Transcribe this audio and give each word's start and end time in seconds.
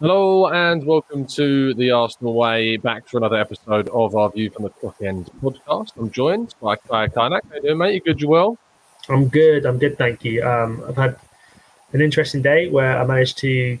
Hello 0.00 0.46
and 0.48 0.84
welcome 0.86 1.26
to 1.26 1.74
the 1.74 1.90
Arsenal 1.90 2.34
Way. 2.34 2.76
Back 2.76 3.08
for 3.08 3.16
another 3.18 3.36
episode 3.36 3.88
of 3.88 4.14
our 4.14 4.30
View 4.30 4.48
from 4.50 4.64
the 4.64 4.70
Clock 4.70 4.96
End 5.02 5.28
podcast. 5.42 5.92
I'm 5.98 6.10
joined 6.10 6.54
by 6.62 6.76
Kai 6.76 7.08
Kaynak. 7.08 7.40
How 7.48 7.56
you 7.56 7.62
doing, 7.62 7.78
mate? 7.78 7.94
You 7.94 8.00
good? 8.00 8.20
You 8.20 8.28
well? 8.28 8.58
I'm 9.08 9.28
good. 9.28 9.66
I'm 9.66 9.78
good, 9.78 9.98
thank 9.98 10.24
you. 10.24 10.44
Um, 10.44 10.84
I've 10.88 10.96
had 10.96 11.16
an 11.92 12.00
interesting 12.00 12.42
day 12.42 12.68
where 12.70 12.96
I 13.00 13.04
managed 13.04 13.38
to 13.38 13.78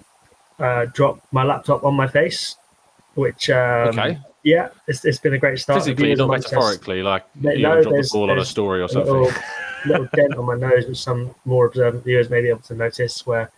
uh, 0.58 0.86
drop 0.86 1.20
my 1.30 1.44
laptop 1.44 1.84
on 1.84 1.94
my 1.94 2.08
face, 2.08 2.56
which 3.14 3.48
um, 3.50 3.88
Okay. 3.98 4.18
yeah, 4.42 4.70
it's, 4.88 5.04
it's 5.04 5.20
been 5.20 5.34
a 5.34 5.38
great 5.38 5.60
start. 5.60 5.78
Physically, 5.78 6.16
not 6.16 6.30
metaphorically. 6.30 7.00
Like 7.02 7.24
No, 7.36 7.52
you 7.52 7.62
no, 7.62 7.74
know, 7.76 7.82
drop 7.82 7.94
the 7.94 8.08
ball 8.12 8.30
on 8.32 8.38
a 8.40 8.44
story 8.44 8.82
or 8.82 8.88
something. 8.88 9.12
little, 9.12 9.32
little 9.86 10.08
dent 10.16 10.34
on 10.34 10.46
my 10.46 10.56
nose, 10.56 10.86
which 10.88 10.98
some 10.98 11.32
more 11.44 11.66
observant 11.66 12.02
viewers 12.02 12.28
may 12.28 12.40
be 12.42 12.48
able 12.48 12.60
to 12.62 12.74
notice, 12.74 13.24
where 13.24 13.52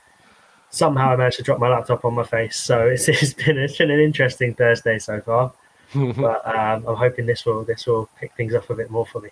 somehow 0.71 1.11
I 1.11 1.17
managed 1.17 1.37
to 1.39 1.43
drop 1.43 1.59
my 1.59 1.69
laptop 1.69 2.05
on 2.05 2.15
my 2.15 2.25
face. 2.25 2.57
So 2.57 2.87
it's, 2.87 3.09
it's 3.09 3.35
been 3.35 3.59
it's 3.59 3.77
been 3.77 3.91
an 3.91 4.01
interesting 4.01 4.55
Thursday 4.55 4.99
so 4.99 5.21
far, 5.21 5.53
but 5.95 6.47
um, 6.47 6.87
I'm 6.87 6.97
hoping 6.97 7.27
this 7.27 7.45
will 7.45 7.65
this 7.65 7.87
will 7.87 8.09
pick 8.19 8.35
things 8.37 8.55
up 8.55 8.71
a 8.71 8.75
bit 8.75 8.91
more 8.91 9.07
for 9.07 9.21
me. 9.21 9.31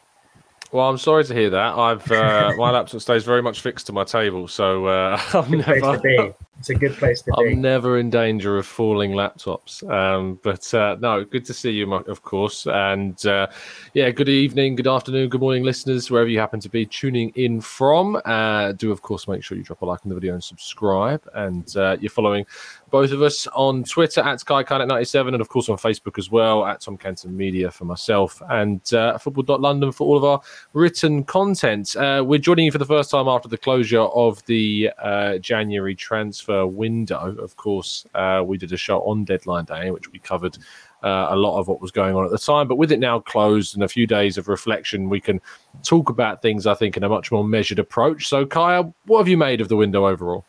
Well, 0.71 0.89
I'm 0.89 0.99
sorry 0.99 1.25
to 1.25 1.35
hear 1.35 1.51
that. 1.51 1.79
I've 1.79 2.13
uh, 2.13 2.53
my 2.57 2.71
laptop 2.71 3.01
stays 3.01 3.25
very 3.25 3.43
much 3.43 3.61
fixed 3.63 3.87
to 3.87 3.93
my 3.93 4.05
table, 4.05 4.49
so 4.49 4.87
uh, 4.87 5.21
I'm 5.33 5.63
place 5.63 5.83
never. 5.83 6.35
It's 6.59 6.71
a 6.71 6.75
good 6.75 6.95
place 6.95 7.23
to 7.23 7.33
be. 7.33 7.51
I'm 7.53 7.61
never 7.61 7.99
in 7.99 8.11
danger 8.11 8.59
of 8.59 8.67
falling 8.67 9.13
laptops. 9.13 9.89
Um, 9.89 10.41
but 10.43 10.75
uh, 10.75 10.97
no, 11.01 11.25
good 11.25 11.45
to 11.45 11.55
see 11.55 11.71
you, 11.71 11.87
Mark, 11.87 12.09
of 12.09 12.23
course. 12.23 12.67
And 12.67 13.25
uh, 13.27 13.47
yeah, 13.95 14.11
good 14.11 14.29
evening, 14.29 14.75
good 14.75 14.89
afternoon, 14.89 15.29
good 15.29 15.41
morning, 15.41 15.63
listeners, 15.63 16.11
wherever 16.11 16.29
you 16.29 16.41
happen 16.41 16.59
to 16.59 16.69
be 16.69 16.85
tuning 16.85 17.31
in 17.37 17.61
from. 17.61 18.21
Uh, 18.25 18.73
do, 18.73 18.91
of 18.91 19.03
course, 19.03 19.29
make 19.29 19.45
sure 19.45 19.57
you 19.57 19.63
drop 19.63 19.83
a 19.83 19.87
like 19.87 20.01
on 20.05 20.09
the 20.09 20.17
video 20.17 20.35
and 20.35 20.43
subscribe. 20.43 21.23
And 21.35 21.77
uh, 21.77 21.97
you're 22.01 22.11
following 22.11 22.45
both 22.91 23.13
of 23.13 23.23
us 23.23 23.47
on 23.49 23.85
Twitter 23.85 24.21
at 24.23 24.41
SkyKinet97 24.41 25.29
and, 25.29 25.41
of 25.41 25.49
course, 25.49 25.69
on 25.69 25.77
Facebook 25.77 26.19
as 26.19 26.29
well 26.29 26.67
at 26.67 26.81
Tom 26.81 26.97
Canton 26.97 27.37
Media 27.37 27.71
for 27.71 27.85
myself 27.85 28.43
and 28.51 28.93
uh, 28.95 29.17
football.london 29.17 29.93
for 29.93 30.09
all 30.09 30.17
of 30.17 30.25
our 30.25 30.41
written 30.73 31.23
content. 31.23 31.95
Uh, 31.95 32.25
we're 32.27 32.41
joining 32.41 32.65
you 32.65 32.73
for 32.73 32.79
the 32.79 32.87
first 32.87 33.13
time 33.13 33.29
after 33.29 33.49
the 33.49 33.59
closure 33.59 34.01
of 34.01 34.45
the 34.47 34.91
uh, 35.01 35.39
January 35.39 35.95
transfer 35.95 36.48
window. 36.67 37.37
Of 37.39 37.57
course, 37.57 38.07
uh, 38.15 38.43
we 38.45 38.59
did 38.59 38.73
a 38.73 38.77
show 38.77 39.01
on 39.01 39.25
deadline 39.25 39.65
day 39.65 39.89
in 39.89 39.93
which 39.93 40.11
we 40.11 40.19
covered 40.19 40.59
uh, 41.03 41.29
a 41.31 41.37
lot 41.37 41.59
of 41.59 41.69
what 41.69 41.81
was 41.81 41.91
going 41.91 42.15
on 42.17 42.25
at 42.25 42.31
the 42.31 42.39
time. 42.39 42.69
But 42.69 42.77
with 42.77 42.93
it 42.93 43.01
now 43.01 43.21
closed 43.21 43.75
and 43.75 43.85
a 43.85 43.89
few 43.89 44.07
days 44.07 44.39
of 44.39 44.49
reflection, 44.49 45.09
we 45.09 45.21
can 45.21 45.41
talk 45.83 46.11
about 46.11 46.43
things, 46.43 46.67
I 46.67 46.75
think, 46.75 46.97
in 46.97 47.05
a 47.05 47.09
much 47.09 47.31
more 47.31 47.45
measured 47.45 47.79
approach. 47.79 48.29
So, 48.29 48.45
Kaya, 48.47 48.93
what 49.07 49.19
have 49.19 49.29
you 49.29 49.37
made 49.37 49.61
of 49.61 49.69
the 49.69 49.77
window 49.77 50.07
overall? 50.07 50.45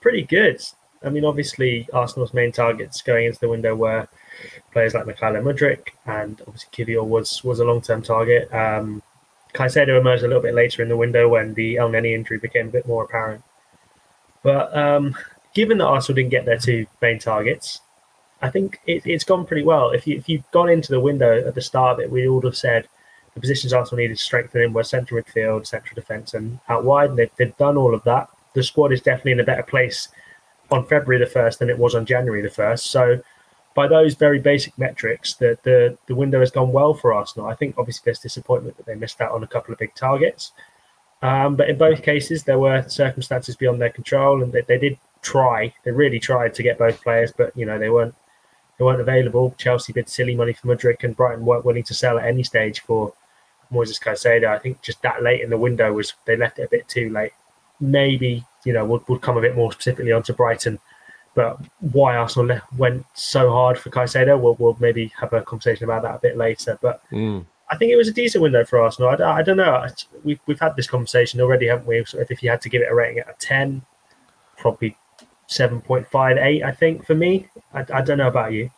pretty 0.00 0.22
good. 0.22 0.62
I 1.04 1.10
mean, 1.10 1.24
obviously, 1.24 1.88
Arsenal's 1.92 2.34
main 2.34 2.50
targets 2.50 3.02
going 3.02 3.26
into 3.26 3.38
the 3.38 3.48
window 3.48 3.74
were 3.74 4.08
players 4.72 4.94
like 4.94 5.04
Mykhailo 5.04 5.42
Mudryk, 5.42 5.88
and 6.06 6.40
obviously 6.46 6.70
Kiwior 6.72 7.04
was 7.04 7.44
was 7.44 7.60
a 7.60 7.64
long 7.64 7.80
term 7.80 8.02
target. 8.02 8.52
Um, 8.52 9.02
Caicedo 9.54 9.98
emerged 9.98 10.24
a 10.24 10.26
little 10.26 10.42
bit 10.42 10.54
later 10.54 10.82
in 10.82 10.88
the 10.88 10.96
window 10.96 11.28
when 11.28 11.54
the 11.54 11.76
Elneny 11.76 12.14
injury 12.14 12.38
became 12.38 12.68
a 12.68 12.70
bit 12.70 12.86
more 12.86 13.04
apparent. 13.04 13.42
But 14.42 14.76
um, 14.76 15.16
given 15.54 15.78
that 15.78 15.86
Arsenal 15.86 16.16
didn't 16.16 16.30
get 16.30 16.44
their 16.44 16.58
two 16.58 16.86
main 17.02 17.18
targets, 17.18 17.80
I 18.40 18.50
think 18.50 18.80
it, 18.86 19.02
it's 19.04 19.24
gone 19.24 19.46
pretty 19.46 19.64
well. 19.64 19.90
If 19.90 20.06
you 20.06 20.22
you'd 20.26 20.44
gone 20.52 20.68
into 20.68 20.92
the 20.92 21.00
window 21.00 21.46
at 21.46 21.54
the 21.54 21.60
start 21.60 21.94
of 21.94 22.00
it, 22.00 22.10
we 22.10 22.28
would 22.28 22.44
have 22.44 22.56
said 22.56 22.88
the 23.34 23.40
positions 23.40 23.72
Arsenal 23.72 24.00
needed 24.00 24.18
strengthening 24.18 24.72
were 24.72 24.84
central 24.84 25.20
midfield, 25.20 25.66
central 25.66 25.94
defence, 25.94 26.34
and 26.34 26.58
out 26.68 26.84
wide. 26.84 27.10
And 27.10 27.18
they've, 27.18 27.30
they've 27.36 27.56
done 27.56 27.76
all 27.76 27.94
of 27.94 28.02
that. 28.04 28.28
The 28.54 28.62
squad 28.62 28.92
is 28.92 29.00
definitely 29.00 29.32
in 29.32 29.40
a 29.40 29.44
better 29.44 29.62
place 29.62 30.08
on 30.70 30.86
February 30.86 31.22
the 31.22 31.30
first 31.30 31.58
than 31.58 31.70
it 31.70 31.78
was 31.78 31.94
on 31.94 32.06
January 32.06 32.42
the 32.42 32.50
first. 32.50 32.90
So, 32.90 33.20
by 33.74 33.86
those 33.86 34.14
very 34.14 34.40
basic 34.40 34.76
metrics, 34.78 35.34
the 35.34 35.58
the 35.62 35.96
the 36.06 36.14
window 36.14 36.40
has 36.40 36.50
gone 36.50 36.72
well 36.72 36.94
for 36.94 37.12
Arsenal. 37.12 37.48
I 37.48 37.54
think 37.54 37.76
obviously 37.78 38.02
there's 38.06 38.18
disappointment 38.18 38.76
that 38.76 38.86
they 38.86 38.94
missed 38.94 39.20
out 39.20 39.32
on 39.32 39.42
a 39.42 39.46
couple 39.46 39.72
of 39.72 39.78
big 39.78 39.94
targets, 39.94 40.52
um, 41.22 41.56
but 41.56 41.68
in 41.68 41.78
both 41.78 42.02
cases 42.02 42.44
there 42.44 42.58
were 42.58 42.88
circumstances 42.88 43.56
beyond 43.56 43.80
their 43.80 43.90
control, 43.90 44.42
and 44.42 44.52
they, 44.52 44.62
they 44.62 44.78
did 44.78 44.98
try. 45.22 45.72
They 45.84 45.90
really 45.90 46.20
tried 46.20 46.54
to 46.54 46.62
get 46.62 46.78
both 46.78 47.02
players, 47.02 47.32
but 47.36 47.56
you 47.56 47.66
know 47.66 47.78
they 47.78 47.90
weren't 47.90 48.14
they 48.78 48.84
weren't 48.84 49.00
available. 49.00 49.54
Chelsea 49.58 49.92
bid 49.92 50.08
silly 50.08 50.36
money 50.36 50.52
for 50.52 50.68
Mudryk, 50.68 51.02
and 51.04 51.16
Brighton 51.16 51.44
weren't 51.44 51.64
willing 51.64 51.84
to 51.84 51.94
sell 51.94 52.18
at 52.18 52.26
any 52.26 52.44
stage 52.44 52.80
for 52.80 53.12
Moises 53.72 54.00
Caicedo. 54.00 54.48
I 54.48 54.58
think 54.58 54.80
just 54.82 55.02
that 55.02 55.22
late 55.22 55.40
in 55.40 55.50
the 55.50 55.58
window 55.58 55.92
was 55.92 56.14
they 56.24 56.36
left 56.36 56.58
it 56.58 56.64
a 56.64 56.68
bit 56.68 56.88
too 56.88 57.10
late. 57.10 57.32
Maybe 57.80 58.44
you 58.64 58.72
know 58.72 58.84
would 58.84 59.06
would 59.08 59.20
come 59.20 59.36
a 59.36 59.40
bit 59.40 59.56
more 59.56 59.72
specifically 59.72 60.12
onto 60.12 60.32
Brighton, 60.32 60.78
but 61.34 61.58
why 61.80 62.16
Arsenal 62.16 62.60
went 62.76 63.04
so 63.14 63.50
hard 63.50 63.78
for 63.78 63.90
Caicedo, 63.90 64.40
we'll, 64.40 64.56
we'll 64.58 64.76
maybe 64.80 65.12
have 65.18 65.32
a 65.32 65.42
conversation 65.42 65.84
about 65.84 66.02
that 66.02 66.16
a 66.16 66.20
bit 66.20 66.36
later. 66.36 66.78
But 66.80 67.02
Mm. 67.10 67.44
I 67.70 67.76
think 67.76 67.92
it 67.92 67.96
was 67.96 68.08
a 68.08 68.12
decent 68.12 68.42
window 68.42 68.64
for 68.64 68.80
Arsenal. 68.80 69.10
I, 69.10 69.38
I 69.38 69.42
don't 69.42 69.56
know. 69.56 69.86
We've 70.24 70.40
we've 70.46 70.60
had 70.60 70.76
this 70.76 70.86
conversation 70.86 71.40
already, 71.40 71.66
haven't 71.66 71.86
we? 71.86 72.04
So 72.06 72.18
if 72.18 72.42
you 72.42 72.50
had 72.50 72.62
to 72.62 72.68
give 72.68 72.82
it 72.82 72.90
a 72.90 72.94
rating 72.94 73.20
out 73.22 73.30
of 73.30 73.38
ten, 73.38 73.82
probably 74.56 74.96
seven 75.46 75.80
point 75.80 76.06
five 76.06 76.36
eight. 76.38 76.62
I 76.62 76.72
think 76.72 77.04
for 77.06 77.14
me. 77.14 77.48
I, 77.74 77.84
I 77.92 78.02
don't 78.02 78.18
know 78.18 78.28
about 78.28 78.52
you. 78.52 78.70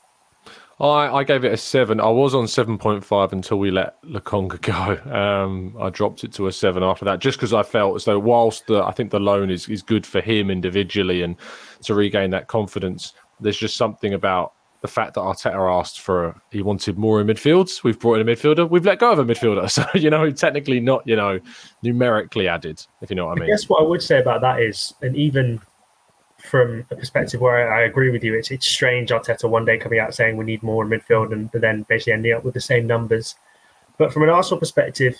I, 0.80 1.18
I 1.18 1.24
gave 1.24 1.44
it 1.44 1.52
a 1.52 1.58
seven. 1.58 2.00
I 2.00 2.08
was 2.08 2.34
on 2.34 2.48
seven 2.48 2.78
point 2.78 3.04
five 3.04 3.32
until 3.32 3.58
we 3.58 3.70
let 3.70 4.02
Lokonga 4.02 4.60
go. 5.06 5.14
Um, 5.14 5.76
I 5.78 5.90
dropped 5.90 6.24
it 6.24 6.32
to 6.34 6.46
a 6.46 6.52
seven 6.52 6.82
after 6.82 7.04
that, 7.04 7.18
just 7.18 7.38
because 7.38 7.52
I 7.52 7.62
felt 7.62 7.96
as 7.96 8.06
though 8.06 8.18
whilst 8.18 8.66
the 8.66 8.82
I 8.82 8.92
think 8.92 9.10
the 9.10 9.20
loan 9.20 9.50
is, 9.50 9.68
is 9.68 9.82
good 9.82 10.06
for 10.06 10.20
him 10.20 10.50
individually 10.50 11.22
and 11.22 11.36
to 11.82 11.94
regain 11.94 12.30
that 12.30 12.48
confidence, 12.48 13.12
there's 13.40 13.58
just 13.58 13.76
something 13.76 14.14
about 14.14 14.54
the 14.80 14.88
fact 14.88 15.14
that 15.14 15.20
Arteta 15.20 15.78
asked 15.78 16.00
for 16.00 16.40
he 16.50 16.62
wanted 16.62 16.96
more 16.96 17.20
in 17.20 17.26
midfields. 17.26 17.84
We've 17.84 17.98
brought 17.98 18.18
in 18.18 18.28
a 18.28 18.32
midfielder. 18.32 18.68
We've 18.68 18.84
let 18.84 18.98
go 18.98 19.12
of 19.12 19.18
a 19.18 19.24
midfielder, 19.24 19.70
so 19.70 19.84
you 19.94 20.10
know 20.10 20.30
technically 20.30 20.80
not 20.80 21.06
you 21.06 21.16
know 21.16 21.40
numerically 21.82 22.48
added. 22.48 22.84
If 23.00 23.10
you 23.10 23.16
know 23.16 23.26
what 23.26 23.32
I 23.32 23.40
mean. 23.40 23.44
I 23.44 23.52
guess 23.52 23.68
what 23.68 23.82
I 23.82 23.86
would 23.86 24.02
say 24.02 24.20
about 24.20 24.40
that 24.40 24.60
is, 24.60 24.94
and 25.02 25.16
even 25.16 25.60
from 26.38 26.86
a 26.90 26.96
perspective 26.96 27.40
where 27.40 27.72
I, 27.72 27.82
I 27.82 27.84
agree 27.84 28.10
with 28.10 28.24
you, 28.24 28.34
it's 28.34 28.50
it's 28.50 28.66
strange 28.66 29.10
Arteta 29.10 29.48
one 29.48 29.64
day 29.64 29.76
coming 29.76 29.98
out 29.98 30.14
saying 30.14 30.36
we 30.36 30.44
need 30.44 30.62
more 30.62 30.84
in 30.84 30.90
midfield 30.90 31.32
and 31.32 31.50
then 31.52 31.84
basically 31.88 32.14
ending 32.14 32.32
up 32.32 32.44
with 32.44 32.54
the 32.54 32.60
same 32.60 32.86
numbers. 32.86 33.34
But 33.98 34.14
from 34.14 34.22
an 34.22 34.30
Arsenal 34.30 34.58
perspective, 34.58 35.18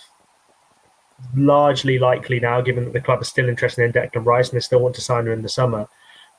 largely 1.35 1.99
likely 1.99 2.39
now, 2.39 2.61
given 2.61 2.85
that 2.85 2.93
the 2.93 3.01
club 3.01 3.21
is 3.21 3.27
still 3.27 3.47
interested 3.47 3.83
in 3.83 3.93
Declan 3.93 4.25
Rice 4.25 4.49
and 4.49 4.55
they 4.57 4.61
still 4.61 4.79
want 4.79 4.95
to 4.95 5.01
sign 5.01 5.27
him 5.27 5.33
in 5.33 5.43
the 5.43 5.49
summer, 5.49 5.87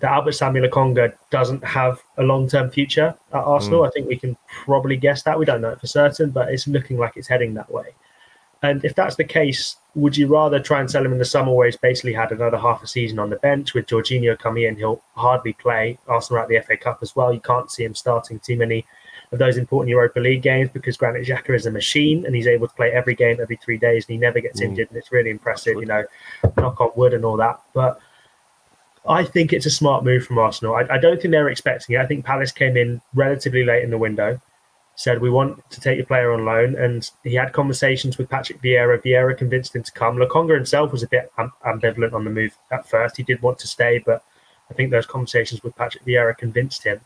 that 0.03 0.11
Albert 0.11 0.33
Sambi 0.33 0.69
Lokonga 0.69 1.15
doesn't 1.31 1.63
have 1.65 2.03
a 2.19 2.23
long 2.25 2.49
term 2.49 2.71
future 2.71 3.15
at 3.33 3.39
Arsenal. 3.39 3.85
I 3.85 3.91
think 3.91 4.09
we 4.09 4.17
can 4.19 4.37
probably 4.65 4.97
guess 4.97 5.23
that. 5.23 5.39
We 5.39 5.45
don't 5.47 5.61
know 5.61 5.71
it 5.71 5.81
for 5.81 5.87
certain, 5.87 6.31
but 6.31 6.49
it's 6.53 6.67
looking 6.67 6.99
like 6.99 7.17
it's 7.17 7.29
heading 7.29 7.55
that 7.55 7.71
way. 7.71 7.95
And 8.65 8.85
if 8.85 8.95
that's 8.97 9.15
the 9.17 9.25
case, 9.25 9.77
would 9.95 10.17
you 10.17 10.27
rather 10.27 10.59
try 10.61 10.81
and 10.81 10.91
sell 10.91 11.05
him 11.05 11.13
in 11.13 11.19
the 11.19 11.25
summer 11.25 11.53
where 11.53 11.67
he's 11.67 11.77
basically 11.77 12.13
had 12.13 12.31
another 12.33 12.59
half 12.59 12.83
a 12.83 12.87
season 12.87 13.19
on 13.21 13.31
the 13.31 13.37
bench 13.37 13.75
with 13.75 13.87
Jorginho 13.87 14.37
coming 14.39 14.65
in? 14.65 14.77
He'll 14.77 15.03
hardly 15.15 15.53
play. 15.53 15.99
Arsenal 16.09 16.43
at 16.43 16.49
the 16.49 16.61
FA 16.61 16.77
Cup 16.77 16.99
as 17.03 17.15
well. 17.15 17.33
You 17.33 17.41
can't 17.41 17.71
see 17.71 17.85
him 17.85 17.95
starting 17.95 18.41
too 18.41 18.57
many 18.57 18.85
of 19.31 19.39
those 19.39 19.57
important 19.57 19.89
Europa 19.91 20.19
League 20.21 20.43
games 20.43 20.71
because 20.73 20.97
Granit 20.97 21.27
Xhaka 21.27 21.55
is 21.55 21.67
a 21.67 21.71
machine 21.71 22.27
and 22.27 22.35
he's 22.35 22.47
able 22.49 22.67
to 22.69 22.75
play 22.75 22.91
every 22.93 23.15
game 23.15 23.39
every 23.41 23.57
three 23.57 23.79
days 23.79 24.05
and 24.07 24.15
he 24.15 24.19
never 24.19 24.41
gets 24.41 24.61
Mm. 24.61 24.65
injured. 24.65 24.89
And 24.91 24.97
it's 24.99 25.11
really 25.13 25.31
impressive, 25.31 25.77
you 25.79 25.87
know, 25.87 26.05
knock 26.57 26.81
on 26.81 26.91
wood 26.97 27.15
and 27.15 27.25
all 27.25 27.37
that. 27.39 27.61
But 27.73 27.99
I 29.09 29.25
think 29.25 29.53
it's 29.53 29.67
a 29.67 29.71
smart 29.71 30.05
move 30.05 30.25
from 30.25 30.39
Arsenal. 30.39 30.77
I, 30.77 30.87
I 30.91 30.99
don't 30.99 31.21
think 31.21 31.33
they're 31.33 31.49
expecting 31.49 31.97
it. 31.97 32.01
I 32.01 32.07
think 32.07 32.25
Palace 32.25 32.53
came 32.53 32.77
in 32.77 33.01
relatively 33.15 33.65
late 33.65 33.83
in 33.83 33.91
the 33.91 33.99
window, 33.99 34.41
said 34.95 35.21
we 35.21 35.31
want 35.31 35.69
to 35.71 35.81
take 35.81 35.97
your 35.97 36.07
player 36.07 36.33
on 36.33 36.45
loan, 36.45 36.77
and 36.77 37.11
he 37.25 37.35
had 37.35 37.53
conversations 37.53 38.17
with 38.17 38.29
Patrick 38.29 38.63
Vieira. 38.63 39.03
Vieira 39.03 39.37
convinced 39.37 39.75
him 39.75 39.83
to 39.83 39.93
come. 39.93 40.17
Lokonga 40.17 40.55
himself 40.55 40.93
was 40.93 41.03
a 41.03 41.09
bit 41.09 41.33
ambivalent 41.65 42.13
on 42.13 42.25
the 42.25 42.31
move 42.31 42.57
at 42.71 42.89
first. 42.89 43.17
He 43.17 43.25
did 43.25 43.43
want 43.43 43.59
to 43.61 43.67
stay, 43.67 43.99
but 43.99 44.23
I 44.71 44.75
think 44.75 44.91
those 44.91 45.07
conversations 45.07 45.63
with 45.63 45.77
Patrick 45.77 46.05
Vieira 46.05 46.37
convinced 46.37 46.85
him. 46.85 47.01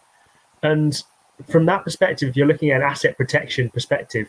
And 0.62 1.02
from 1.48 1.66
that 1.66 1.84
perspective, 1.84 2.28
if 2.28 2.36
you're 2.36 2.46
looking 2.46 2.70
at 2.70 2.82
an 2.82 2.86
asset 2.86 3.16
protection 3.16 3.70
perspective, 3.70 4.28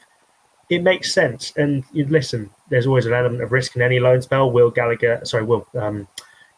it 0.69 0.83
makes 0.83 1.13
sense. 1.13 1.53
And 1.55 1.83
you 1.91 2.05
listen, 2.05 2.49
there's 2.69 2.87
always 2.87 3.05
an 3.05 3.13
element 3.13 3.43
of 3.43 3.51
risk 3.51 3.75
in 3.75 3.81
any 3.81 3.99
loan 3.99 4.21
spell. 4.21 4.51
Will 4.51 4.69
Gallagher, 4.69 5.21
sorry, 5.23 5.43
Will 5.43 5.67
um, 5.75 6.07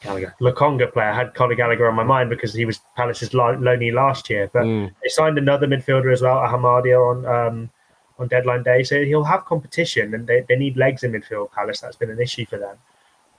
Gallagher, 0.02 0.36
Lokonga 0.40 0.92
player. 0.92 1.10
I 1.10 1.16
had 1.16 1.34
Conor 1.34 1.56
Gallagher 1.56 1.88
on 1.88 1.96
my 1.96 2.04
mind 2.04 2.30
because 2.30 2.54
he 2.54 2.66
was 2.66 2.80
Palace's 2.96 3.30
loanee 3.30 3.94
last 3.94 4.30
year. 4.30 4.50
But 4.54 4.64
mm. 4.64 4.94
they 5.04 5.10
signed 5.10 5.38
another 5.38 5.68
midfielder 5.68 6.14
as 6.14 6.22
well, 6.22 6.38
Ahamada, 6.38 6.98
on 6.98 7.26
um, 7.26 7.70
on 8.18 8.28
deadline 8.28 8.64
day. 8.64 8.84
So 8.84 9.04
he'll 9.04 9.24
have 9.24 9.46
competition, 9.46 10.14
and 10.14 10.26
they, 10.26 10.46
they 10.48 10.56
need 10.56 10.78
legs 10.78 11.04
in 11.04 11.12
midfield. 11.12 11.52
Palace. 11.52 11.82
That's 11.82 11.98
been 11.98 12.10
an 12.10 12.22
issue 12.22 12.46
for 12.46 12.58
them. 12.58 12.78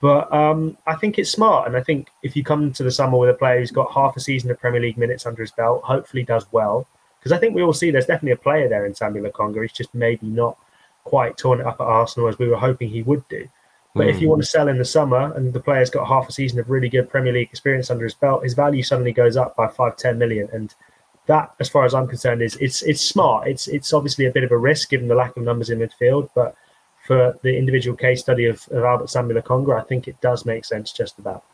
But 0.00 0.32
um, 0.32 0.76
I 0.86 0.94
think 0.96 1.18
it's 1.18 1.30
smart, 1.30 1.66
and 1.66 1.76
I 1.76 1.82
think 1.82 2.08
if 2.22 2.34
you 2.34 2.42
come 2.42 2.72
to 2.72 2.82
the 2.82 2.90
summer 2.90 3.18
with 3.18 3.30
a 3.30 3.34
player 3.34 3.58
who's 3.58 3.70
got 3.70 3.92
half 3.92 4.16
a 4.16 4.20
season 4.20 4.50
of 4.50 4.58
Premier 4.58 4.80
League 4.80 4.98
minutes 4.98 5.26
under 5.26 5.42
his 5.42 5.52
belt, 5.52 5.82
hopefully 5.82 6.24
does 6.24 6.46
well. 6.52 6.86
Because 7.18 7.32
I 7.32 7.38
think 7.38 7.54
we 7.54 7.62
all 7.62 7.74
see 7.74 7.90
there's 7.90 8.06
definitely 8.06 8.32
a 8.32 8.36
player 8.36 8.66
there 8.66 8.86
in 8.86 8.94
Sambi 8.94 9.20
Lokonga. 9.20 9.60
He's 9.60 9.72
just 9.72 9.94
maybe 9.94 10.26
not 10.26 10.56
quite 11.04 11.36
torn 11.36 11.60
it 11.60 11.66
up 11.66 11.80
at 11.80 11.86
Arsenal 11.86 12.28
as 12.28 12.38
we 12.38 12.48
were 12.48 12.56
hoping 12.56 12.88
he 12.88 13.02
would 13.02 13.26
do. 13.28 13.46
But 13.94 14.06
mm. 14.06 14.10
if 14.10 14.20
you 14.20 14.28
hmm. 14.28 14.30
want 14.30 14.42
to 14.42 14.48
sell 14.48 14.68
in 14.68 14.78
the 14.78 14.84
summer 14.84 15.34
and 15.34 15.52
the 15.52 15.60
player's 15.60 15.90
got 15.90 16.06
half 16.06 16.28
a 16.28 16.32
season 16.32 16.60
of 16.60 16.70
really 16.70 16.88
good 16.88 17.10
Premier 17.10 17.32
League 17.32 17.48
experience 17.50 17.90
under 17.90 18.04
his 18.04 18.14
belt, 18.14 18.44
his 18.44 18.54
value 18.54 18.82
suddenly 18.82 19.12
goes 19.12 19.36
up 19.36 19.56
by 19.56 19.66
five, 19.66 19.96
ten 19.96 20.18
million. 20.18 20.48
And 20.52 20.72
that, 21.26 21.54
as 21.60 21.68
far 21.68 21.84
as 21.84 21.94
I'm 21.94 22.06
concerned, 22.06 22.42
is 22.42 22.56
it's 22.56 22.82
it's 22.82 23.00
smart. 23.00 23.48
It's 23.48 23.66
it's 23.68 23.92
obviously 23.92 24.26
a 24.26 24.30
bit 24.30 24.44
of 24.44 24.52
a 24.52 24.58
risk 24.58 24.90
given 24.90 25.08
the 25.08 25.14
lack 25.14 25.36
of 25.36 25.42
numbers 25.42 25.70
in 25.70 25.78
midfield, 25.78 26.30
but 26.34 26.54
for 27.06 27.38
the 27.42 27.56
individual 27.56 27.96
case 27.96 28.20
study 28.20 28.46
of, 28.46 28.66
of 28.70 28.84
Albert 28.84 29.06
Sambi 29.06 29.32
Lokonga, 29.32 29.80
I 29.80 29.82
think 29.84 30.06
it 30.06 30.20
does 30.20 30.44
make 30.44 30.64
sense 30.64 30.92
just 30.92 31.18
about. 31.18 31.44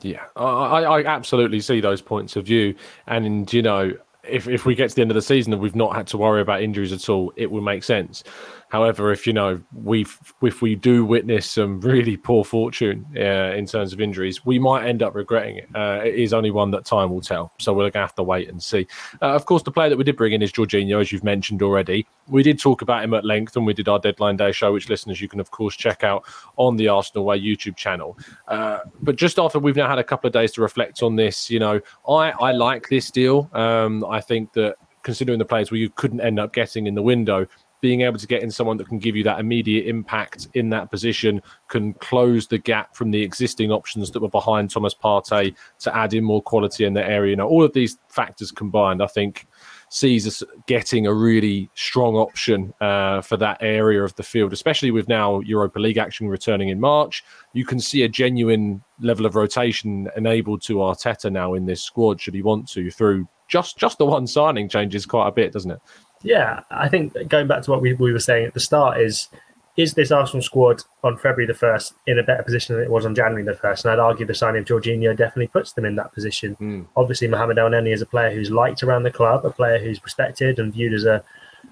Yeah, 0.00 0.24
I, 0.34 0.84
I 0.84 1.04
absolutely 1.04 1.60
see 1.60 1.80
those 1.80 2.00
points 2.00 2.34
of 2.34 2.46
view, 2.46 2.74
and 3.06 3.52
you 3.52 3.62
know, 3.62 3.92
if 4.24 4.48
if 4.48 4.64
we 4.64 4.74
get 4.74 4.90
to 4.90 4.96
the 4.96 5.02
end 5.02 5.10
of 5.10 5.14
the 5.14 5.22
season 5.22 5.52
and 5.52 5.60
we've 5.60 5.76
not 5.76 5.94
had 5.94 6.06
to 6.08 6.18
worry 6.18 6.40
about 6.40 6.62
injuries 6.62 6.92
at 6.92 7.08
all, 7.08 7.32
it 7.36 7.50
will 7.50 7.60
make 7.60 7.84
sense. 7.84 8.24
However, 8.70 9.10
if 9.10 9.26
you 9.26 9.32
know 9.32 9.60
we 9.72 10.06
if 10.42 10.62
we 10.62 10.76
do 10.76 11.04
witness 11.04 11.50
some 11.50 11.80
really 11.80 12.16
poor 12.16 12.44
fortune 12.44 13.04
uh, 13.16 13.52
in 13.54 13.66
terms 13.66 13.92
of 13.92 14.00
injuries, 14.00 14.46
we 14.46 14.60
might 14.60 14.86
end 14.86 15.02
up 15.02 15.14
regretting 15.16 15.56
it. 15.56 15.68
Uh, 15.74 16.00
it 16.04 16.14
is 16.14 16.32
only 16.32 16.52
one 16.52 16.70
that 16.70 16.84
time 16.84 17.10
will 17.10 17.20
tell. 17.20 17.52
So 17.58 17.72
we're 17.72 17.82
going 17.82 17.92
to 17.92 17.98
have 17.98 18.14
to 18.14 18.22
wait 18.22 18.48
and 18.48 18.62
see. 18.62 18.86
Uh, 19.20 19.34
of 19.34 19.44
course, 19.44 19.64
the 19.64 19.72
player 19.72 19.88
that 19.88 19.96
we 19.98 20.04
did 20.04 20.16
bring 20.16 20.32
in 20.32 20.40
is 20.40 20.52
Jorginho, 20.52 21.00
as 21.00 21.10
you've 21.10 21.24
mentioned 21.24 21.62
already. 21.62 22.06
We 22.28 22.44
did 22.44 22.60
talk 22.60 22.80
about 22.80 23.02
him 23.02 23.12
at 23.12 23.24
length, 23.24 23.56
and 23.56 23.66
we 23.66 23.74
did 23.74 23.88
our 23.88 23.98
deadline 23.98 24.36
day 24.36 24.52
show, 24.52 24.72
which 24.72 24.88
listeners 24.88 25.20
you 25.20 25.28
can 25.28 25.40
of 25.40 25.50
course 25.50 25.76
check 25.76 26.04
out 26.04 26.24
on 26.56 26.76
the 26.76 26.86
Arsenal 26.86 27.24
Way 27.24 27.40
YouTube 27.40 27.74
channel. 27.74 28.16
Uh, 28.46 28.78
but 29.02 29.16
just 29.16 29.40
after 29.40 29.58
we've 29.58 29.74
now 29.74 29.88
had 29.88 29.98
a 29.98 30.04
couple 30.04 30.28
of 30.28 30.32
days 30.32 30.52
to 30.52 30.62
reflect 30.62 31.02
on 31.02 31.16
this, 31.16 31.50
you 31.50 31.58
know, 31.58 31.80
I 32.08 32.30
I 32.30 32.52
like 32.52 32.88
this 32.88 33.10
deal. 33.10 33.50
Um, 33.52 34.04
I 34.04 34.20
think 34.20 34.52
that 34.52 34.76
considering 35.02 35.38
the 35.38 35.44
players 35.44 35.70
we 35.70 35.88
couldn't 35.90 36.20
end 36.20 36.38
up 36.38 36.52
getting 36.52 36.86
in 36.86 36.94
the 36.94 37.02
window, 37.02 37.46
being 37.80 38.02
able 38.02 38.18
to 38.18 38.26
get 38.26 38.42
in 38.42 38.50
someone 38.50 38.76
that 38.76 38.88
can 38.88 38.98
give 38.98 39.16
you 39.16 39.24
that 39.24 39.40
immediate 39.40 39.86
impact 39.86 40.48
in 40.54 40.70
that 40.70 40.90
position 40.90 41.40
can 41.68 41.94
close 41.94 42.46
the 42.46 42.58
gap 42.58 42.94
from 42.94 43.10
the 43.10 43.22
existing 43.22 43.70
options 43.70 44.10
that 44.10 44.20
were 44.20 44.28
behind 44.28 44.70
Thomas 44.70 44.94
Partey 44.94 45.54
to 45.78 45.96
add 45.96 46.14
in 46.14 46.24
more 46.24 46.42
quality 46.42 46.84
in 46.84 46.94
the 46.94 47.04
area. 47.04 47.36
Now, 47.36 47.48
all 47.48 47.64
of 47.64 47.72
these 47.72 47.98
factors 48.08 48.50
combined, 48.50 49.02
I 49.02 49.06
think, 49.06 49.46
sees 49.88 50.26
us 50.26 50.42
getting 50.66 51.06
a 51.06 51.12
really 51.12 51.68
strong 51.74 52.14
option 52.14 52.72
uh, 52.80 53.20
for 53.22 53.36
that 53.36 53.58
area 53.60 54.02
of 54.02 54.14
the 54.14 54.22
field, 54.22 54.52
especially 54.52 54.92
with 54.92 55.08
now 55.08 55.40
Europa 55.40 55.80
League 55.80 55.98
action 55.98 56.28
returning 56.28 56.68
in 56.68 56.78
March. 56.78 57.24
You 57.54 57.64
can 57.64 57.80
see 57.80 58.04
a 58.04 58.08
genuine 58.08 58.82
level 59.00 59.26
of 59.26 59.34
rotation 59.34 60.08
enabled 60.16 60.62
to 60.62 60.76
Arteta 60.76 61.32
now 61.32 61.54
in 61.54 61.66
this 61.66 61.82
squad, 61.82 62.20
should 62.20 62.34
he 62.34 62.42
want 62.42 62.68
to, 62.68 62.90
through 62.90 63.26
just 63.48 63.76
just 63.76 63.98
the 63.98 64.06
one 64.06 64.26
signing 64.26 64.68
changes 64.68 65.04
quite 65.04 65.26
a 65.26 65.32
bit, 65.32 65.52
doesn't 65.52 65.72
it? 65.72 65.80
Yeah, 66.22 66.60
I 66.70 66.88
think 66.88 67.14
going 67.28 67.46
back 67.46 67.62
to 67.62 67.70
what 67.70 67.80
we, 67.80 67.94
we 67.94 68.12
were 68.12 68.18
saying 68.18 68.46
at 68.46 68.54
the 68.54 68.60
start 68.60 69.00
is 69.00 69.28
is 69.76 69.94
this 69.94 70.10
Arsenal 70.10 70.42
squad 70.42 70.82
on 71.04 71.16
February 71.16 71.46
the 71.46 71.54
1st 71.58 71.94
in 72.06 72.18
a 72.18 72.22
better 72.22 72.42
position 72.42 72.74
than 72.74 72.84
it 72.84 72.90
was 72.90 73.06
on 73.06 73.14
January 73.14 73.42
the 73.42 73.52
1st? 73.52 73.84
And 73.84 73.92
I'd 73.92 73.98
argue 73.98 74.26
the 74.26 74.34
signing 74.34 74.62
of 74.62 74.66
Jorginho 74.66 75.16
definitely 75.16 75.46
puts 75.46 75.72
them 75.72 75.84
in 75.84 75.94
that 75.96 76.12
position. 76.12 76.56
Mm. 76.60 76.86
Obviously, 76.96 77.28
Mohamed 77.28 77.56
Elneny 77.56 77.94
is 77.94 78.02
a 78.02 78.06
player 78.06 78.30
who's 78.34 78.50
liked 78.50 78.82
around 78.82 79.04
the 79.04 79.10
club, 79.10 79.46
a 79.46 79.50
player 79.50 79.78
who's 79.78 80.02
respected 80.02 80.58
and 80.58 80.72
viewed 80.72 80.92
as 80.92 81.04
a 81.04 81.24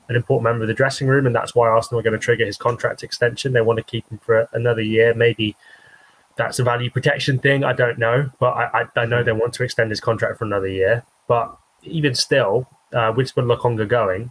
an 0.09 0.17
important 0.17 0.45
member 0.45 0.65
of 0.65 0.69
the 0.69 0.75
dressing 0.75 1.07
room, 1.07 1.27
and 1.27 1.35
that's 1.35 1.55
why 1.55 1.69
Arsenal 1.69 2.01
are 2.01 2.03
going 2.03 2.13
to 2.13 2.19
trigger 2.19 2.47
his 2.47 2.57
contract 2.57 3.03
extension. 3.03 3.53
They 3.53 3.61
want 3.61 3.77
to 3.77 3.83
keep 3.83 4.09
him 4.09 4.19
for 4.19 4.49
another 4.53 4.81
year. 4.81 5.13
Maybe 5.13 5.55
that's 6.37 6.59
a 6.59 6.63
value 6.65 6.91
protection 6.91 7.39
thing. 7.39 7.63
I 7.63 7.75
don't 7.75 7.99
know, 7.99 8.31
but 8.39 8.53
I, 8.53 8.83
I, 8.83 9.01
I 9.01 9.05
know 9.05 9.23
they 9.23 9.33
want 9.33 9.53
to 9.55 9.65
extend 9.65 9.91
his 9.91 10.01
contract 10.01 10.39
for 10.39 10.45
another 10.45 10.69
year. 10.69 11.05
But 11.27 11.55
even 11.83 12.15
still, 12.15 12.69
uh, 12.95 13.13
with 13.15 13.35
Lokonga 13.35 13.87
going, 13.87 14.31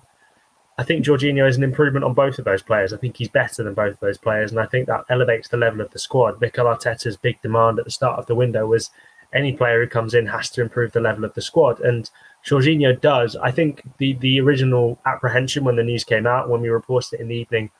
I 0.79 0.83
think 0.83 1.03
Jorginho 1.03 1.47
is 1.49 1.57
an 1.57 1.63
improvement 1.63 2.05
on 2.05 2.13
both 2.13 2.37
of 2.37 2.45
those 2.45 2.61
players. 2.61 2.93
I 2.93 2.97
think 2.97 3.17
he's 3.17 3.29
better 3.29 3.63
than 3.63 3.73
both 3.73 3.93
of 3.93 3.99
those 3.99 4.19
players, 4.19 4.51
and 4.51 4.59
I 4.59 4.67
think 4.67 4.87
that 4.87 5.05
elevates 5.09 5.47
the 5.47 5.57
level 5.57 5.81
of 5.81 5.89
the 5.89 5.97
squad. 5.99 6.39
Mikel 6.39 6.67
Arteta's 6.67 7.17
big 7.17 7.41
demand 7.41 7.79
at 7.79 7.85
the 7.85 7.91
start 7.91 8.19
of 8.19 8.27
the 8.27 8.35
window 8.35 8.67
was 8.67 8.91
any 9.33 9.53
player 9.53 9.81
who 9.81 9.87
comes 9.87 10.13
in 10.13 10.27
has 10.27 10.49
to 10.51 10.61
improve 10.61 10.91
the 10.91 10.99
level 10.99 11.25
of 11.25 11.33
the 11.33 11.41
squad, 11.41 11.79
and 11.79 12.09
Jorginho 12.45 12.99
does. 12.99 13.35
I 13.35 13.51
think 13.51 13.81
the 13.97 14.13
the 14.13 14.39
original 14.39 14.99
apprehension 15.05 15.63
when 15.63 15.75
the 15.77 15.83
news 15.83 16.03
came 16.03 16.27
out, 16.27 16.49
when 16.49 16.61
we 16.61 16.69
reported 16.69 17.15
it 17.15 17.21
in 17.21 17.27
the 17.27 17.35
evening 17.35 17.71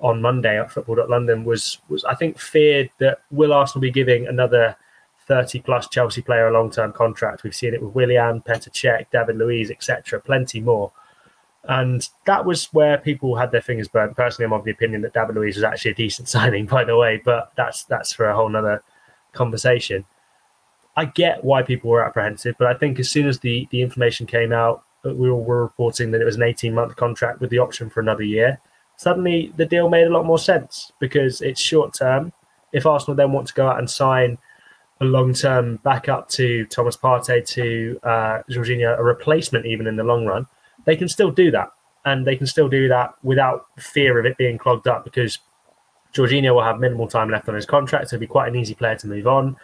on 0.00 0.20
Monday 0.20 0.60
at 0.60 0.70
Football.London, 0.70 1.44
was 1.44 1.78
was 1.88 2.04
I 2.04 2.14
think 2.14 2.38
feared 2.38 2.90
that 2.98 3.22
will 3.30 3.54
Arsenal 3.54 3.80
be 3.80 3.90
giving 3.90 4.26
another 4.26 4.76
30 5.26 5.60
plus 5.60 5.88
Chelsea 5.88 6.20
player 6.20 6.48
a 6.48 6.52
long 6.52 6.70
term 6.70 6.92
contract? 6.92 7.44
We've 7.44 7.54
seen 7.54 7.72
it 7.72 7.82
with 7.82 7.94
Willian, 7.94 8.42
Petr 8.42 8.70
Cech, 8.70 9.06
David 9.10 9.38
Luiz, 9.38 9.70
etc., 9.70 10.20
plenty 10.20 10.60
more. 10.60 10.92
And 11.68 12.08
that 12.26 12.44
was 12.44 12.66
where 12.72 12.98
people 12.98 13.36
had 13.36 13.52
their 13.52 13.60
fingers 13.60 13.88
burnt. 13.88 14.16
Personally, 14.16 14.46
I'm 14.46 14.52
of 14.52 14.64
the 14.64 14.72
opinion 14.72 15.02
that 15.02 15.14
David 15.14 15.36
Luiz 15.36 15.56
was 15.56 15.64
actually 15.64 15.92
a 15.92 15.94
decent 15.94 16.28
signing, 16.28 16.66
by 16.66 16.84
the 16.84 16.96
way, 16.96 17.20
but 17.24 17.52
that's 17.56 17.84
that's 17.84 18.12
for 18.12 18.28
a 18.28 18.34
whole 18.34 18.48
nother 18.48 18.82
conversation. 19.32 20.04
I 20.96 21.06
get 21.06 21.44
why 21.44 21.62
people 21.62 21.90
were 21.90 22.04
apprehensive, 22.04 22.56
but 22.58 22.66
I 22.66 22.74
think 22.74 22.98
as 22.98 23.08
soon 23.08 23.26
as 23.26 23.38
the, 23.38 23.66
the 23.70 23.80
information 23.80 24.26
came 24.26 24.52
out, 24.52 24.84
we 25.04 25.30
all 25.30 25.42
were 25.42 25.62
reporting 25.62 26.10
that 26.10 26.20
it 26.20 26.24
was 26.24 26.36
an 26.36 26.42
18 26.42 26.74
month 26.74 26.96
contract 26.96 27.40
with 27.40 27.50
the 27.50 27.58
option 27.58 27.88
for 27.88 28.00
another 28.00 28.22
year. 28.22 28.60
Suddenly, 28.96 29.52
the 29.56 29.66
deal 29.66 29.88
made 29.88 30.06
a 30.06 30.12
lot 30.12 30.26
more 30.26 30.38
sense 30.38 30.92
because 31.00 31.40
it's 31.40 31.60
short 31.60 31.94
term. 31.94 32.32
If 32.72 32.86
Arsenal 32.86 33.16
then 33.16 33.32
want 33.32 33.48
to 33.48 33.54
go 33.54 33.66
out 33.66 33.78
and 33.78 33.88
sign 33.88 34.38
a 35.00 35.04
long 35.04 35.34
term 35.34 35.76
backup 35.82 36.28
to 36.30 36.66
Thomas 36.66 36.96
Partey, 36.96 37.44
to 37.48 37.98
uh, 38.02 38.42
Jorginho, 38.50 38.98
a 38.98 39.02
replacement 39.02 39.66
even 39.66 39.86
in 39.86 39.96
the 39.96 40.04
long 40.04 40.26
run, 40.26 40.46
they 40.84 40.96
can 40.96 41.08
still 41.08 41.30
do 41.30 41.50
that. 41.50 41.70
And 42.04 42.26
they 42.26 42.34
can 42.34 42.46
still 42.46 42.68
do 42.68 42.88
that 42.88 43.14
without 43.22 43.66
fear 43.78 44.18
of 44.18 44.26
it 44.26 44.36
being 44.36 44.58
clogged 44.58 44.88
up 44.88 45.04
because 45.04 45.38
Jorginho 46.12 46.54
will 46.54 46.64
have 46.64 46.80
minimal 46.80 47.06
time 47.06 47.30
left 47.30 47.48
on 47.48 47.54
his 47.54 47.66
contract. 47.66 48.08
So 48.08 48.16
he'll 48.16 48.20
be 48.20 48.26
quite 48.26 48.48
an 48.48 48.56
easy 48.56 48.74
player 48.74 48.96
to 48.96 49.06
move 49.06 49.26
on. 49.26 49.56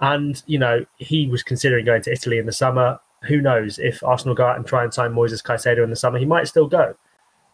And, 0.00 0.40
you 0.46 0.58
know, 0.58 0.84
he 0.96 1.26
was 1.26 1.42
considering 1.42 1.84
going 1.84 2.02
to 2.02 2.12
Italy 2.12 2.38
in 2.38 2.46
the 2.46 2.52
summer. 2.52 3.00
Who 3.24 3.40
knows 3.40 3.78
if 3.78 4.02
Arsenal 4.02 4.34
go 4.34 4.46
out 4.46 4.56
and 4.56 4.66
try 4.66 4.84
and 4.84 4.94
sign 4.94 5.12
Moises 5.12 5.42
Caicedo 5.42 5.82
in 5.82 5.90
the 5.90 5.96
summer, 5.96 6.18
he 6.18 6.24
might 6.24 6.48
still 6.48 6.66
go. 6.66 6.94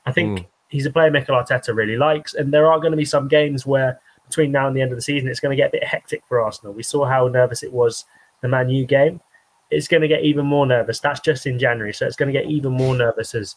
I 0.07 0.13
think 0.13 0.41
mm. 0.41 0.47
he's 0.69 0.87
a 0.87 0.91
player 0.91 1.11
Mikel 1.11 1.35
Arteta 1.35 1.75
really 1.75 1.97
likes. 1.97 2.35
And 2.35 2.53
there 2.53 2.71
are 2.71 2.79
going 2.79 2.93
to 2.93 2.97
be 2.97 3.05
some 3.05 3.29
games 3.29 3.67
where 3.67 4.01
between 4.27 4.53
now 4.53 4.67
and 4.67 4.77
the 4.77 4.83
end 4.83 4.93
of 4.93 4.99
the 4.99 5.03
season, 5.03 5.29
it's 5.29 5.41
going 5.41 5.57
to 5.57 5.61
get 5.61 5.71
a 5.71 5.73
bit 5.73 5.85
hectic 5.85 6.23
for 6.29 6.41
Arsenal. 6.41 6.75
We 6.75 6.83
saw 6.83 7.07
how 7.07 7.29
nervous 7.29 7.63
it 7.63 7.73
was 7.73 8.05
the 8.43 8.49
Man 8.49 8.69
U 8.69 8.87
game 8.87 9.21
it's 9.71 9.89
going 9.89 10.01
to 10.01 10.09
get 10.09 10.23
even 10.23 10.47
more 10.47 10.67
nervous. 10.67 11.01
That's 11.01 11.21
just 11.21 11.47
in 11.47 11.59
January, 11.59 11.93
so 11.93 12.07
it's 12.07 12.17
going 12.17 12.33
to 12.33 12.39
get 12.39 12.51
even 12.51 12.73
more 12.73 12.95
nervous 12.95 13.35
as 13.35 13.57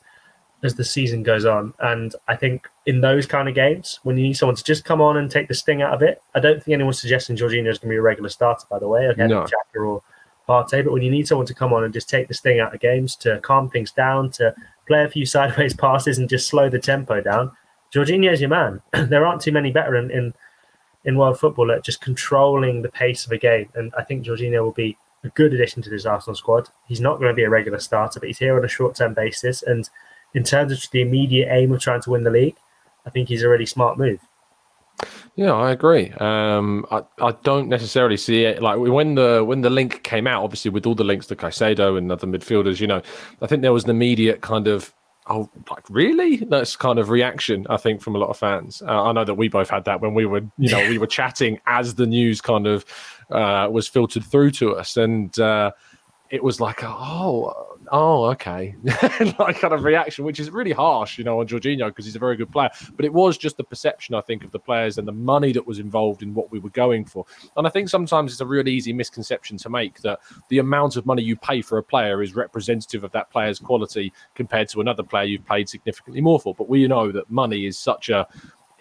as 0.63 0.75
the 0.75 0.83
season 0.83 1.23
goes 1.23 1.43
on. 1.43 1.73
And 1.79 2.13
I 2.27 2.35
think 2.35 2.69
in 2.85 3.01
those 3.01 3.25
kind 3.25 3.49
of 3.49 3.55
games, 3.55 3.99
when 4.03 4.17
you 4.17 4.23
need 4.23 4.37
someone 4.37 4.55
to 4.55 4.63
just 4.63 4.85
come 4.85 5.01
on 5.01 5.17
and 5.17 5.29
take 5.29 5.47
the 5.47 5.55
sting 5.55 5.81
out 5.81 5.93
of 5.93 6.03
it, 6.03 6.21
I 6.35 6.39
don't 6.39 6.61
think 6.61 6.75
anyone's 6.75 7.01
suggesting 7.01 7.35
Jorginho 7.35 7.67
is 7.67 7.79
going 7.79 7.89
to 7.89 7.93
be 7.93 7.95
a 7.95 8.01
regular 8.01 8.29
starter. 8.29 8.67
By 8.69 8.77
the 8.77 8.87
way, 8.87 9.07
again, 9.07 9.29
no. 9.29 9.41
Xhaka 9.43 9.87
or 9.87 10.03
Partey. 10.47 10.83
But 10.83 10.93
when 10.93 11.01
you 11.01 11.09
need 11.09 11.27
someone 11.27 11.47
to 11.47 11.55
come 11.55 11.73
on 11.73 11.83
and 11.83 11.93
just 11.93 12.09
take 12.09 12.27
the 12.27 12.33
sting 12.33 12.59
out 12.59 12.75
of 12.75 12.79
games, 12.79 13.15
to 13.17 13.39
calm 13.39 13.69
things 13.69 13.91
down, 13.91 14.29
to 14.31 14.53
play 14.87 15.03
a 15.03 15.09
few 15.09 15.25
sideways 15.35 15.73
passes 15.73 16.19
and 16.19 16.29
just 16.29 16.47
slow 16.47 16.69
the 16.69 16.79
tempo 16.79 17.21
down, 17.21 17.51
Jorginho 17.93 18.31
is 18.31 18.41
your 18.41 18.49
man. 18.49 18.81
there 18.93 19.25
aren't 19.25 19.41
too 19.41 19.51
many 19.51 19.71
better 19.71 19.95
in, 19.95 20.11
in 20.11 20.33
in 21.03 21.17
world 21.17 21.39
football 21.39 21.71
at 21.71 21.83
just 21.83 21.99
controlling 21.99 22.83
the 22.83 22.89
pace 22.89 23.25
of 23.25 23.31
a 23.31 23.37
game. 23.37 23.67
And 23.73 23.91
I 23.97 24.03
think 24.03 24.23
Jorginho 24.23 24.63
will 24.63 24.71
be 24.71 24.95
a 25.23 25.29
good 25.29 25.53
addition 25.53 25.81
to 25.83 25.89
this 25.89 26.05
Arsenal 26.05 26.35
squad. 26.35 26.69
He's 26.87 27.01
not 27.01 27.19
going 27.19 27.29
to 27.29 27.35
be 27.35 27.43
a 27.43 27.49
regular 27.49 27.79
starter, 27.79 28.19
but 28.19 28.27
he's 28.27 28.39
here 28.39 28.57
on 28.57 28.65
a 28.65 28.69
short 28.69 28.95
term 28.95 29.13
basis. 29.13 29.63
And 29.63 29.89
in 30.33 30.43
terms 30.43 30.71
of 30.71 30.83
the 30.91 31.01
immediate 31.01 31.49
aim 31.51 31.71
of 31.71 31.81
trying 31.81 32.01
to 32.01 32.09
win 32.09 32.23
the 32.23 32.31
league, 32.31 32.57
I 33.05 33.09
think 33.09 33.29
he's 33.29 33.43
a 33.43 33.49
really 33.49 33.65
smart 33.65 33.97
move. 33.97 34.19
Yeah, 35.35 35.53
I 35.53 35.71
agree. 35.71 36.11
Um, 36.19 36.85
I, 36.91 37.03
I 37.19 37.31
don't 37.43 37.69
necessarily 37.69 38.17
see 38.17 38.43
it 38.43 38.61
like 38.61 38.77
when 38.77 39.15
the 39.15 39.43
when 39.43 39.61
the 39.61 39.69
link 39.69 40.03
came 40.03 40.27
out. 40.27 40.43
Obviously, 40.43 40.69
with 40.69 40.85
all 40.85 40.93
the 40.93 41.03
links 41.03 41.27
to 41.27 41.35
Caicedo 41.35 41.97
and 41.97 42.11
other 42.11 42.27
midfielders, 42.27 42.79
you 42.79 42.87
know, 42.87 43.01
I 43.41 43.47
think 43.47 43.61
there 43.61 43.73
was 43.73 43.85
an 43.85 43.89
immediate 43.89 44.41
kind 44.41 44.67
of 44.67 44.93
oh, 45.27 45.49
like 45.69 45.89
really? 45.89 46.37
That's 46.37 46.75
kind 46.75 46.99
of 46.99 47.09
reaction, 47.09 47.65
I 47.69 47.77
think, 47.77 48.01
from 48.01 48.15
a 48.15 48.19
lot 48.19 48.29
of 48.29 48.37
fans. 48.37 48.81
Uh, 48.81 49.03
I 49.03 49.11
know 49.11 49.23
that 49.23 49.35
we 49.35 49.47
both 49.47 49.69
had 49.69 49.85
that 49.85 50.01
when 50.01 50.13
we 50.13 50.25
were, 50.25 50.41
you 50.57 50.69
know, 50.69 50.87
we 50.89 50.97
were 50.97 51.07
chatting 51.07 51.59
as 51.65 51.95
the 51.95 52.05
news 52.05 52.41
kind 52.41 52.67
of 52.67 52.85
uh, 53.31 53.67
was 53.69 53.87
filtered 53.87 54.23
through 54.23 54.51
to 54.51 54.75
us, 54.75 54.97
and 54.97 55.37
uh, 55.39 55.71
it 56.31 56.41
was 56.41 56.61
like, 56.61 56.81
oh, 56.81 57.77
oh, 57.91 58.23
okay, 58.25 58.73
like 59.37 59.59
kind 59.59 59.73
of 59.73 59.83
reaction, 59.83 60.23
which 60.23 60.39
is 60.39 60.49
really 60.49 60.71
harsh, 60.71 61.17
you 61.17 61.25
know, 61.25 61.41
on 61.41 61.47
Jorginho 61.47 61.87
because 61.87 62.05
he's 62.05 62.15
a 62.15 62.19
very 62.19 62.37
good 62.37 62.49
player. 62.49 62.69
But 62.95 63.03
it 63.03 63.11
was 63.11 63.37
just 63.37 63.57
the 63.57 63.65
perception, 63.65 64.15
I 64.15 64.21
think, 64.21 64.45
of 64.45 64.51
the 64.51 64.59
players 64.59 64.97
and 64.97 65.05
the 65.05 65.11
money 65.11 65.51
that 65.51 65.67
was 65.67 65.77
involved 65.77 66.23
in 66.23 66.33
what 66.33 66.49
we 66.49 66.59
were 66.59 66.69
going 66.69 67.03
for. 67.03 67.25
And 67.57 67.67
I 67.67 67.69
think 67.69 67.89
sometimes 67.89 68.31
it's 68.31 68.39
a 68.39 68.45
really 68.45 68.71
easy 68.71 68.93
misconception 68.93 69.57
to 69.57 69.69
make 69.69 70.01
that 70.01 70.19
the 70.47 70.59
amount 70.59 70.95
of 70.95 71.05
money 71.05 71.21
you 71.21 71.35
pay 71.35 71.61
for 71.61 71.77
a 71.77 71.83
player 71.83 72.21
is 72.21 72.33
representative 72.33 73.03
of 73.03 73.11
that 73.11 73.29
player's 73.29 73.59
quality 73.59 74.13
compared 74.33 74.69
to 74.69 74.79
another 74.79 75.03
player 75.03 75.25
you've 75.25 75.45
paid 75.45 75.67
significantly 75.67 76.21
more 76.21 76.39
for. 76.39 76.55
But 76.55 76.69
we 76.69 76.87
know 76.87 77.11
that 77.11 77.29
money 77.29 77.65
is 77.65 77.77
such 77.77 78.07
a 78.07 78.25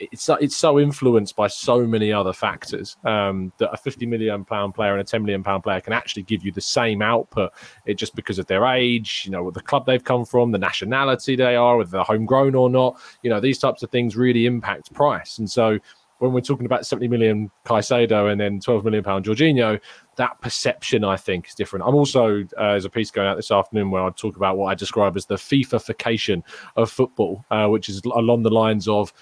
it's 0.00 0.28
it's 0.40 0.56
so 0.56 0.80
influenced 0.80 1.36
by 1.36 1.46
so 1.46 1.86
many 1.86 2.12
other 2.12 2.32
factors 2.32 2.96
um, 3.04 3.52
that 3.58 3.70
a 3.72 3.76
50 3.76 4.06
million 4.06 4.44
pound 4.44 4.74
player 4.74 4.92
and 4.92 5.00
a 5.00 5.04
10 5.04 5.22
million 5.22 5.42
pound 5.42 5.62
player 5.62 5.80
can 5.80 5.92
actually 5.92 6.22
give 6.22 6.44
you 6.44 6.50
the 6.50 6.60
same 6.60 7.02
output. 7.02 7.52
It 7.84 7.94
just 7.94 8.16
because 8.16 8.38
of 8.38 8.46
their 8.46 8.66
age, 8.66 9.22
you 9.24 9.30
know, 9.30 9.50
the 9.50 9.60
club 9.60 9.86
they've 9.86 10.02
come 10.02 10.24
from, 10.24 10.52
the 10.52 10.58
nationality 10.58 11.36
they 11.36 11.56
are, 11.56 11.76
whether 11.76 11.90
they're 11.90 12.02
homegrown 12.02 12.54
or 12.54 12.70
not. 12.70 12.98
You 13.22 13.30
know, 13.30 13.40
these 13.40 13.58
types 13.58 13.82
of 13.82 13.90
things 13.90 14.16
really 14.16 14.46
impact 14.46 14.92
price. 14.94 15.38
And 15.38 15.50
so 15.50 15.78
when 16.18 16.32
we're 16.32 16.40
talking 16.40 16.66
about 16.66 16.86
70 16.86 17.08
million 17.08 17.50
Caicedo 17.64 18.30
and 18.30 18.40
then 18.40 18.60
12 18.60 18.84
million 18.84 19.02
pound 19.02 19.24
Jorginho, 19.24 19.80
that 20.16 20.40
perception 20.40 21.02
I 21.02 21.16
think 21.16 21.48
is 21.48 21.54
different. 21.54 21.86
I'm 21.86 21.94
also 21.94 22.42
uh, 22.56 22.72
there's 22.72 22.84
a 22.84 22.90
piece 22.90 23.10
going 23.10 23.26
out 23.26 23.36
this 23.36 23.50
afternoon 23.50 23.90
where 23.90 24.02
I 24.02 24.10
talk 24.10 24.36
about 24.36 24.56
what 24.56 24.66
I 24.66 24.74
describe 24.74 25.16
as 25.16 25.26
the 25.26 25.36
FIFAification 25.36 26.42
of 26.76 26.90
football, 26.90 27.44
uh, 27.50 27.68
which 27.68 27.88
is 27.88 28.02
along 28.04 28.42
the 28.42 28.50
lines 28.50 28.86
of 28.86 29.12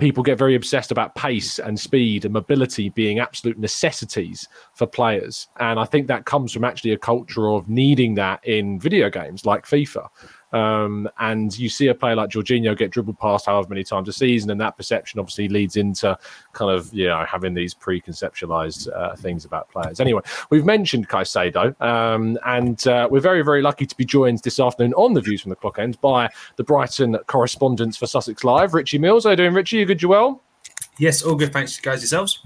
people 0.00 0.22
get 0.22 0.38
very 0.38 0.54
obsessed 0.54 0.90
about 0.90 1.14
pace 1.14 1.58
and 1.58 1.78
speed 1.78 2.24
and 2.24 2.32
mobility 2.32 2.88
being 2.88 3.18
absolute 3.18 3.58
necessities 3.58 4.48
for 4.74 4.86
players. 4.86 5.48
And 5.60 5.78
I 5.78 5.84
think 5.84 6.08
that 6.08 6.24
comes 6.24 6.52
from 6.52 6.64
actually 6.64 6.92
a 6.92 6.98
culture 6.98 7.48
of 7.48 7.68
needing 7.68 8.14
that 8.14 8.44
in 8.44 8.80
video 8.80 9.10
games 9.10 9.44
like 9.44 9.66
FIFA. 9.66 10.08
Um, 10.52 11.08
and 11.18 11.56
you 11.58 11.68
see 11.68 11.88
a 11.88 11.94
player 11.94 12.16
like 12.16 12.30
Jorginho 12.30 12.76
get 12.76 12.90
dribbled 12.90 13.18
past 13.18 13.46
however 13.46 13.68
many 13.68 13.84
times 13.84 14.08
a 14.08 14.12
season, 14.12 14.50
and 14.50 14.60
that 14.60 14.76
perception 14.76 15.20
obviously 15.20 15.48
leads 15.48 15.76
into 15.76 16.16
kind 16.52 16.70
of 16.70 16.92
you 16.92 17.06
know 17.06 17.24
having 17.24 17.54
these 17.54 17.74
preconceptualized 17.74 18.88
uh, 18.94 19.16
things 19.16 19.44
about 19.44 19.68
players. 19.70 20.00
Anyway, 20.00 20.22
we've 20.50 20.64
mentioned 20.64 21.08
Caicedo, 21.08 21.80
um, 21.80 22.38
and 22.46 22.86
uh, 22.86 23.08
we're 23.10 23.20
very 23.20 23.42
very 23.42 23.62
lucky 23.62 23.86
to 23.86 23.96
be 23.96 24.04
joined 24.04 24.40
this 24.40 24.60
afternoon 24.60 24.94
on 24.94 25.14
the 25.14 25.20
Views 25.20 25.42
from 25.42 25.50
the 25.50 25.56
Clock 25.56 25.78
End 25.78 26.00
by 26.00 26.28
the 26.56 26.64
Brighton 26.64 27.16
correspondent 27.26 27.96
for 27.96 28.06
Sussex 28.06 28.44
Live, 28.44 28.74
Richie 28.74 28.98
Mills. 28.98 29.24
How 29.24 29.30
are 29.30 29.32
you 29.32 29.36
doing, 29.36 29.54
Richie? 29.54 29.78
You 29.78 29.86
good, 29.86 29.98
Joel? 29.98 30.42
Yes, 30.98 31.22
all 31.22 31.34
good. 31.34 31.52
Thanks, 31.52 31.78
guys. 31.80 32.00
Yourselves? 32.02 32.40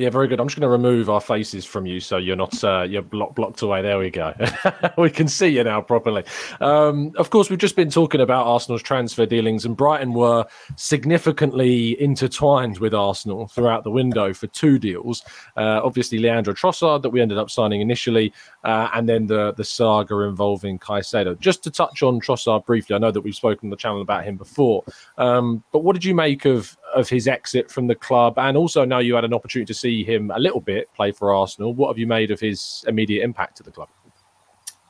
Yeah, 0.00 0.08
very 0.08 0.28
good. 0.28 0.40
I'm 0.40 0.48
just 0.48 0.58
going 0.58 0.66
to 0.66 0.70
remove 0.70 1.10
our 1.10 1.20
faces 1.20 1.66
from 1.66 1.84
you 1.84 2.00
so 2.00 2.16
you're 2.16 2.34
not 2.34 2.64
uh, 2.64 2.86
you're 2.88 3.02
block, 3.02 3.34
blocked 3.34 3.60
away. 3.60 3.82
There 3.82 3.98
we 3.98 4.08
go. 4.08 4.32
we 4.96 5.10
can 5.10 5.28
see 5.28 5.48
you 5.48 5.62
now 5.62 5.82
properly. 5.82 6.24
Um, 6.62 7.12
of 7.18 7.28
course, 7.28 7.50
we've 7.50 7.58
just 7.58 7.76
been 7.76 7.90
talking 7.90 8.22
about 8.22 8.46
Arsenal's 8.46 8.82
transfer 8.82 9.26
dealings, 9.26 9.66
and 9.66 9.76
Brighton 9.76 10.14
were 10.14 10.46
significantly 10.76 12.00
intertwined 12.00 12.78
with 12.78 12.94
Arsenal 12.94 13.46
throughout 13.48 13.84
the 13.84 13.90
window 13.90 14.32
for 14.32 14.46
two 14.46 14.78
deals. 14.78 15.22
Uh, 15.58 15.82
obviously, 15.84 16.18
Leandro 16.18 16.54
Trossard 16.54 17.02
that 17.02 17.10
we 17.10 17.20
ended 17.20 17.36
up 17.36 17.50
signing 17.50 17.82
initially, 17.82 18.32
uh, 18.64 18.88
and 18.94 19.06
then 19.06 19.26
the 19.26 19.52
the 19.52 19.64
saga 19.64 20.20
involving 20.20 20.78
Caicedo. 20.78 21.38
Just 21.38 21.62
to 21.64 21.70
touch 21.70 22.02
on 22.02 22.22
Trossard 22.22 22.64
briefly, 22.64 22.96
I 22.96 23.00
know 23.00 23.10
that 23.10 23.20
we've 23.20 23.34
spoken 23.34 23.66
on 23.66 23.70
the 23.70 23.76
channel 23.76 24.00
about 24.00 24.24
him 24.24 24.38
before, 24.38 24.82
um, 25.18 25.62
but 25.72 25.80
what 25.80 25.92
did 25.92 26.06
you 26.06 26.14
make 26.14 26.46
of 26.46 26.74
of 26.94 27.08
his 27.08 27.28
exit 27.28 27.70
from 27.70 27.86
the 27.86 27.94
club, 27.94 28.38
and 28.38 28.56
also 28.56 28.84
now 28.84 28.98
you 28.98 29.14
had 29.14 29.24
an 29.24 29.34
opportunity 29.34 29.66
to 29.72 29.78
see 29.78 30.04
him 30.04 30.30
a 30.30 30.38
little 30.38 30.60
bit 30.60 30.92
play 30.94 31.12
for 31.12 31.34
Arsenal. 31.34 31.74
What 31.74 31.88
have 31.88 31.98
you 31.98 32.06
made 32.06 32.30
of 32.30 32.40
his 32.40 32.84
immediate 32.86 33.22
impact 33.22 33.56
to 33.58 33.62
the 33.62 33.70
club? 33.70 33.88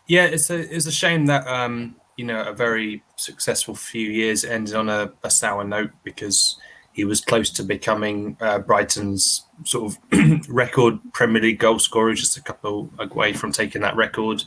Yeah, 0.06 0.24
it's 0.24 0.50
a 0.50 0.58
it's 0.74 0.86
a 0.86 0.92
shame 0.92 1.26
that 1.26 1.46
um, 1.46 1.96
you 2.16 2.24
know 2.24 2.42
a 2.42 2.52
very 2.52 3.02
successful 3.16 3.74
few 3.74 4.08
years 4.08 4.44
ended 4.44 4.74
on 4.74 4.88
a, 4.88 5.12
a 5.22 5.30
sour 5.30 5.64
note 5.64 5.90
because 6.02 6.58
he 6.92 7.04
was 7.04 7.20
close 7.20 7.50
to 7.50 7.62
becoming 7.62 8.36
uh, 8.40 8.58
Brighton's 8.58 9.46
sort 9.64 9.92
of 9.92 10.48
record 10.48 10.98
Premier 11.12 11.40
League 11.40 11.60
goal 11.60 11.78
scorer, 11.78 12.14
just 12.14 12.36
a 12.36 12.42
couple 12.42 12.90
away 12.98 13.32
from 13.32 13.52
taking 13.52 13.80
that 13.82 13.94
record. 13.94 14.42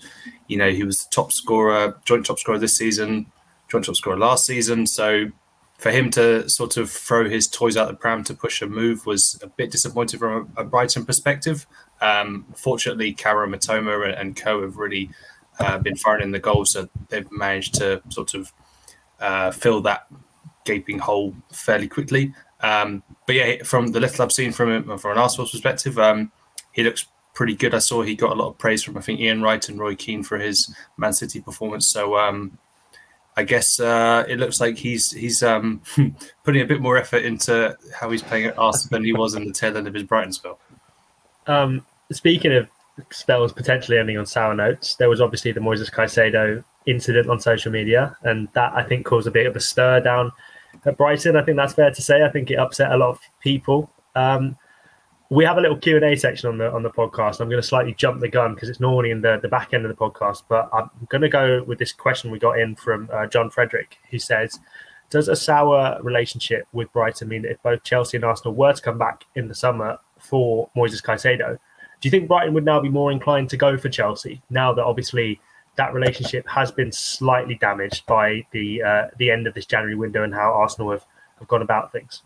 You 0.48 0.58
know, 0.58 0.70
he 0.70 0.84
was 0.84 1.00
the 1.00 1.10
top 1.10 1.32
scorer, 1.32 2.00
joint 2.06 2.26
top 2.26 2.40
scorer 2.40 2.60
this 2.60 2.76
season, 2.76 3.28
joint 3.70 3.86
top 3.86 3.96
scorer 3.96 4.18
last 4.18 4.46
season. 4.46 4.86
So 4.86 5.28
for 5.84 5.92
him 5.92 6.10
to 6.10 6.50
sort 6.50 6.78
of 6.78 6.90
throw 6.90 7.28
his 7.28 7.46
toys 7.46 7.76
out 7.76 7.90
the 7.90 7.94
pram 7.94 8.24
to 8.24 8.34
push 8.34 8.62
a 8.62 8.68
move 8.68 9.06
was 9.06 9.38
a 9.44 9.48
bit 9.48 9.70
disappointing 9.70 10.18
from 10.18 10.50
a, 10.56 10.64
Brighton 10.64 11.06
perspective. 11.06 11.68
Um, 12.00 12.46
fortunately, 12.56 13.14
Kaoru 13.14 13.54
Mitoma 13.54 14.06
and, 14.06 14.14
and 14.14 14.34
co 14.34 14.62
have 14.62 14.78
really 14.78 15.10
uh, 15.60 15.80
been 15.80 15.98
firing 15.98 16.24
in 16.24 16.32
the 16.32 16.40
goals, 16.40 16.72
so 16.72 16.88
they've 17.10 17.30
managed 17.34 17.74
to 17.76 18.02
sort 18.08 18.34
of 18.34 18.54
uh, 19.20 19.52
fill 19.52 19.82
that 19.82 20.08
gaping 20.64 21.00
hole 21.00 21.36
fairly 21.52 21.90
quickly. 21.90 22.34
Um, 22.62 23.04
but 23.28 23.36
yeah, 23.36 23.64
from 23.64 23.88
the 23.88 24.00
little 24.00 24.24
I've 24.24 24.32
seen 24.32 24.54
from 24.54 24.72
him, 24.72 24.98
from 24.98 25.12
an 25.12 25.18
Arsenal 25.18 25.50
perspective, 25.50 26.00
um, 26.00 26.32
he 26.72 26.84
looks 26.84 27.08
pretty 27.34 27.56
good. 27.56 27.76
I 27.76 27.80
saw 27.80 28.04
he 28.04 28.16
got 28.16 28.32
a 28.32 28.36
lot 28.36 28.48
of 28.48 28.58
praise 28.58 28.84
from 28.84 28.98
I 28.98 29.02
think 29.02 29.20
Ian 29.20 29.42
Wright 29.42 29.68
and 29.68 29.78
Roy 29.78 29.96
Keane 29.96 30.24
for 30.24 30.38
his 30.38 30.74
Man 30.96 31.12
City 31.12 31.42
performance. 31.42 31.88
So 31.88 32.18
um, 32.18 32.58
I 33.36 33.44
guess 33.44 33.80
uh, 33.80 34.26
it 34.28 34.38
looks 34.40 34.60
like 34.60 34.78
he's 34.78 35.12
he's 35.12 35.42
um, 35.42 35.82
putting 36.44 36.62
a 36.62 36.66
bit 36.66 36.82
more 36.82 36.98
effort 36.98 37.24
into 37.24 37.76
how 37.96 38.12
he's 38.12 38.22
playing 38.22 38.46
at 38.46 38.58
Arsenal 38.58 38.90
than 38.92 39.06
he 39.06 39.14
was 39.14 39.36
in 39.36 39.46
the 39.46 39.54
tail 39.54 39.76
end 39.76 39.88
of 39.88 39.94
his 39.94 40.04
Brighton 40.04 40.32
spell. 40.32 40.60
Um, 41.48 41.86
speaking 42.12 42.54
of 42.54 42.68
spells 43.12 43.52
potentially 43.52 43.98
ending 43.98 44.18
on 44.18 44.26
sour 44.26 44.54
notes, 44.54 44.96
there 44.96 45.10
was 45.10 45.20
obviously 45.20 45.52
the 45.52 45.60
Moises 45.60 45.92
Caicedo 45.92 46.64
incident 46.86 47.30
on 47.30 47.40
social 47.40 47.72
media, 47.72 48.16
and 48.24 48.48
that 48.54 48.74
I 48.74 48.84
think 48.84 49.06
caused 49.06 49.28
a 49.28 49.32
bit 49.32 49.48
of 49.48 49.56
a 49.56 49.60
stir 49.60 50.00
down 50.02 50.32
at 50.86 50.98
Brighton. 50.98 51.36
I 51.36 51.44
think 51.44 51.58
that's 51.58 51.74
fair 51.74 51.92
to 51.92 52.02
say. 52.02 52.24
I 52.24 52.30
think 52.30 52.52
it 52.52 52.60
upset 52.60 52.92
a 52.92 52.98
lot 52.98 53.10
of 53.10 53.20
people. 53.42 53.90
Um, 54.16 54.58
we 55.34 55.44
have 55.46 55.58
a 55.58 55.62
little 55.62 55.78
Q 55.78 55.96
and 55.96 56.06
A 56.06 56.16
section 56.16 56.48
on 56.50 56.60
the 56.60 56.72
on 56.72 56.84
the 56.84 56.92
podcast. 56.92 57.40
I'm 57.40 57.50
going 57.50 57.62
to 57.62 57.68
slightly 57.68 57.94
jump 57.96 58.22
the 58.22 58.28
gun 58.28 58.54
because 58.54 58.70
it's 58.70 58.80
normally 58.80 59.10
in 59.10 59.22
the 59.22 59.40
the 59.42 59.48
back 59.48 59.74
end 59.74 59.84
of 59.84 59.90
the 59.90 59.98
podcast, 59.98 60.44
but 60.48 60.70
I'm 60.72 60.90
going 61.10 61.24
to 61.24 61.30
go 61.30 61.64
with 61.64 61.80
this 61.80 61.92
question 61.92 62.30
we 62.30 62.38
got 62.38 62.60
in 62.60 62.76
from 62.76 63.10
uh, 63.12 63.26
John 63.26 63.50
Frederick, 63.50 63.98
who 64.12 64.20
says, 64.20 64.60
"Does 65.10 65.28
a 65.28 65.36
sour 65.36 66.00
relationship 66.04 66.68
with 66.72 66.94
Brighton 66.94 67.30
mean 67.30 67.42
that 67.44 67.52
if 67.52 67.64
both 67.64 67.84
Chelsea 67.84 68.18
and 68.18 68.24
Arsenal 68.24 68.54
were 68.54 68.74
to 68.74 68.82
come 68.82 69.00
back 69.00 69.24
in 69.36 69.48
the 69.48 69.56
summer 69.56 69.98
for 70.20 70.70
Moises 70.78 71.02
Caicedo, 71.02 71.58
do 72.00 72.08
you 72.08 72.12
think 72.12 72.28
Brighton 72.28 72.54
would 72.54 72.66
now 72.66 72.80
be 72.80 72.90
more 72.90 73.12
inclined 73.12 73.50
to 73.50 73.58
go 73.58 73.76
for 73.76 73.90
Chelsea 73.90 74.42
now 74.50 74.74
that 74.74 74.84
obviously?" 74.84 75.42
That 75.76 75.96
relationship 75.96 76.48
has 76.48 76.72
been 76.72 76.92
slightly 76.92 77.56
damaged 77.56 78.06
by 78.06 78.46
the 78.52 78.84
uh, 78.84 79.08
the 79.18 79.32
end 79.32 79.48
of 79.48 79.56
this 79.56 79.66
January 79.66 79.96
window 79.96 80.24
and 80.24 80.32
how 80.32 80.54
Arsenal 80.54 80.92
have, 80.92 81.04
have 81.40 81.48
gone 81.48 81.64
about 81.64 81.92
things. 81.92 82.22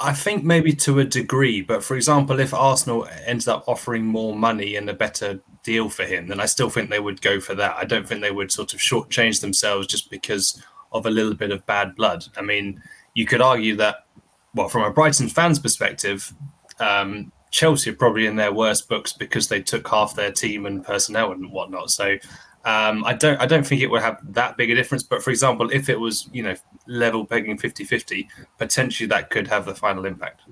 I 0.00 0.12
think 0.12 0.44
maybe 0.44 0.72
to 0.74 1.00
a 1.00 1.04
degree, 1.04 1.60
but 1.60 1.82
for 1.82 1.96
example, 1.96 2.38
if 2.38 2.54
Arsenal 2.54 3.08
ends 3.26 3.48
up 3.48 3.64
offering 3.66 4.04
more 4.04 4.36
money 4.36 4.76
and 4.76 4.88
a 4.88 4.94
better 4.94 5.40
deal 5.64 5.88
for 5.88 6.04
him, 6.04 6.28
then 6.28 6.40
I 6.40 6.46
still 6.46 6.70
think 6.70 6.88
they 6.88 7.00
would 7.00 7.20
go 7.20 7.40
for 7.40 7.54
that. 7.56 7.76
I 7.76 7.84
don't 7.84 8.06
think 8.06 8.20
they 8.20 8.30
would 8.30 8.52
sort 8.52 8.72
of 8.72 8.78
shortchange 8.78 9.40
themselves 9.40 9.88
just 9.88 10.08
because 10.08 10.62
of 10.92 11.04
a 11.04 11.10
little 11.10 11.34
bit 11.34 11.50
of 11.50 11.66
bad 11.66 11.96
blood. 11.96 12.26
I 12.36 12.42
mean, 12.42 12.80
you 13.14 13.26
could 13.26 13.42
argue 13.42 13.74
that, 13.76 14.06
well, 14.54 14.68
from 14.68 14.84
a 14.84 14.92
Brighton 14.92 15.28
fans' 15.28 15.58
perspective, 15.58 16.32
um, 16.78 17.32
Chelsea 17.50 17.90
are 17.90 17.94
probably 17.96 18.26
in 18.26 18.36
their 18.36 18.52
worst 18.52 18.88
books 18.88 19.12
because 19.12 19.48
they 19.48 19.60
took 19.60 19.88
half 19.88 20.14
their 20.14 20.30
team 20.30 20.64
and 20.64 20.84
personnel 20.84 21.32
and 21.32 21.50
whatnot. 21.50 21.90
So 21.90 22.18
um, 22.64 23.04
I 23.04 23.14
don't 23.14 23.40
I 23.40 23.46
don't 23.46 23.66
think 23.66 23.80
it 23.80 23.88
would 23.88 24.02
have 24.02 24.18
that 24.34 24.56
big 24.56 24.70
a 24.70 24.74
difference. 24.74 25.02
But 25.02 25.22
for 25.22 25.30
example, 25.30 25.70
if 25.70 25.88
it 25.88 26.00
was 26.00 26.28
you 26.32 26.42
know 26.42 26.54
level 26.86 27.24
pegging 27.24 27.58
50-50, 27.58 28.26
potentially 28.58 29.06
that 29.08 29.30
could 29.30 29.46
have 29.46 29.66
the 29.66 29.74
final 29.74 30.04
impact. 30.04 30.42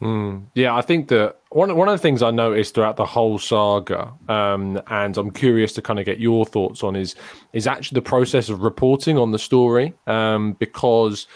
Mm, 0.00 0.46
yeah, 0.54 0.76
I 0.76 0.82
think 0.82 1.08
that 1.08 1.38
one 1.50 1.74
one 1.74 1.88
of 1.88 1.92
the 1.92 2.02
things 2.02 2.22
I 2.22 2.30
noticed 2.30 2.74
throughout 2.74 2.96
the 2.96 3.04
whole 3.04 3.38
saga, 3.38 4.12
um, 4.28 4.80
and 4.86 5.16
I'm 5.16 5.32
curious 5.32 5.72
to 5.72 5.82
kind 5.82 5.98
of 5.98 6.06
get 6.06 6.20
your 6.20 6.46
thoughts 6.46 6.84
on 6.84 6.94
is 6.94 7.16
is 7.52 7.66
actually 7.66 7.96
the 7.96 8.02
process 8.02 8.48
of 8.48 8.62
reporting 8.62 9.18
on 9.18 9.32
the 9.32 9.38
story, 9.40 9.92
um, 10.06 10.52
because 10.54 11.26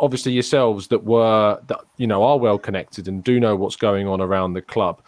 obviously 0.00 0.32
yourselves 0.32 0.88
that 0.88 1.04
were 1.04 1.60
that 1.68 1.80
you 1.98 2.06
know 2.06 2.24
are 2.24 2.38
well 2.38 2.58
connected 2.58 3.06
and 3.06 3.22
do 3.22 3.38
know 3.38 3.54
what's 3.54 3.76
going 3.76 4.08
on 4.08 4.20
around 4.20 4.54
the 4.54 4.62
club 4.62 5.00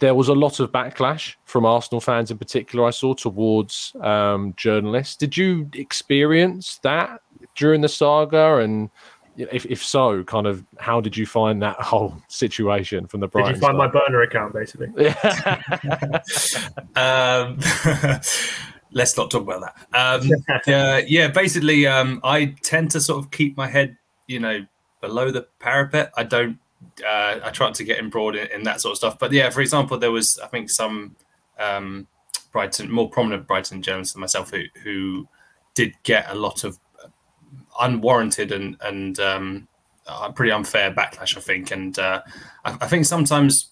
there 0.00 0.14
was 0.14 0.28
a 0.28 0.34
lot 0.34 0.60
of 0.60 0.72
backlash 0.72 1.34
from 1.44 1.64
Arsenal 1.64 2.00
fans 2.00 2.30
in 2.30 2.38
particular, 2.38 2.86
I 2.86 2.90
saw 2.90 3.14
towards 3.14 3.94
um, 4.00 4.54
journalists. 4.56 5.16
Did 5.16 5.36
you 5.36 5.70
experience 5.74 6.78
that 6.82 7.20
during 7.54 7.80
the 7.80 7.88
saga? 7.88 8.56
And 8.56 8.90
if, 9.36 9.64
if 9.66 9.84
so, 9.84 10.24
kind 10.24 10.46
of 10.46 10.64
how 10.78 11.00
did 11.00 11.16
you 11.16 11.26
find 11.26 11.62
that 11.62 11.76
whole 11.80 12.16
situation 12.28 13.06
from 13.06 13.20
the 13.20 13.28
Brighton 13.28 13.52
Did 13.52 13.60
you 13.60 13.66
find 13.66 13.78
my 13.78 13.86
burner 13.86 14.22
account, 14.22 14.52
basically? 14.52 14.88
um, 16.96 17.58
let's 18.92 19.16
not 19.16 19.30
talk 19.30 19.42
about 19.42 19.60
that. 19.60 19.76
Um, 19.92 20.30
uh, 20.66 21.02
yeah, 21.06 21.28
basically, 21.28 21.86
um, 21.86 22.20
I 22.24 22.56
tend 22.62 22.90
to 22.92 23.00
sort 23.00 23.24
of 23.24 23.30
keep 23.30 23.56
my 23.56 23.68
head, 23.68 23.96
you 24.26 24.40
know, 24.40 24.66
below 25.00 25.30
the 25.30 25.46
parapet. 25.60 26.12
I 26.16 26.24
don't 26.24 26.58
uh, 27.06 27.40
I 27.44 27.50
tried 27.50 27.74
to 27.74 27.84
get 27.84 27.98
embroiled 27.98 28.36
in, 28.36 28.48
in, 28.50 28.62
that 28.64 28.80
sort 28.80 28.92
of 28.92 28.98
stuff. 28.98 29.18
But 29.18 29.32
yeah, 29.32 29.50
for 29.50 29.60
example, 29.60 29.98
there 29.98 30.12
was 30.12 30.38
I 30.38 30.46
think 30.46 30.70
some 30.70 31.16
um, 31.58 32.06
Brighton, 32.52 32.90
more 32.90 33.08
prominent 33.08 33.46
Brighton 33.46 33.82
journalists 33.82 34.14
than 34.14 34.20
myself, 34.20 34.50
who 34.50 34.64
who 34.82 35.28
did 35.74 35.94
get 36.02 36.30
a 36.30 36.34
lot 36.34 36.64
of 36.64 36.78
unwarranted 37.80 38.52
and 38.52 38.76
and 38.80 39.18
um, 39.20 39.68
uh, 40.06 40.30
pretty 40.32 40.52
unfair 40.52 40.92
backlash, 40.92 41.36
I 41.36 41.40
think. 41.40 41.70
And 41.70 41.98
uh, 41.98 42.22
I, 42.64 42.76
I, 42.80 42.86
think 42.86 43.06
sometimes 43.06 43.70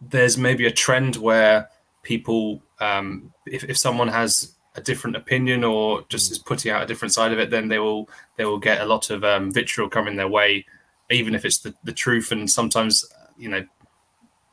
there's 0.00 0.38
maybe 0.38 0.66
a 0.66 0.72
trend 0.72 1.16
where 1.16 1.68
people, 2.02 2.62
um, 2.80 3.32
if, 3.46 3.64
if 3.64 3.76
someone 3.76 4.08
has 4.08 4.54
a 4.74 4.80
different 4.80 5.16
opinion 5.16 5.64
or 5.64 6.04
just 6.08 6.30
is 6.30 6.38
putting 6.38 6.70
out 6.70 6.82
a 6.82 6.86
different 6.86 7.12
side 7.12 7.32
of 7.32 7.38
it, 7.38 7.50
then 7.50 7.68
they 7.68 7.78
will 7.78 8.08
they 8.36 8.44
will 8.44 8.58
get 8.58 8.80
a 8.80 8.86
lot 8.86 9.10
of 9.10 9.24
um, 9.24 9.52
vitriol 9.52 9.88
coming 9.88 10.16
their 10.16 10.28
way, 10.28 10.64
even 11.10 11.34
if 11.34 11.44
it's 11.44 11.58
the, 11.58 11.74
the 11.84 11.92
truth. 11.92 12.32
And 12.32 12.50
sometimes, 12.50 13.04
you 13.36 13.48
know, 13.48 13.64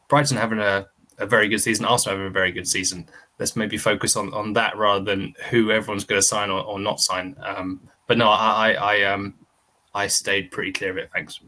Brighton 0.07 0.37
having 0.37 0.59
a, 0.59 0.87
a 1.17 1.25
very 1.25 1.47
good 1.47 1.59
season, 1.59 1.85
Arsenal 1.85 2.17
having 2.17 2.27
a 2.27 2.33
very 2.33 2.51
good 2.51 2.67
season. 2.67 3.07
Let's 3.39 3.55
maybe 3.55 3.77
focus 3.77 4.15
on, 4.15 4.33
on 4.33 4.53
that 4.53 4.77
rather 4.77 5.03
than 5.03 5.33
who 5.49 5.71
everyone's 5.71 6.05
going 6.05 6.21
to 6.21 6.27
sign 6.27 6.49
or, 6.49 6.61
or 6.61 6.79
not 6.79 6.99
sign. 6.99 7.35
Um, 7.41 7.81
but 8.07 8.17
no, 8.17 8.29
I, 8.29 8.71
I, 8.71 8.73
I 8.73 9.03
um 9.03 9.35
I 9.95 10.07
stayed 10.07 10.51
pretty 10.51 10.71
clear 10.71 10.91
of 10.91 10.97
it. 10.97 11.09
Thanks. 11.13 11.39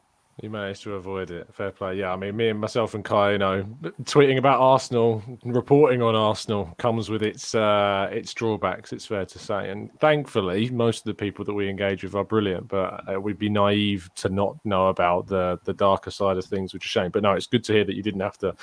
You 0.41 0.49
managed 0.49 0.83
to 0.83 0.95
avoid 0.95 1.31
it. 1.31 1.47
Fair 1.53 1.71
play. 1.71 1.95
Yeah, 1.95 2.11
I 2.11 2.17
mean, 2.17 2.35
me 2.35 2.49
and 2.49 2.59
myself 2.59 2.93
and 2.93 3.05
Kai, 3.05 3.31
you 3.31 3.37
know, 3.37 3.63
tweeting 4.03 4.37
about 4.37 4.59
Arsenal, 4.59 5.23
reporting 5.45 6.01
on 6.01 6.13
Arsenal 6.13 6.75
comes 6.77 7.09
with 7.09 7.23
its 7.23 7.55
uh, 7.55 8.09
its 8.11 8.33
drawbacks. 8.33 8.91
It's 8.91 9.05
fair 9.05 9.25
to 9.25 9.39
say, 9.39 9.69
and 9.69 9.97
thankfully, 10.01 10.69
most 10.71 10.99
of 10.99 11.05
the 11.05 11.13
people 11.13 11.45
that 11.45 11.53
we 11.53 11.69
engage 11.69 12.03
with 12.03 12.15
are 12.15 12.25
brilliant. 12.25 12.67
But 12.67 13.09
uh, 13.09 13.21
we'd 13.21 13.39
be 13.39 13.47
naive 13.47 14.09
to 14.15 14.27
not 14.27 14.57
know 14.65 14.87
about 14.87 15.27
the 15.27 15.57
the 15.63 15.73
darker 15.73 16.11
side 16.11 16.35
of 16.35 16.43
things, 16.43 16.73
which 16.73 16.83
is 16.83 16.91
shame. 16.91 17.11
But 17.11 17.23
no, 17.23 17.31
it's 17.31 17.47
good 17.47 17.63
to 17.63 17.73
hear 17.73 17.85
that 17.85 17.95
you 17.95 18.03
didn't 18.03 18.19
have 18.19 18.37
to 18.39 18.53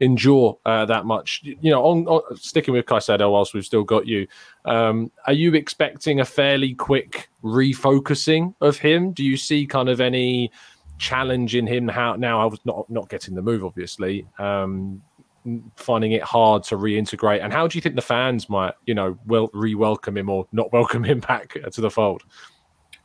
endure 0.00 0.58
uh, 0.66 0.84
that 0.84 1.06
much. 1.06 1.40
You 1.44 1.70
know, 1.70 1.82
on, 1.82 2.06
on 2.08 2.36
sticking 2.36 2.74
with 2.74 2.84
Caicedo 2.84 3.32
whilst 3.32 3.54
we've 3.54 3.64
still 3.64 3.84
got 3.84 4.06
you, 4.06 4.26
um, 4.66 5.10
are 5.26 5.32
you 5.32 5.54
expecting 5.54 6.20
a 6.20 6.26
fairly 6.26 6.74
quick 6.74 7.30
refocusing 7.42 8.54
of 8.60 8.76
him? 8.76 9.12
Do 9.12 9.24
you 9.24 9.38
see 9.38 9.66
kind 9.66 9.88
of 9.88 9.98
any 9.98 10.52
challenging 11.02 11.66
him. 11.66 11.88
How 11.88 12.14
now 12.14 12.40
I 12.40 12.46
was 12.46 12.60
not 12.64 12.88
not 12.88 13.08
getting 13.08 13.34
the 13.34 13.42
move 13.42 13.64
obviously 13.64 14.24
um 14.38 15.02
finding 15.74 16.12
it 16.12 16.22
hard 16.22 16.62
to 16.62 16.76
reintegrate. 16.76 17.42
And 17.42 17.52
how 17.52 17.66
do 17.66 17.76
you 17.76 17.82
think 17.82 17.96
the 17.96 18.02
fans 18.02 18.48
might 18.48 18.74
you 18.86 18.94
know 18.94 19.18
well 19.26 19.50
re-welcome 19.52 20.16
him 20.16 20.30
or 20.30 20.46
not 20.52 20.72
welcome 20.72 21.02
him 21.02 21.18
back 21.28 21.56
to 21.72 21.80
the 21.80 21.90
fold? 21.90 22.22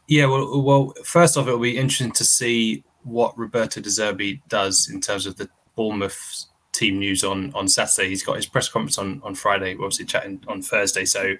Yeah 0.08 0.27
well 0.27 0.62
well 0.62 0.94
first 1.04 1.38
off 1.38 1.48
it'll 1.48 1.60
be 1.60 1.77
interesting 1.77 2.12
to 2.12 2.24
see 2.24 2.84
what 3.04 3.38
Roberto 3.38 3.82
De 3.82 3.89
Zerbi 3.89 4.42
does 4.48 4.89
in 4.94 5.01
terms 5.01 5.25
of 5.25 5.38
the 5.38 5.50
Bournemouth 5.75 6.46
team 6.74 7.00
news 7.00 7.24
on 7.24 7.51
on 7.56 7.68
Saturday. 7.68 8.10
He's 8.10 8.24
got 8.24 8.36
his 8.36 8.46
press 8.46 8.70
conference 8.70 9.00
on 9.00 9.22
on 9.24 9.34
Friday. 9.34 9.75
We're 9.75 9.86
obviously 9.86 10.06
chatting 10.06 10.44
on 10.48 10.62
Thursday. 10.62 11.06
So 11.06 11.36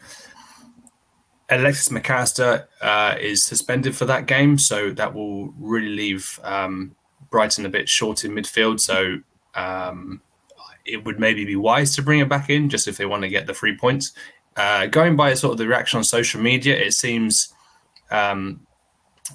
Alexis 1.50 1.92
Mac 1.92 2.10
Allister 2.10 2.68
uh, 2.82 3.16
is 3.20 3.46
suspended 3.46 3.96
for 3.96 4.06
that 4.06 4.26
game, 4.26 4.58
so 4.58 4.92
that 4.92 5.14
will 5.14 5.54
really 5.58 5.90
leave 5.96 6.40
um, 6.44 6.96
Brighton 7.30 7.66
a 7.66 7.70
bit 7.70 7.88
short 7.88 8.26
in 8.26 8.32
midfield. 8.32 8.80
So 8.80 9.20
um, 9.56 10.22
it 10.86 11.06
would 11.06 11.20
maybe 11.20 11.46
be 11.46 11.56
wise 11.56 11.96
to 11.96 12.02
bring 12.02 12.20
it 12.20 12.30
back 12.30 12.50
in, 12.50 12.70
just 12.70 12.88
if 12.88 12.98
they 12.98 13.06
want 13.06 13.24
to 13.24 13.30
get 13.30 13.48
the 13.48 13.54
three 13.54 13.78
points. 13.78 14.14
Uh, 14.58 14.88
going 14.88 15.16
by 15.16 15.34
sort 15.36 15.52
of 15.54 15.58
the 15.58 15.68
reaction 15.68 15.98
on 15.98 16.04
social 16.04 16.42
media, 16.42 16.76
it 16.76 16.94
seems 16.94 17.54
um, 18.12 18.66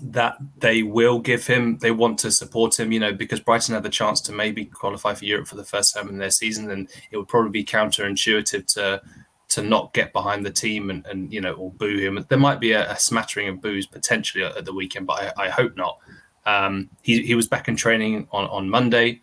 that 0.02 0.37
they 0.59 0.83
will 0.83 1.19
give 1.19 1.47
him, 1.47 1.78
they 1.78 1.92
want 1.92 2.19
to 2.19 2.31
support 2.31 2.78
him, 2.78 2.92
you 2.92 3.00
know, 3.00 3.12
because 3.12 3.40
Brighton 3.40 3.75
had 3.75 3.85
the 3.85 3.88
chance 3.88 4.21
to 4.23 4.33
maybe 4.33 4.64
qualify 4.64 5.14
for 5.14 5.25
Europe 5.25 5.47
for 5.47 5.57
the 5.57 5.64
first 5.64 5.95
time 5.95 6.09
in 6.09 6.19
their 6.19 6.31
season, 6.31 6.71
and 6.71 6.88
it 7.11 7.16
would 7.16 7.28
probably 7.28 7.50
be 7.50 7.64
counterintuitive 7.64 8.66
to 8.75 9.00
to 9.52 9.62
not 9.62 9.92
get 9.92 10.14
behind 10.14 10.47
the 10.47 10.50
team 10.50 10.88
and, 10.88 11.06
and 11.06 11.32
you 11.32 11.40
know 11.40 11.52
or 11.52 11.71
boo 11.71 11.99
him. 11.99 12.25
There 12.28 12.38
might 12.38 12.59
be 12.59 12.73
a, 12.73 12.90
a 12.90 12.99
smattering 12.99 13.49
of 13.49 13.61
boos 13.61 13.87
potentially 13.87 14.44
at, 14.44 14.64
the 14.64 14.73
weekend, 14.73 15.06
but 15.06 15.35
I, 15.38 15.44
I 15.44 15.49
hope 15.50 15.76
not. 15.76 15.99
Um, 16.47 16.88
he 17.02 17.23
he 17.23 17.35
was 17.35 17.49
back 17.49 17.68
in 17.68 17.76
training 17.76 18.28
on 18.32 18.47
on 18.47 18.71
Monday. 18.71 19.21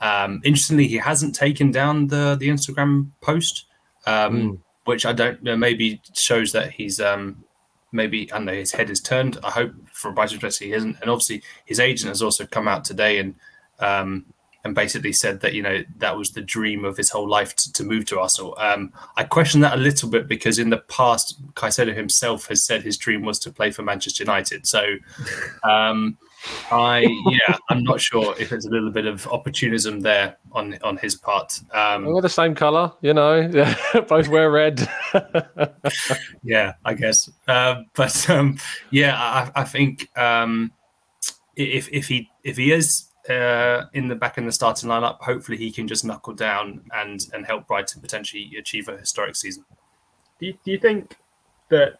Um, 0.00 0.40
interestingly, 0.44 0.86
he 0.86 0.96
hasn't 0.96 1.34
taken 1.34 1.72
down 1.72 2.06
the 2.06 2.36
the 2.38 2.48
Instagram 2.48 3.10
post, 3.20 3.66
um, 4.06 4.42
mm. 4.42 4.58
which 4.84 5.04
I 5.04 5.12
don't 5.12 5.42
know. 5.42 5.56
Maybe 5.56 6.00
shows 6.14 6.52
that 6.52 6.70
he's 6.70 7.00
um, 7.00 7.44
maybe 7.90 8.32
I 8.32 8.38
know 8.38 8.54
his 8.54 8.72
head 8.72 8.88
is 8.88 9.00
turned. 9.00 9.38
I 9.42 9.50
hope 9.50 9.72
for 9.92 10.12
Brighton 10.12 10.38
he 10.60 10.72
isn't. 10.72 10.96
And 11.00 11.10
obviously, 11.10 11.42
his 11.64 11.80
agent 11.80 12.08
has 12.08 12.22
also 12.22 12.46
come 12.46 12.68
out 12.68 12.84
today 12.84 13.18
and 13.18 13.34
um, 13.80 14.26
and 14.64 14.74
basically 14.74 15.12
said 15.12 15.40
that 15.40 15.54
you 15.54 15.62
know 15.62 15.82
that 15.98 16.16
was 16.16 16.30
the 16.30 16.40
dream 16.40 16.84
of 16.84 16.96
his 16.96 17.10
whole 17.10 17.28
life 17.28 17.54
to, 17.56 17.72
to 17.72 17.84
move 17.84 18.04
to 18.06 18.20
Arsenal. 18.20 18.56
Um, 18.58 18.92
I 19.16 19.24
question 19.24 19.60
that 19.62 19.74
a 19.74 19.80
little 19.80 20.08
bit 20.08 20.28
because 20.28 20.58
in 20.58 20.70
the 20.70 20.78
past, 20.78 21.40
Caicedo 21.54 21.94
himself 21.94 22.46
has 22.46 22.64
said 22.64 22.82
his 22.82 22.96
dream 22.96 23.22
was 23.22 23.38
to 23.40 23.50
play 23.50 23.70
for 23.70 23.82
Manchester 23.82 24.22
United. 24.22 24.66
So, 24.66 24.84
um, 25.68 26.16
I 26.70 27.06
yeah, 27.26 27.56
I'm 27.70 27.82
not 27.82 28.00
sure 28.00 28.34
if 28.38 28.50
there's 28.50 28.66
a 28.66 28.70
little 28.70 28.90
bit 28.90 29.06
of 29.06 29.26
opportunism 29.28 30.00
there 30.00 30.36
on 30.52 30.78
on 30.84 30.96
his 30.96 31.14
part. 31.16 31.60
Um, 31.72 32.04
We're 32.06 32.20
the 32.20 32.28
same 32.28 32.54
color, 32.54 32.92
you 33.00 33.14
know, 33.14 33.48
both 34.08 34.28
wear 34.28 34.50
red. 34.50 34.88
yeah, 36.42 36.74
I 36.84 36.94
guess. 36.94 37.30
Uh, 37.48 37.82
but 37.94 38.30
um, 38.30 38.58
yeah, 38.90 39.16
I, 39.16 39.62
I 39.62 39.64
think 39.64 40.08
um, 40.16 40.72
if 41.56 41.88
if 41.92 42.08
he 42.08 42.30
if 42.44 42.56
he 42.56 42.72
is 42.72 43.11
uh, 43.28 43.84
in 43.92 44.08
the 44.08 44.14
back 44.14 44.38
in 44.38 44.46
the 44.46 44.52
starting 44.52 44.88
lineup. 44.88 45.18
Hopefully, 45.20 45.58
he 45.58 45.70
can 45.70 45.86
just 45.86 46.04
knuckle 46.04 46.34
down 46.34 46.82
and 46.94 47.20
and 47.32 47.46
help 47.46 47.66
Brighton 47.66 48.00
potentially 48.00 48.52
achieve 48.58 48.88
a 48.88 48.96
historic 48.96 49.36
season. 49.36 49.64
Do 50.40 50.46
you, 50.46 50.54
do 50.64 50.70
you 50.72 50.78
think 50.78 51.16
that 51.68 51.98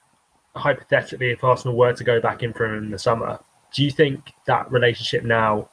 hypothetically, 0.56 1.30
if 1.30 1.44
Arsenal 1.44 1.76
were 1.76 1.92
to 1.92 2.04
go 2.04 2.20
back 2.20 2.42
in 2.42 2.52
for 2.52 2.66
him 2.66 2.84
in 2.84 2.90
the 2.90 2.98
summer, 2.98 3.38
do 3.74 3.84
you 3.84 3.90
think 3.90 4.32
that 4.46 4.70
relationship 4.70 5.24
now? 5.24 5.68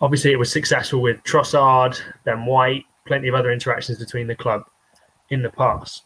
Obviously, 0.00 0.32
it 0.32 0.38
was 0.38 0.52
successful 0.52 1.00
with 1.00 1.22
Trossard, 1.24 1.98
then 2.24 2.44
White, 2.44 2.84
plenty 3.06 3.28
of 3.28 3.34
other 3.34 3.50
interactions 3.50 3.98
between 3.98 4.26
the 4.26 4.36
club 4.36 4.62
in 5.30 5.42
the 5.42 5.50
past. 5.50 6.04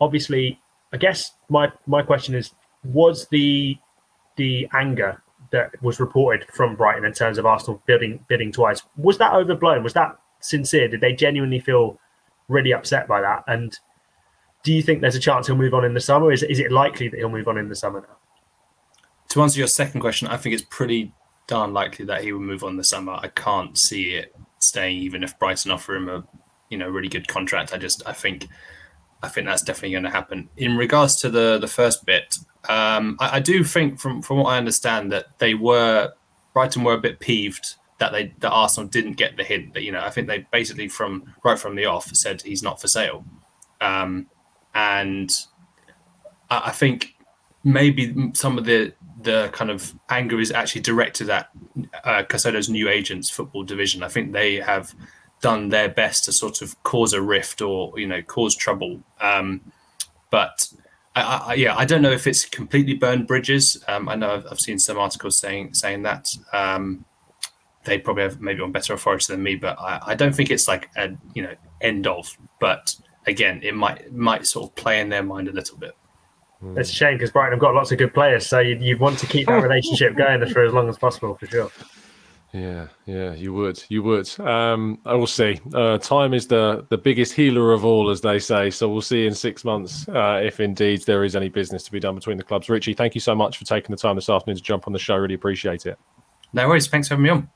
Obviously, 0.00 0.60
I 0.92 0.96
guess 0.96 1.32
my 1.48 1.70
my 1.86 2.02
question 2.02 2.34
is: 2.34 2.54
was 2.84 3.26
the 3.28 3.76
the 4.36 4.68
anger 4.72 5.22
that 5.52 5.80
was 5.82 6.00
reported 6.00 6.46
from 6.52 6.74
Brighton 6.74 7.04
in 7.04 7.12
terms 7.12 7.38
of 7.38 7.46
Arsenal 7.46 7.80
bidding 7.86 8.24
bidding 8.28 8.50
twice. 8.50 8.82
Was 8.96 9.18
that 9.18 9.34
overblown? 9.34 9.82
Was 9.84 9.92
that 9.92 10.18
sincere? 10.40 10.88
Did 10.88 11.00
they 11.00 11.12
genuinely 11.12 11.60
feel 11.60 11.98
really 12.48 12.72
upset 12.72 13.06
by 13.06 13.20
that? 13.20 13.44
And 13.46 13.78
do 14.64 14.72
you 14.72 14.82
think 14.82 15.00
there's 15.00 15.14
a 15.14 15.20
chance 15.20 15.46
he'll 15.46 15.56
move 15.56 15.74
on 15.74 15.84
in 15.84 15.94
the 15.94 16.00
summer? 16.00 16.32
Is 16.32 16.42
is 16.42 16.58
it 16.58 16.72
likely 16.72 17.08
that 17.08 17.16
he'll 17.18 17.28
move 17.28 17.48
on 17.48 17.58
in 17.58 17.68
the 17.68 17.76
summer 17.76 18.00
now? 18.00 18.16
To 19.30 19.42
answer 19.42 19.58
your 19.58 19.68
second 19.68 20.00
question, 20.00 20.28
I 20.28 20.36
think 20.36 20.54
it's 20.54 20.64
pretty 20.68 21.12
darn 21.46 21.72
likely 21.72 22.04
that 22.06 22.22
he 22.22 22.32
will 22.32 22.40
move 22.40 22.64
on 22.64 22.76
the 22.76 22.84
summer. 22.84 23.12
I 23.12 23.28
can't 23.28 23.76
see 23.76 24.14
it 24.14 24.34
staying, 24.58 24.98
even 24.98 25.22
if 25.22 25.38
Brighton 25.38 25.70
offer 25.70 25.94
him 25.94 26.08
a 26.08 26.24
you 26.70 26.78
know 26.78 26.88
really 26.88 27.08
good 27.08 27.28
contract. 27.28 27.74
I 27.74 27.76
just 27.76 28.02
I 28.06 28.12
think 28.12 28.48
I 29.22 29.28
think 29.28 29.46
that's 29.46 29.62
definitely 29.62 29.92
going 29.92 30.04
to 30.04 30.10
happen. 30.10 30.48
In 30.56 30.76
regards 30.76 31.16
to 31.16 31.30
the 31.30 31.58
the 31.58 31.68
first 31.68 32.04
bit, 32.04 32.38
um, 32.68 33.16
I, 33.20 33.36
I, 33.36 33.40
do 33.40 33.64
think, 33.64 34.00
from 34.00 34.22
from 34.22 34.38
what 34.38 34.50
I 34.50 34.58
understand, 34.58 35.12
that 35.12 35.38
they 35.38 35.54
were 35.54 36.12
Brighton 36.52 36.84
were 36.84 36.94
a 36.94 37.00
bit 37.00 37.20
peeved 37.20 37.76
that 37.98 38.12
they 38.12 38.34
that 38.38 38.50
Arsenal 38.50 38.88
didn't 38.88 39.12
get 39.12 39.36
the 39.36 39.44
hint. 39.44 39.74
That 39.74 39.82
you 39.82 39.92
know, 39.92 40.00
I 40.00 40.10
think 40.10 40.26
they 40.26 40.46
basically 40.50 40.88
from 40.88 41.34
right 41.44 41.58
from 41.58 41.76
the 41.76 41.86
off 41.86 42.06
said 42.14 42.42
he's 42.42 42.62
not 42.62 42.80
for 42.80 42.88
sale, 42.88 43.24
um, 43.80 44.26
and 44.74 45.30
I, 46.50 46.62
I 46.66 46.70
think 46.70 47.14
maybe 47.64 48.32
some 48.34 48.58
of 48.58 48.64
the 48.64 48.92
the 49.20 49.50
kind 49.52 49.70
of 49.70 49.94
anger 50.08 50.40
is 50.40 50.50
actually 50.50 50.80
directed 50.80 51.30
at 51.30 51.48
uh, 52.04 52.24
Caicedo's 52.24 52.68
new 52.68 52.88
agents 52.88 53.30
football 53.30 53.62
division. 53.62 54.02
I 54.02 54.08
think 54.08 54.32
they 54.32 54.56
have 54.56 54.94
done 55.42 55.68
their 55.68 55.90
best 55.90 56.24
to 56.24 56.32
sort 56.32 56.62
of 56.62 56.82
cause 56.84 57.12
a 57.12 57.20
rift 57.20 57.60
or 57.60 57.92
you 57.98 58.06
know 58.06 58.22
cause 58.22 58.56
trouble. 58.56 59.02
Um, 59.20 59.60
but 60.30 60.72
I, 61.14 61.22
I, 61.22 61.54
yeah, 61.54 61.76
I 61.76 61.84
don't 61.84 62.00
know 62.00 62.10
if 62.10 62.26
it's 62.26 62.46
completely 62.46 62.94
burned 62.94 63.26
bridges. 63.26 63.82
Um, 63.86 64.08
I 64.08 64.14
know 64.14 64.34
I've, 64.34 64.46
I've, 64.50 64.60
seen 64.60 64.78
some 64.78 64.96
articles 64.96 65.36
saying 65.36 65.74
saying 65.74 66.02
that. 66.04 66.34
Um, 66.54 67.04
they 67.84 67.98
probably 67.98 68.22
have 68.22 68.40
maybe 68.40 68.62
on 68.62 68.70
better 68.70 68.94
authority 68.94 69.32
than 69.32 69.42
me, 69.42 69.56
but 69.56 69.78
I, 69.78 70.00
I, 70.06 70.14
don't 70.14 70.32
think 70.32 70.52
it's 70.52 70.68
like 70.68 70.88
a 70.96 71.10
you 71.34 71.42
know 71.42 71.54
end 71.80 72.06
of. 72.06 72.34
But 72.60 72.94
again, 73.26 73.60
it 73.62 73.74
might 73.74 74.12
might 74.12 74.46
sort 74.46 74.70
of 74.70 74.74
play 74.76 75.00
in 75.00 75.08
their 75.08 75.24
mind 75.24 75.48
a 75.48 75.52
little 75.52 75.76
bit. 75.76 75.96
Hmm. 76.60 76.78
It's 76.78 76.90
a 76.90 76.94
shame 76.94 77.16
because 77.16 77.32
Brighton 77.32 77.54
have 77.54 77.60
got 77.60 77.74
lots 77.74 77.90
of 77.90 77.98
good 77.98 78.14
players, 78.14 78.46
so 78.46 78.60
you 78.60 78.76
you 78.76 78.96
want 78.96 79.18
to 79.18 79.26
keep 79.26 79.48
that 79.48 79.62
relationship 79.68 80.16
going 80.16 80.46
for 80.46 80.64
as 80.64 80.72
long 80.72 80.88
as 80.88 80.96
possible, 80.96 81.34
for 81.34 81.46
sure. 81.46 81.72
Yeah, 82.52 82.88
yeah, 83.06 83.32
you 83.32 83.54
would, 83.54 83.82
you 83.88 84.02
would. 84.02 84.28
Um, 84.38 84.98
I 85.06 85.14
will 85.14 85.26
see. 85.26 85.58
Uh, 85.72 85.96
time 85.96 86.34
is 86.34 86.46
the 86.46 86.86
the 86.90 86.98
biggest 86.98 87.32
healer 87.32 87.72
of 87.72 87.82
all, 87.82 88.10
as 88.10 88.20
they 88.20 88.38
say. 88.38 88.68
So 88.68 88.90
we'll 88.90 89.00
see 89.00 89.26
in 89.26 89.34
six 89.34 89.64
months 89.64 90.06
uh, 90.08 90.40
if 90.42 90.60
indeed 90.60 91.02
there 91.02 91.24
is 91.24 91.34
any 91.34 91.48
business 91.48 91.82
to 91.84 91.92
be 91.92 91.98
done 91.98 92.14
between 92.14 92.36
the 92.36 92.44
clubs. 92.44 92.68
Richie, 92.68 92.92
thank 92.92 93.14
you 93.14 93.22
so 93.22 93.34
much 93.34 93.56
for 93.56 93.64
taking 93.64 93.90
the 93.90 94.00
time 94.00 94.16
this 94.16 94.28
afternoon 94.28 94.58
to 94.58 94.62
jump 94.62 94.86
on 94.86 94.92
the 94.92 94.98
show. 94.98 95.16
Really 95.16 95.34
appreciate 95.34 95.86
it. 95.86 95.98
No 96.52 96.68
worries. 96.68 96.88
Thanks 96.88 97.08
for 97.08 97.14
having 97.14 97.24
me 97.24 97.30
on. 97.30 97.50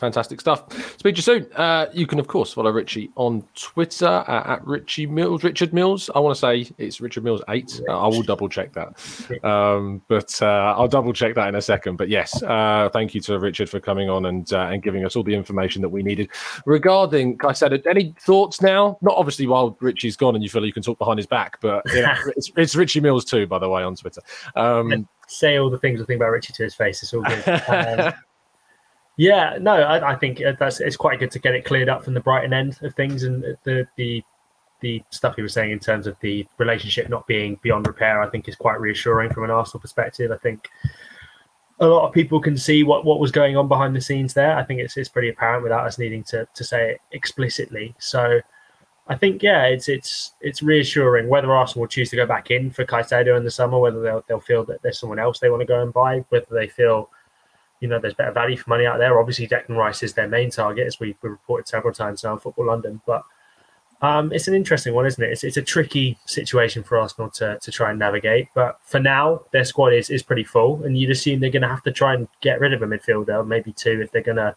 Fantastic 0.00 0.40
stuff. 0.40 0.64
Speak 0.98 1.14
to 1.14 1.18
you 1.18 1.22
soon. 1.22 1.52
Uh, 1.54 1.86
you 1.92 2.06
can, 2.06 2.18
of 2.18 2.26
course, 2.26 2.52
follow 2.52 2.70
Richie 2.70 3.10
on 3.16 3.46
Twitter 3.54 4.06
uh, 4.06 4.54
at 4.54 4.66
Richie 4.66 5.06
Mills, 5.06 5.44
Richard 5.44 5.72
Mills. 5.72 6.10
I 6.14 6.18
want 6.18 6.34
to 6.34 6.40
say 6.40 6.68
it's 6.78 7.00
Richard 7.00 7.22
Mills 7.22 7.42
eight. 7.50 7.80
Uh, 7.88 8.00
I 8.00 8.06
will 8.08 8.22
double 8.22 8.48
check 8.48 8.72
that, 8.72 9.44
um, 9.44 10.02
but 10.08 10.40
uh, 10.42 10.74
I'll 10.76 10.88
double 10.88 11.12
check 11.12 11.34
that 11.34 11.48
in 11.48 11.54
a 11.54 11.62
second. 11.62 11.96
But 11.96 12.08
yes, 12.08 12.42
uh, 12.42 12.88
thank 12.92 13.14
you 13.14 13.20
to 13.22 13.38
Richard 13.38 13.68
for 13.68 13.78
coming 13.78 14.08
on 14.08 14.26
and 14.26 14.52
uh, 14.52 14.68
and 14.72 14.82
giving 14.82 15.04
us 15.04 15.14
all 15.14 15.22
the 15.22 15.34
information 15.34 15.82
that 15.82 15.90
we 15.90 16.02
needed 16.02 16.30
regarding. 16.66 17.38
I 17.44 17.52
said, 17.52 17.86
any 17.86 18.14
thoughts 18.20 18.60
now? 18.62 18.98
Not 19.02 19.16
obviously 19.16 19.46
while 19.46 19.76
Richie's 19.80 20.16
gone 20.16 20.34
and 20.34 20.42
you 20.42 20.50
feel 20.50 20.64
you 20.64 20.72
can 20.72 20.82
talk 20.82 20.98
behind 20.98 21.18
his 21.18 21.26
back, 21.26 21.60
but 21.60 21.82
you 21.92 22.02
know, 22.02 22.14
it's, 22.36 22.50
it's, 22.56 22.74
Richie 22.74 23.00
Mills 23.00 23.24
too, 23.24 23.46
by 23.46 23.58
the 23.58 23.68
way, 23.68 23.82
on 23.82 23.94
Twitter. 23.94 24.22
Um, 24.56 25.06
say 25.28 25.58
all 25.58 25.70
the 25.70 25.78
things 25.78 26.00
I 26.00 26.04
think 26.04 26.18
about 26.18 26.30
Richie 26.30 26.52
to 26.54 26.62
his 26.64 26.74
face. 26.74 27.02
It's 27.02 27.14
all 27.14 27.22
good. 27.22 27.62
Um, 27.68 28.12
yeah, 29.20 29.58
no, 29.60 29.72
I, 29.72 30.12
I, 30.12 30.16
think 30.16 30.42
uh, 30.42 30.54
that's 30.58 30.80
it's 30.80 30.96
quite 30.96 31.18
good 31.18 31.30
to 31.32 31.38
get 31.38 31.54
it 31.54 31.66
cleared 31.66 31.90
up 31.90 32.02
from 32.02 32.14
the 32.14 32.20
Brighton 32.20 32.54
end 32.54 32.78
of 32.80 32.94
things 32.94 33.24
and 33.24 33.44
the 33.64 33.86
the 33.96 34.24
the 34.80 35.02
stuff 35.10 35.36
he 35.36 35.42
was 35.42 35.52
saying 35.52 35.72
in 35.72 35.78
terms 35.78 36.06
of 36.06 36.16
the 36.20 36.46
relationship 36.56 37.10
not 37.10 37.26
being 37.26 37.60
beyond 37.60 37.86
repair. 37.86 38.22
I 38.22 38.30
think 38.30 38.48
is 38.48 38.56
quite 38.56 38.80
reassuring 38.80 39.30
from 39.30 39.44
an 39.44 39.50
Arsenal 39.50 39.78
perspective. 39.78 40.32
I 40.32 40.38
think 40.38 40.70
a 41.80 41.86
lot 41.86 42.08
of 42.08 42.14
people 42.14 42.40
can 42.40 42.56
see 42.56 42.82
what, 42.82 43.04
what 43.04 43.20
was 43.20 43.30
going 43.30 43.58
on 43.58 43.68
behind 43.68 43.94
the 43.94 44.00
scenes 44.00 44.32
there. 44.32 44.56
I 44.56 44.64
think 44.64 44.80
it's 44.80 44.96
it's 44.96 45.10
pretty 45.10 45.28
apparent 45.28 45.64
without 45.64 45.86
us 45.86 45.98
needing 45.98 46.24
to 46.24 46.48
to 46.54 46.64
say 46.64 46.92
it 46.92 47.00
explicitly. 47.12 47.94
So. 47.98 48.40
I 49.08 49.16
think 49.16 49.42
yeah, 49.42 49.64
it's 49.64 49.88
it's 49.88 50.34
it's 50.40 50.62
reassuring. 50.62 51.28
Whether 51.28 51.50
Arsenal 51.50 51.80
will 51.80 51.88
choose 51.88 52.10
to 52.10 52.16
go 52.16 52.26
back 52.26 52.52
in 52.52 52.70
for 52.70 52.84
Caicedo 52.84 53.36
in 53.36 53.42
the 53.42 53.50
summer, 53.50 53.76
whether 53.76 54.00
they'll 54.00 54.24
they'll 54.28 54.38
feel 54.38 54.64
that 54.66 54.82
there's 54.82 55.00
someone 55.00 55.18
else 55.18 55.40
they 55.40 55.50
want 55.50 55.62
to 55.62 55.66
go 55.66 55.82
and 55.82 55.92
buy, 55.92 56.24
whether 56.28 56.46
they 56.52 56.68
feel 56.68 57.10
you 57.80 57.88
know, 57.88 57.98
there's 57.98 58.14
better 58.14 58.32
value 58.32 58.56
for 58.56 58.70
money 58.70 58.86
out 58.86 58.98
there. 58.98 59.18
Obviously, 59.18 59.48
Declan 59.48 59.76
Rice 59.76 60.02
is 60.02 60.12
their 60.12 60.28
main 60.28 60.50
target, 60.50 60.86
as 60.86 61.00
we, 61.00 61.16
we 61.22 61.30
reported 61.30 61.66
several 61.66 61.94
times 61.94 62.22
now 62.22 62.34
in 62.34 62.38
Football 62.38 62.66
London. 62.66 63.00
But 63.06 63.24
um, 64.02 64.32
it's 64.32 64.48
an 64.48 64.54
interesting 64.54 64.94
one, 64.94 65.06
isn't 65.06 65.22
it? 65.22 65.30
It's, 65.30 65.44
it's 65.44 65.56
a 65.56 65.62
tricky 65.62 66.18
situation 66.26 66.82
for 66.82 66.98
Arsenal 66.98 67.30
to, 67.30 67.58
to 67.60 67.70
try 67.70 67.90
and 67.90 67.98
navigate. 67.98 68.48
But 68.54 68.78
for 68.84 69.00
now, 69.00 69.42
their 69.52 69.64
squad 69.64 69.94
is, 69.94 70.10
is 70.10 70.22
pretty 70.22 70.44
full, 70.44 70.84
and 70.84 70.96
you'd 70.96 71.10
assume 71.10 71.40
they're 71.40 71.50
going 71.50 71.62
to 71.62 71.68
have 71.68 71.82
to 71.84 71.92
try 71.92 72.14
and 72.14 72.28
get 72.42 72.60
rid 72.60 72.74
of 72.74 72.82
a 72.82 72.86
midfielder, 72.86 73.46
maybe 73.46 73.72
two, 73.72 74.00
if 74.02 74.12
they're 74.12 74.22
going 74.22 74.36
to 74.36 74.54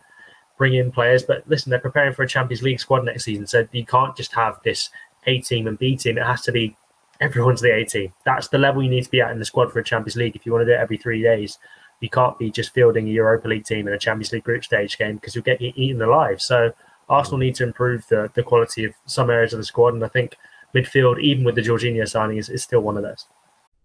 bring 0.57 0.73
in 0.73 0.91
players. 0.91 1.23
But 1.23 1.47
listen, 1.47 1.69
they're 1.69 1.79
preparing 1.79 2.13
for 2.13 2.23
a 2.23 2.27
Champions 2.27 2.61
League 2.61 2.79
squad 2.79 3.05
next 3.05 3.23
season, 3.23 3.47
so 3.47 3.67
you 3.71 3.85
can't 3.85 4.15
just 4.15 4.33
have 4.33 4.59
this 4.63 4.89
A 5.27 5.39
team 5.39 5.67
and 5.67 5.79
B 5.79 5.95
team. 5.95 6.17
It 6.17 6.25
has 6.25 6.41
to 6.43 6.51
be 6.51 6.75
everyone's 7.21 7.61
the 7.61 7.73
A 7.73 7.85
team. 7.85 8.11
That's 8.25 8.49
the 8.49 8.57
level 8.57 8.83
you 8.83 8.89
need 8.89 9.05
to 9.05 9.11
be 9.11 9.21
at 9.21 9.31
in 9.31 9.39
the 9.39 9.45
squad 9.45 9.71
for 9.71 9.79
a 9.79 9.83
Champions 9.83 10.17
League 10.17 10.35
if 10.35 10.45
you 10.45 10.51
want 10.51 10.63
to 10.63 10.65
do 10.65 10.77
it 10.77 10.81
every 10.81 10.97
three 10.97 11.21
days 11.21 11.57
you 12.03 12.09
can't 12.09 12.37
be 12.37 12.51
just 12.51 12.73
fielding 12.73 13.07
a 13.07 13.11
Europa 13.11 13.47
League 13.47 13.63
team 13.63 13.87
in 13.87 13.93
a 13.93 13.97
Champions 13.97 14.33
League 14.33 14.43
group 14.43 14.63
stage 14.63 14.97
game 14.97 15.15
because 15.15 15.33
you'll 15.33 15.43
get 15.43 15.61
eaten 15.61 16.01
alive. 16.01 16.41
So 16.41 16.73
Arsenal 17.09 17.39
need 17.39 17.55
to 17.55 17.63
improve 17.63 18.05
the, 18.09 18.29
the 18.33 18.43
quality 18.43 18.83
of 18.83 18.93
some 19.05 19.29
areas 19.29 19.53
of 19.53 19.59
the 19.59 19.65
squad, 19.65 19.93
and 19.93 20.03
I 20.03 20.09
think 20.09 20.35
midfield, 20.75 21.21
even 21.21 21.43
with 21.43 21.55
the 21.55 21.61
Jorginho 21.61 22.07
signing, 22.07 22.37
is, 22.37 22.49
is 22.49 22.61
still 22.61 22.81
one 22.81 22.97
of 22.97 23.03
those. 23.03 23.25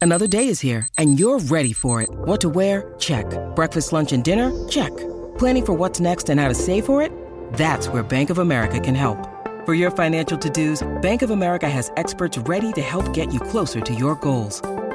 Another 0.01 0.27
day 0.27 0.49
is 0.49 0.61
here, 0.61 0.89
and 0.97 1.19
you're 1.19 1.39
ready 1.39 1.73
for 1.73 2.03
it. 2.03 2.09
What 2.11 2.41
to 2.41 2.49
wear? 2.49 2.95
Check. 2.99 3.27
Breakfast, 3.55 3.93
lunch, 3.93 4.13
and 4.13 4.23
dinner? 4.23 4.69
Check. 4.69 4.97
Planning 5.39 5.67
for 5.67 5.73
what's 5.73 6.01
next 6.01 6.29
and 6.29 6.41
how 6.41 6.49
to 6.49 6.55
save 6.55 6.87
for 6.87 7.03
it? 7.03 7.13
That's 7.55 7.89
where 7.89 8.03
Bank 8.03 8.31
of 8.31 8.39
America 8.39 8.81
can 8.81 8.95
help. 8.95 9.19
For 9.65 9.75
your 9.75 9.91
financial 9.91 10.39
to-dos, 10.39 10.87
Bank 11.03 11.23
of 11.23 11.31
America 11.31 11.69
has 11.69 11.93
experts 11.97 12.39
ready 12.39 12.73
to 12.73 12.81
help 12.81 13.13
get 13.13 13.33
you 13.33 13.41
closer 13.41 13.81
to 13.81 13.95
your 13.95 14.15
goals. 14.17 14.63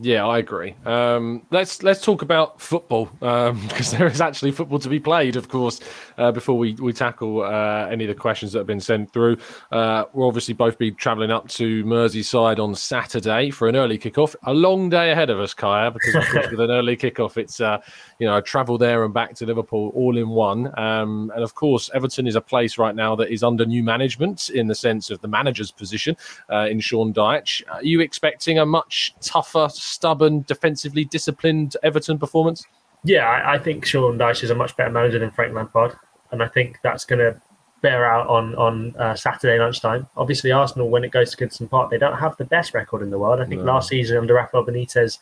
Yeah, 0.00 0.26
I 0.26 0.38
agree. 0.38 0.74
Um, 0.84 1.46
let's 1.52 1.84
let's 1.84 2.00
talk 2.00 2.22
about 2.22 2.60
football 2.60 3.06
because 3.20 3.94
um, 3.94 3.98
there 3.98 4.08
is 4.08 4.20
actually 4.20 4.50
football 4.50 4.80
to 4.80 4.88
be 4.88 4.98
played, 4.98 5.36
of 5.36 5.48
course. 5.48 5.78
Uh, 6.18 6.32
before 6.32 6.58
we 6.58 6.74
we 6.74 6.92
tackle 6.92 7.42
uh, 7.42 7.86
any 7.88 8.04
of 8.04 8.08
the 8.08 8.14
questions 8.14 8.52
that 8.52 8.58
have 8.58 8.66
been 8.66 8.80
sent 8.80 9.12
through, 9.12 9.36
uh, 9.70 10.04
we'll 10.12 10.26
obviously 10.26 10.52
both 10.52 10.78
be 10.78 10.90
travelling 10.90 11.30
up 11.30 11.46
to 11.48 11.84
Merseyside 11.84 12.58
on 12.58 12.74
Saturday 12.74 13.50
for 13.50 13.68
an 13.68 13.76
early 13.76 13.96
kickoff. 13.96 14.34
A 14.46 14.52
long 14.52 14.88
day 14.88 15.12
ahead 15.12 15.30
of 15.30 15.38
us, 15.38 15.54
Kaya, 15.54 15.92
because 15.92 16.16
of 16.16 16.24
course 16.28 16.50
with 16.50 16.60
an 16.60 16.72
early 16.72 16.96
kickoff, 16.96 17.36
it's 17.36 17.60
uh, 17.60 17.78
you 18.18 18.26
know 18.26 18.40
travel 18.40 18.76
there 18.76 19.04
and 19.04 19.14
back 19.14 19.34
to 19.36 19.46
Liverpool 19.46 19.92
all 19.94 20.16
in 20.16 20.28
one. 20.28 20.76
Um, 20.76 21.30
and 21.36 21.44
of 21.44 21.54
course, 21.54 21.88
Everton 21.94 22.26
is 22.26 22.34
a 22.34 22.40
place 22.40 22.78
right 22.78 22.96
now 22.96 23.14
that 23.14 23.32
is 23.32 23.44
under 23.44 23.64
new 23.64 23.84
management 23.84 24.50
in 24.50 24.66
the 24.66 24.74
sense 24.74 25.10
of 25.10 25.20
the 25.20 25.28
manager's 25.28 25.70
position 25.70 26.16
uh, 26.50 26.66
in 26.68 26.80
Sean 26.80 27.12
Dyche. 27.12 27.62
Are 27.70 27.84
you 27.84 28.00
expecting 28.00 28.58
a 28.58 28.66
much 28.66 29.14
tougher? 29.20 29.68
Stubborn, 29.84 30.42
defensively 30.42 31.04
disciplined 31.04 31.76
Everton 31.82 32.18
performance? 32.18 32.66
Yeah, 33.04 33.28
I, 33.28 33.54
I 33.54 33.58
think 33.58 33.84
Sean 33.84 34.18
Dyche 34.18 34.44
is 34.44 34.50
a 34.50 34.54
much 34.54 34.76
better 34.76 34.90
manager 34.90 35.18
than 35.18 35.30
Frank 35.30 35.54
Lampard, 35.54 35.94
and 36.30 36.42
I 36.42 36.48
think 36.48 36.78
that's 36.82 37.04
going 37.04 37.18
to 37.18 37.40
bear 37.82 38.06
out 38.06 38.26
on 38.28 38.54
on 38.54 38.96
uh, 38.96 39.14
Saturday 39.14 39.58
lunchtime. 39.58 40.06
Obviously, 40.16 40.50
Arsenal, 40.50 40.88
when 40.88 41.04
it 41.04 41.10
goes 41.10 41.34
to 41.34 41.36
Goodison 41.36 41.68
Park, 41.68 41.90
they 41.90 41.98
don't 41.98 42.18
have 42.18 42.36
the 42.38 42.46
best 42.46 42.72
record 42.72 43.02
in 43.02 43.10
the 43.10 43.18
world. 43.18 43.40
I 43.40 43.44
think 43.44 43.60
no. 43.60 43.74
last 43.74 43.88
season 43.88 44.16
under 44.16 44.34
Rafael 44.34 44.64
Benitez, 44.64 45.18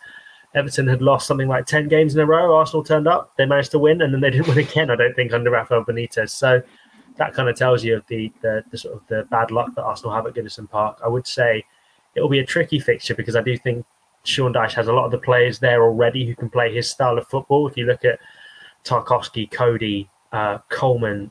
Everton 0.55 0.87
had 0.87 1.03
lost 1.03 1.27
something 1.27 1.49
like 1.49 1.67
ten 1.67 1.89
games 1.89 2.15
in 2.15 2.21
a 2.21 2.27
row. 2.27 2.55
Arsenal 2.55 2.85
turned 2.85 3.09
up, 3.09 3.33
they 3.37 3.47
managed 3.47 3.73
to 3.73 3.81
win, 3.81 4.01
and 4.01 4.15
then 4.15 4.21
they 4.21 4.31
didn't 4.35 4.47
win 4.47 4.59
again. 4.59 4.91
I 4.91 4.97
don't 4.97 5.15
think 5.15 5.33
under 5.33 5.51
Rafael 5.51 5.85
Benitez. 5.85 6.31
So 6.31 6.63
that 7.17 7.35
kind 7.35 7.49
of 7.49 7.57
tells 7.57 7.85
you 7.85 7.97
of 7.97 8.07
the, 8.07 8.33
the, 8.41 8.65
the 8.71 8.79
sort 8.79 8.95
of 8.95 9.07
the 9.09 9.27
bad 9.31 9.51
luck 9.51 9.75
that 9.75 9.83
Arsenal 9.83 10.15
have 10.15 10.27
at 10.27 10.35
Goodison 10.35 10.71
Park. 10.71 10.99
I 11.05 11.09
would 11.09 11.27
say 11.27 11.65
it 12.15 12.21
will 12.21 12.29
be 12.29 12.39
a 12.39 12.47
tricky 12.47 12.79
fixture 12.79 13.15
because 13.15 13.37
I 13.37 13.43
do 13.43 13.57
think 13.57 13.85
Sean 14.25 14.53
Dyche 14.53 14.75
has 14.75 14.89
a 14.89 14.93
lot 14.93 15.05
of 15.05 15.11
the 15.11 15.19
players 15.19 15.59
there 15.59 15.83
already 15.83 16.27
who 16.27 16.35
can 16.35 16.49
play 16.49 16.75
his 16.75 16.89
style 16.89 17.19
of 17.19 17.27
football. 17.29 17.67
If 17.69 17.77
you 17.77 17.87
look 17.87 18.05
at 18.05 18.19
Tarkowski, 18.85 19.51
Coady, 19.51 20.09
uh, 20.33 20.59
Coleman, 20.69 21.31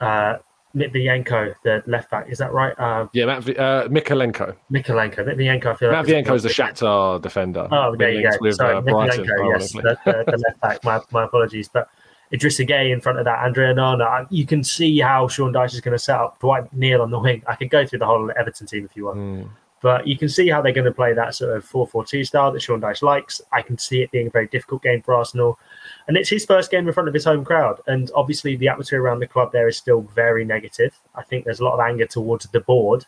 uh, 0.00 0.38
Matvienko, 0.74 1.54
the 1.64 1.82
left 1.86 2.10
back, 2.10 2.28
is 2.28 2.38
that 2.38 2.52
right? 2.52 2.78
Uh, 2.78 3.06
yeah, 3.12 3.26
Matt, 3.26 3.48
uh, 3.58 3.88
Mykolenko. 3.88 4.56
Mykolenko. 4.72 5.18
Matvienko, 5.18 5.66
I 5.66 5.74
feel 5.76 5.90
Matvienko 5.90 6.26
like 6.28 6.36
is 6.36 6.42
the 6.42 6.48
Shakhtar 6.48 7.20
defender. 7.20 7.68
Oh, 7.70 7.94
there 7.94 8.10
you 8.10 8.22
go. 8.22 8.36
With, 8.40 8.56
Sorry, 8.56 8.76
uh, 8.76 8.80
Brighton, 8.80 9.24
yes, 9.24 9.72
the, 9.72 9.98
the, 10.04 10.24
the, 10.26 10.38
left 10.38 10.60
back. 10.60 10.84
My, 10.84 11.00
my 11.10 11.24
apologies. 11.24 11.68
But 11.68 11.88
Idrissa 12.32 12.66
Gueye 12.66 12.90
in 12.90 13.00
front 13.00 13.18
of 13.18 13.26
that, 13.26 13.44
Andre 13.44 13.74
Onana. 13.74 14.26
You 14.30 14.46
can 14.46 14.64
see 14.64 14.98
how 14.98 15.28
Sean 15.28 15.52
Dyche 15.52 15.74
is 15.74 15.80
going 15.82 15.92
to 15.92 16.02
set 16.02 16.18
up 16.18 16.40
Dwight 16.40 16.72
Neil 16.72 17.02
on 17.02 17.10
the 17.10 17.18
wing. 17.18 17.42
I 17.46 17.54
could 17.54 17.70
go 17.70 17.86
through 17.86 17.98
the 17.98 18.06
whole 18.06 18.30
Everton 18.36 18.66
team 18.66 18.86
if 18.86 18.96
you 18.96 19.04
want. 19.04 19.18
Mm. 19.18 19.48
But 19.82 20.06
you 20.06 20.16
can 20.16 20.28
see 20.28 20.48
how 20.48 20.62
they're 20.62 20.72
going 20.72 20.84
to 20.84 20.92
play 20.92 21.12
that 21.12 21.34
sort 21.34 21.56
of 21.56 21.64
4 21.64 21.88
4 21.88 22.04
2 22.04 22.24
style 22.24 22.52
that 22.52 22.62
Sean 22.62 22.80
Dyche 22.80 23.02
likes. 23.02 23.40
I 23.52 23.62
can 23.62 23.76
see 23.76 24.00
it 24.00 24.12
being 24.12 24.28
a 24.28 24.30
very 24.30 24.46
difficult 24.46 24.82
game 24.82 25.02
for 25.02 25.14
Arsenal. 25.14 25.58
And 26.06 26.16
it's 26.16 26.30
his 26.30 26.46
first 26.46 26.70
game 26.70 26.86
in 26.86 26.94
front 26.94 27.08
of 27.08 27.14
his 27.14 27.24
home 27.24 27.44
crowd. 27.44 27.80
And 27.88 28.10
obviously, 28.14 28.56
the 28.56 28.68
atmosphere 28.68 29.02
around 29.02 29.18
the 29.18 29.26
club 29.26 29.50
there 29.50 29.66
is 29.66 29.76
still 29.76 30.02
very 30.14 30.44
negative. 30.44 30.98
I 31.16 31.24
think 31.24 31.44
there's 31.44 31.60
a 31.60 31.64
lot 31.64 31.74
of 31.74 31.80
anger 31.80 32.06
towards 32.06 32.46
the 32.46 32.60
board. 32.60 33.04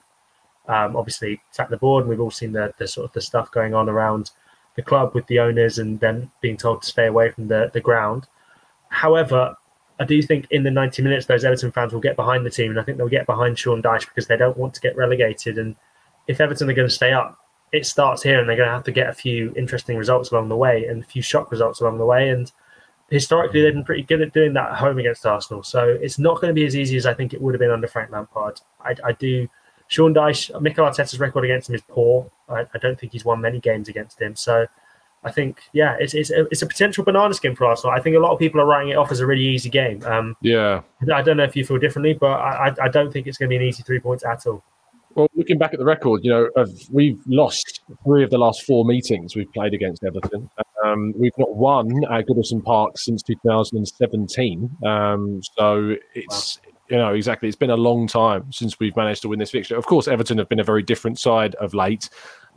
Um, 0.66 0.96
obviously, 0.96 1.40
it's 1.48 1.60
at 1.60 1.70
the 1.70 1.76
board, 1.76 2.02
and 2.02 2.10
we've 2.10 2.20
all 2.20 2.30
seen 2.30 2.52
the, 2.52 2.74
the 2.78 2.88
sort 2.88 3.06
of 3.06 3.12
the 3.12 3.20
stuff 3.20 3.52
going 3.52 3.74
on 3.74 3.88
around 3.88 4.32
the 4.74 4.82
club 4.82 5.14
with 5.14 5.26
the 5.28 5.38
owners 5.38 5.78
and 5.78 6.00
them 6.00 6.32
being 6.40 6.56
told 6.56 6.82
to 6.82 6.88
stay 6.88 7.06
away 7.06 7.30
from 7.30 7.46
the, 7.48 7.70
the 7.72 7.80
ground. 7.80 8.26
However, 8.88 9.56
I 10.00 10.04
do 10.04 10.20
think 10.22 10.48
in 10.50 10.64
the 10.64 10.70
90 10.70 11.02
minutes, 11.02 11.26
those 11.26 11.44
Everton 11.44 11.70
fans 11.70 11.92
will 11.92 12.00
get 12.00 12.16
behind 12.16 12.44
the 12.44 12.50
team, 12.50 12.70
and 12.70 12.80
I 12.80 12.82
think 12.82 12.98
they'll 12.98 13.08
get 13.08 13.26
behind 13.26 13.58
Sean 13.58 13.82
Dyche 13.82 14.06
because 14.06 14.26
they 14.26 14.37
don't 14.37 14.56
want 14.56 14.74
to 14.74 14.80
get 14.80 14.96
relegated. 14.96 15.58
And 15.58 15.76
if 16.26 16.40
Everton 16.40 16.70
are 16.70 16.74
going 16.74 16.88
to 16.88 16.94
stay 16.94 17.12
up, 17.12 17.38
it 17.72 17.87
starts 17.87 18.22
here, 18.22 18.38
and 18.38 18.48
they're 18.48 18.56
going 18.56 18.68
to 18.68 18.74
have 18.74 18.84
to 18.84 18.92
get 18.92 19.08
a 19.08 19.12
few 19.12 19.52
interesting 19.56 19.96
results 19.96 20.30
along 20.30 20.48
the 20.48 20.56
way 20.56 20.87
and 20.87 21.02
a 21.02 21.06
few 21.06 21.22
shock 21.22 21.50
results 21.50 21.80
along 21.80 21.98
the 21.98 22.06
way. 22.06 22.30
And 22.30 22.50
historically, 23.10 23.62
they've 23.62 23.74
been 23.74 23.84
pretty 23.84 24.02
good 24.02 24.22
at 24.22 24.32
doing 24.32 24.52
that 24.54 24.70
at 24.70 24.76
home 24.76 24.98
against 24.98 25.26
Arsenal. 25.26 25.62
So 25.62 25.88
it's 25.88 26.18
not 26.18 26.40
going 26.40 26.48
to 26.48 26.54
be 26.54 26.66
as 26.66 26.76
easy 26.76 26.96
as 26.96 27.04
I 27.04 27.14
think 27.14 27.34
it 27.34 27.42
would 27.42 27.52
have 27.54 27.60
been 27.60 27.70
under 27.70 27.88
Frank 27.88 28.10
Lampard. 28.10 28.60
I, 28.80 28.94
I 29.04 29.12
do. 29.12 29.48
Sean 29.88 30.14
Dyche, 30.14 30.58
Mikel 30.62 30.87
Arteta's 30.87 31.20
record 31.20 31.44
against 31.44 31.68
him 31.68 31.74
is 31.74 31.82
poor. 31.82 32.30
I, 32.48 32.64
I, 32.72 32.78
don't 32.78 32.98
think 32.98 33.12
he's 33.12 33.24
won 33.24 33.40
many 33.40 33.60
games 33.60 33.88
against 33.88 34.20
him. 34.20 34.34
So 34.34 34.66
I 35.24 35.30
think, 35.30 35.60
yeah, 35.72 35.96
it's 36.00 36.14
it's 36.14 36.30
a, 36.30 36.46
it's 36.46 36.62
a 36.62 36.66
potential 36.66 37.04
banana 37.04 37.34
skin 37.34 37.54
for 37.54 37.66
Arsenal. 37.66 37.94
I 37.94 38.00
think 38.00 38.16
a 38.16 38.18
lot 38.18 38.32
of 38.32 38.38
people 38.38 38.60
are 38.60 38.66
writing 38.66 38.90
it 38.90 38.96
off 38.96 39.12
as 39.12 39.20
a 39.20 39.26
really 39.26 39.44
easy 39.46 39.68
game. 39.68 40.02
Um, 40.04 40.37
yeah. 40.40 40.80
I 41.12 41.22
don't 41.22 41.37
know 41.37 41.44
if 41.44 41.54
you 41.54 41.66
feel 41.66 41.78
differently, 41.78 42.14
but 42.14 42.32
I, 42.40 42.74
I 42.80 42.88
don't 42.88 43.12
think 43.12 43.26
it's 43.26 43.37
going 43.37 43.48
to 43.48 43.50
be 43.50 43.56
an 43.56 43.62
easy 43.62 43.82
three 43.82 44.00
points 44.00 44.24
at 44.24 44.46
all. 44.46 44.62
Well, 45.14 45.29
looking 45.35 45.59
back 45.59 45.72
at 45.72 45.79
the 45.79 45.85
record, 45.85 46.24
you 46.24 46.31
know, 46.31 46.48
we've 46.90 47.20
lost 47.27 47.83
three 48.05 48.24
of 48.24 48.31
the 48.31 48.38
last 48.38 48.62
four 48.64 48.85
meetings 48.85 49.37
we've 49.37 49.53
played 49.53 49.72
against 49.72 50.03
Everton. 50.03 50.50
Um, 50.85 51.14
we've 51.16 51.37
not 51.38 51.55
won 51.55 52.05
at 52.11 52.27
Goodison 52.27 52.64
Park 52.64 52.98
since 52.98 53.22
2017. 53.22 54.77
Um, 54.85 55.40
so 55.57 55.94
it's, 56.14 56.59
wow. 56.59 56.72
you 56.90 56.96
know, 56.96 57.14
exactly. 57.14 57.48
It's 57.48 57.57
been 57.57 57.70
a 57.70 57.77
long 57.77 58.09
time 58.09 58.53
since 58.53 58.79
we've 58.81 58.96
managed 58.96 59.22
to 59.22 59.29
win 59.29 59.38
this 59.38 59.53
fixture. 59.53 59.77
Of 59.77 59.87
course, 59.87 60.09
Everton 60.09 60.38
have 60.38 60.48
been 60.48 60.61
a 60.61 60.64
very 60.64 60.83
different 60.83 61.18
side 61.18 61.55
of 61.57 61.74
late. 61.74 62.11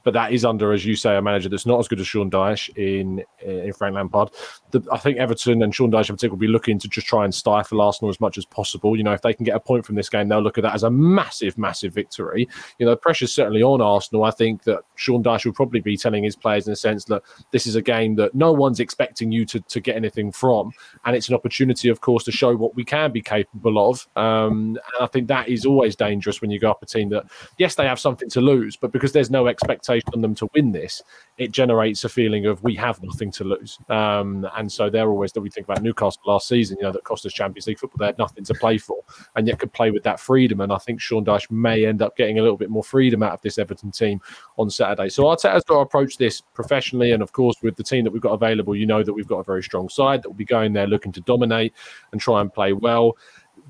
But 0.07 0.13
that 0.13 0.31
is 0.31 0.45
under, 0.45 0.71
as 0.71 0.85
you 0.85 0.95
say, 0.95 1.17
a 1.17 1.21
manager 1.21 1.49
that's 1.49 1.65
not 1.65 1.79
as 1.79 1.89
good 1.89 1.99
as 1.99 2.07
Sean 2.07 2.31
Dyche 2.31 2.69
in 2.77 3.25
in 3.41 3.73
Frank 3.73 3.93
Lampard. 3.93 4.29
The, 4.71 4.81
I 4.89 4.97
think 4.97 5.17
Everton 5.17 5.61
and 5.61 5.75
Sean 5.75 5.91
Dyche 5.91 6.09
in 6.09 6.15
particular 6.15 6.35
will 6.35 6.39
be 6.39 6.47
looking 6.47 6.79
to 6.79 6.87
just 6.87 7.07
try 7.07 7.25
and 7.25 7.35
stifle 7.35 7.81
Arsenal 7.81 8.09
as 8.09 8.21
much 8.21 8.37
as 8.37 8.45
possible. 8.45 8.95
You 8.95 9.03
know, 9.03 9.11
if 9.11 9.21
they 9.21 9.33
can 9.33 9.43
get 9.43 9.57
a 9.57 9.59
point 9.59 9.85
from 9.85 9.95
this 9.95 10.07
game, 10.07 10.29
they'll 10.29 10.39
look 10.39 10.57
at 10.57 10.61
that 10.61 10.73
as 10.73 10.83
a 10.83 10.89
massive, 10.89 11.57
massive 11.57 11.93
victory. 11.93 12.47
You 12.79 12.85
know, 12.85 12.95
pressure's 12.95 13.33
certainly 13.33 13.61
on 13.61 13.81
Arsenal. 13.81 14.23
I 14.23 14.31
think 14.31 14.63
that 14.63 14.79
Sean 14.95 15.21
Dyche 15.21 15.45
will 15.45 15.51
probably 15.51 15.81
be 15.81 15.97
telling 15.97 16.23
his 16.23 16.37
players 16.37 16.67
in 16.67 16.71
a 16.71 16.77
sense 16.77 17.03
that 17.03 17.21
this 17.51 17.67
is 17.67 17.75
a 17.75 17.81
game 17.81 18.15
that 18.15 18.33
no 18.33 18.53
one's 18.53 18.79
expecting 18.79 19.29
you 19.29 19.45
to, 19.45 19.59
to 19.59 19.81
get 19.81 19.97
anything 19.97 20.31
from. 20.31 20.71
And 21.03 21.17
it's 21.17 21.27
an 21.27 21.35
opportunity, 21.35 21.89
of 21.89 21.99
course, 21.99 22.23
to 22.23 22.31
show 22.31 22.55
what 22.55 22.75
we 22.75 22.85
can 22.85 23.11
be 23.11 23.21
capable 23.21 23.89
of. 23.89 24.07
Um, 24.15 24.77
and 24.77 25.01
I 25.01 25.07
think 25.07 25.27
that 25.27 25.49
is 25.49 25.65
always 25.65 25.97
dangerous 25.97 26.39
when 26.39 26.49
you 26.49 26.61
go 26.61 26.71
up 26.71 26.81
a 26.81 26.85
team 26.85 27.09
that, 27.09 27.25
yes, 27.57 27.75
they 27.75 27.85
have 27.85 27.99
something 27.99 28.29
to 28.29 28.39
lose, 28.39 28.77
but 28.77 28.93
because 28.93 29.11
there's 29.11 29.29
no 29.29 29.47
expectation 29.97 30.17
on 30.17 30.21
them 30.21 30.35
to 30.35 30.49
win 30.53 30.71
this, 30.71 31.01
it 31.37 31.51
generates 31.51 32.03
a 32.03 32.09
feeling 32.09 32.45
of 32.45 32.61
we 32.63 32.75
have 32.75 33.01
nothing 33.03 33.31
to 33.31 33.43
lose. 33.43 33.77
Um, 33.89 34.47
and 34.55 34.71
so 34.71 34.89
they're 34.89 35.09
always 35.09 35.31
that 35.33 35.41
we 35.41 35.49
think 35.49 35.67
about 35.67 35.83
Newcastle 35.83 36.21
last 36.25 36.47
season, 36.47 36.77
you 36.77 36.83
know, 36.83 36.91
that 36.91 37.03
cost 37.03 37.25
us 37.25 37.33
Champions 37.33 37.67
League 37.67 37.79
football. 37.79 37.97
They 37.99 38.07
had 38.07 38.17
nothing 38.17 38.43
to 38.45 38.53
play 38.55 38.77
for 38.77 38.97
and 39.35 39.47
yet 39.47 39.59
could 39.59 39.73
play 39.73 39.91
with 39.91 40.03
that 40.03 40.19
freedom. 40.19 40.61
And 40.61 40.71
I 40.71 40.77
think 40.77 40.99
Sean 40.99 41.25
Dyche 41.25 41.51
may 41.51 41.85
end 41.85 42.01
up 42.01 42.17
getting 42.17 42.39
a 42.39 42.41
little 42.41 42.57
bit 42.57 42.69
more 42.69 42.83
freedom 42.83 43.21
out 43.21 43.33
of 43.33 43.41
this 43.41 43.57
Everton 43.57 43.91
team 43.91 44.19
on 44.57 44.69
Saturday. 44.69 45.09
So 45.09 45.23
Arteta's 45.23 45.63
got 45.63 45.75
to 45.75 45.79
approach 45.79 46.17
this 46.17 46.41
professionally. 46.41 47.11
And 47.11 47.21
of 47.21 47.31
course, 47.31 47.55
with 47.61 47.75
the 47.75 47.83
team 47.83 48.03
that 48.03 48.11
we've 48.11 48.21
got 48.21 48.33
available, 48.33 48.75
you 48.75 48.85
know 48.85 49.03
that 49.03 49.13
we've 49.13 49.27
got 49.27 49.39
a 49.39 49.43
very 49.43 49.63
strong 49.63 49.89
side 49.89 50.23
that 50.23 50.29
will 50.29 50.35
be 50.35 50.45
going 50.45 50.73
there 50.73 50.87
looking 50.87 51.11
to 51.11 51.21
dominate 51.21 51.73
and 52.11 52.21
try 52.21 52.41
and 52.41 52.51
play 52.51 52.73
well. 52.73 53.15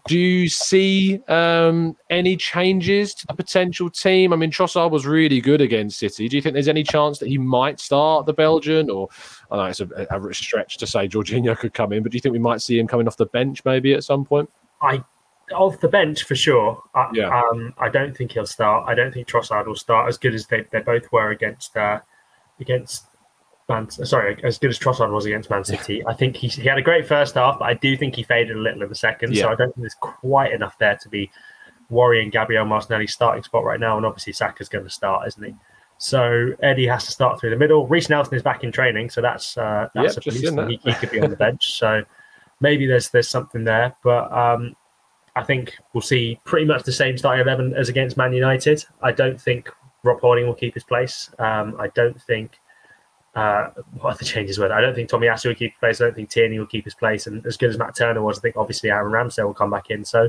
Do 0.07 0.17
you 0.17 0.47
see 0.47 1.19
um, 1.27 1.95
any 2.09 2.37
changes 2.37 3.13
to 3.15 3.27
the 3.27 3.33
potential 3.33 3.89
team? 3.89 4.33
I 4.33 4.35
mean, 4.35 4.51
Trossard 4.51 4.89
was 4.89 5.05
really 5.05 5.41
good 5.41 5.61
against 5.61 5.99
City. 5.99 6.27
Do 6.27 6.35
you 6.35 6.41
think 6.41 6.53
there's 6.53 6.67
any 6.67 6.83
chance 6.83 7.19
that 7.19 7.27
he 7.27 7.37
might 7.37 7.79
start 7.79 8.25
the 8.25 8.33
Belgian? 8.33 8.89
Or 8.89 9.09
I 9.51 9.57
know 9.57 9.65
it's 9.65 9.81
a, 9.81 9.87
a 10.09 10.33
stretch 10.33 10.77
to 10.77 10.87
say 10.87 11.07
Jorginho 11.07 11.57
could 11.57 11.73
come 11.73 11.91
in, 11.93 12.03
but 12.03 12.11
do 12.11 12.17
you 12.17 12.21
think 12.21 12.33
we 12.33 12.39
might 12.39 12.61
see 12.61 12.79
him 12.79 12.87
coming 12.87 13.07
off 13.07 13.17
the 13.17 13.25
bench 13.25 13.63
maybe 13.65 13.93
at 13.93 14.03
some 14.03 14.25
point? 14.25 14.49
I 14.81 15.03
off 15.53 15.79
the 15.79 15.87
bench 15.87 16.23
for 16.23 16.35
sure. 16.35 16.81
I, 16.93 17.09
yeah. 17.13 17.41
Um, 17.41 17.73
I 17.77 17.89
don't 17.89 18.15
think 18.15 18.31
he'll 18.31 18.45
start. 18.45 18.87
I 18.87 18.95
don't 18.95 19.13
think 19.13 19.27
Trossard 19.27 19.65
will 19.65 19.75
start 19.75 20.09
as 20.09 20.17
good 20.17 20.33
as 20.33 20.45
they, 20.47 20.65
they 20.71 20.79
both 20.79 21.11
were 21.11 21.29
against 21.31 21.75
uh, 21.77 21.99
against 22.59 23.05
Man, 23.69 23.89
sorry, 23.89 24.41
as 24.43 24.58
good 24.58 24.69
as 24.69 24.80
Trossard 24.80 25.12
was 25.12 25.25
against 25.25 25.49
Man 25.49 25.63
City, 25.63 26.06
I 26.08 26.13
think 26.13 26.38
he, 26.38 26.47
he 26.47 26.63
had 26.63 26.77
a 26.77 26.82
great 26.82 27.06
first 27.06 27.36
half, 27.36 27.60
but 27.60 27.65
I 27.65 27.73
do 27.73 27.97
think 27.97 28.15
he 28.15 28.23
faded 28.23 28.56
a 28.56 28.60
little 28.60 28.82
in 28.82 28.89
the 28.89 28.95
second. 28.95 29.34
Yeah. 29.36 29.43
So 29.43 29.49
I 29.49 29.56
don't 29.56 29.73
think 29.75 29.82
there's 29.82 29.95
quite 29.99 30.53
enough 30.53 30.77
there 30.77 30.97
to 31.01 31.10
be 31.10 31.30
worrying 31.89 32.30
Gabriel 32.30 32.65
Martinelli's 32.65 33.13
starting 33.13 33.43
spot 33.43 33.65
right 33.65 33.80
now. 33.80 33.97
And 33.97 34.06
obviously, 34.06 34.34
Saka's 34.34 34.69
going 34.69 34.86
to 34.86 34.89
start, 34.89 35.27
isn't 35.27 35.43
he? 35.43 35.53
So 35.97 36.53
Eddie 36.62 36.88
has 36.88 37.06
to 37.06 37.12
start 37.12 37.39
through 37.39 37.49
the 37.49 37.58
middle. 37.58 37.88
Reiss 37.88 38.10
Nelson 38.10 38.36
is 38.36 38.43
back 38.43 38.63
in 38.63 38.71
training, 38.71 39.10
so 39.10 39.21
that's 39.21 39.58
uh, 39.58 39.89
that's 39.95 40.15
yep, 40.15 40.17
a 40.17 40.21
plus. 40.21 40.56
That. 40.56 40.69
He, 40.69 40.80
he, 40.84 40.93
could 40.93 41.12
be 41.12 41.19
on 41.19 41.30
the 41.30 41.36
bench, 41.36 41.73
so 41.73 42.03
maybe 42.62 42.86
there's 42.86 43.10
there's 43.10 43.27
something 43.27 43.63
there. 43.63 43.95
But 44.03 44.32
um, 44.32 44.75
I 45.36 45.43
think 45.43 45.75
we'll 45.93 46.01
see 46.01 46.39
pretty 46.43 46.67
much 46.67 46.84
the 46.84 46.91
same 46.91 47.17
starting 47.17 47.45
eleven 47.45 47.73
as 47.73 47.89
against 47.89 48.15
Man 48.15 48.32
United. 48.32 48.86
I 49.01 49.12
don't 49.12 49.41
think 49.41 49.69
Rob 50.03 50.21
Holding 50.21 50.45
will 50.45 50.53
keep 50.53 50.75
his 50.75 50.84
place. 50.84 51.32
Um, 51.39 51.75
I 51.80 51.88
don't 51.95 52.21
think 52.21 52.60
uh, 53.38 53.69
what 54.00 54.17
the 54.17 54.26
changes 54.26 54.58
were? 54.58 54.73
I 54.73 54.82
don't 54.82 54.95
think 54.95 55.10
Tommy 55.10 55.28
Tomiyasu 55.28 55.50
will 55.50 55.56
keep 55.56 55.71
his 55.73 55.80
place. 55.80 56.02
I 56.02 56.06
don't 56.06 56.15
think 56.15 56.32
Tierney 56.32 56.58
will 56.58 56.65
keep 56.65 56.86
his 56.86 56.95
place. 56.95 57.28
And 57.28 57.45
as 57.45 57.56
good 57.56 57.69
as 57.69 57.78
Matt 57.78 57.95
Turner 57.95 58.23
was, 58.23 58.39
I 58.39 58.41
think 58.41 58.58
obviously 58.58 58.89
Aaron 58.89 59.12
Ramsdale 59.12 59.45
will 59.45 59.54
come 59.54 59.69
back 59.69 59.91
in. 59.91 60.04
So 60.04 60.28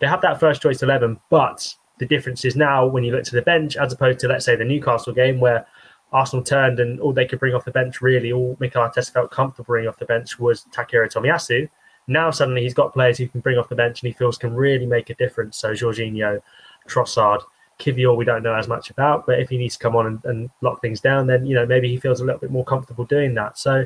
they 0.00 0.06
have 0.06 0.22
that 0.22 0.40
first 0.40 0.62
choice 0.62 0.82
11. 0.82 1.20
But 1.28 1.74
the 1.98 2.06
difference 2.06 2.46
is 2.46 2.56
now 2.56 2.86
when 2.86 3.04
you 3.04 3.12
look 3.12 3.24
to 3.24 3.34
the 3.34 3.42
bench, 3.42 3.76
as 3.76 3.92
opposed 3.92 4.20
to, 4.20 4.28
let's 4.28 4.46
say, 4.46 4.56
the 4.56 4.64
Newcastle 4.64 5.12
game 5.12 5.38
where 5.38 5.66
Arsenal 6.12 6.42
turned 6.42 6.80
and 6.80 6.98
all 6.98 7.12
they 7.12 7.26
could 7.26 7.40
bring 7.40 7.54
off 7.54 7.66
the 7.66 7.72
bench, 7.72 8.00
really, 8.00 8.32
all 8.32 8.56
Mikel 8.58 8.82
Arteta 8.82 9.12
felt 9.12 9.30
comfortable 9.30 9.66
bringing 9.66 9.90
off 9.90 9.98
the 9.98 10.06
bench 10.06 10.38
was 10.38 10.64
Takehiro 10.72 11.12
Tomiyasu. 11.12 11.68
Now 12.06 12.30
suddenly 12.30 12.62
he's 12.62 12.72
got 12.72 12.94
players 12.94 13.18
who 13.18 13.28
can 13.28 13.40
bring 13.40 13.58
off 13.58 13.68
the 13.68 13.74
bench 13.74 14.00
and 14.00 14.06
he 14.06 14.14
feels 14.14 14.38
can 14.38 14.54
really 14.54 14.86
make 14.86 15.10
a 15.10 15.14
difference. 15.14 15.58
So 15.58 15.72
Jorginho, 15.72 16.40
Trossard, 16.88 17.42
Kiwior 17.78 18.16
we 18.16 18.24
don't 18.24 18.42
know 18.42 18.54
as 18.54 18.68
much 18.68 18.90
about, 18.90 19.26
but 19.26 19.38
if 19.38 19.48
he 19.50 19.58
needs 19.58 19.76
to 19.76 19.82
come 19.82 19.96
on 19.96 20.06
and, 20.06 20.24
and, 20.24 20.50
lock 20.62 20.80
things 20.80 21.00
down, 21.00 21.26
then 21.26 21.46
you 21.46 21.54
know 21.54 21.66
maybe 21.66 21.88
he 21.88 21.98
feels 21.98 22.20
a 22.20 22.24
little 22.24 22.40
bit 22.40 22.50
more 22.50 22.64
comfortable 22.64 23.04
doing 23.04 23.34
that. 23.34 23.58
So 23.58 23.84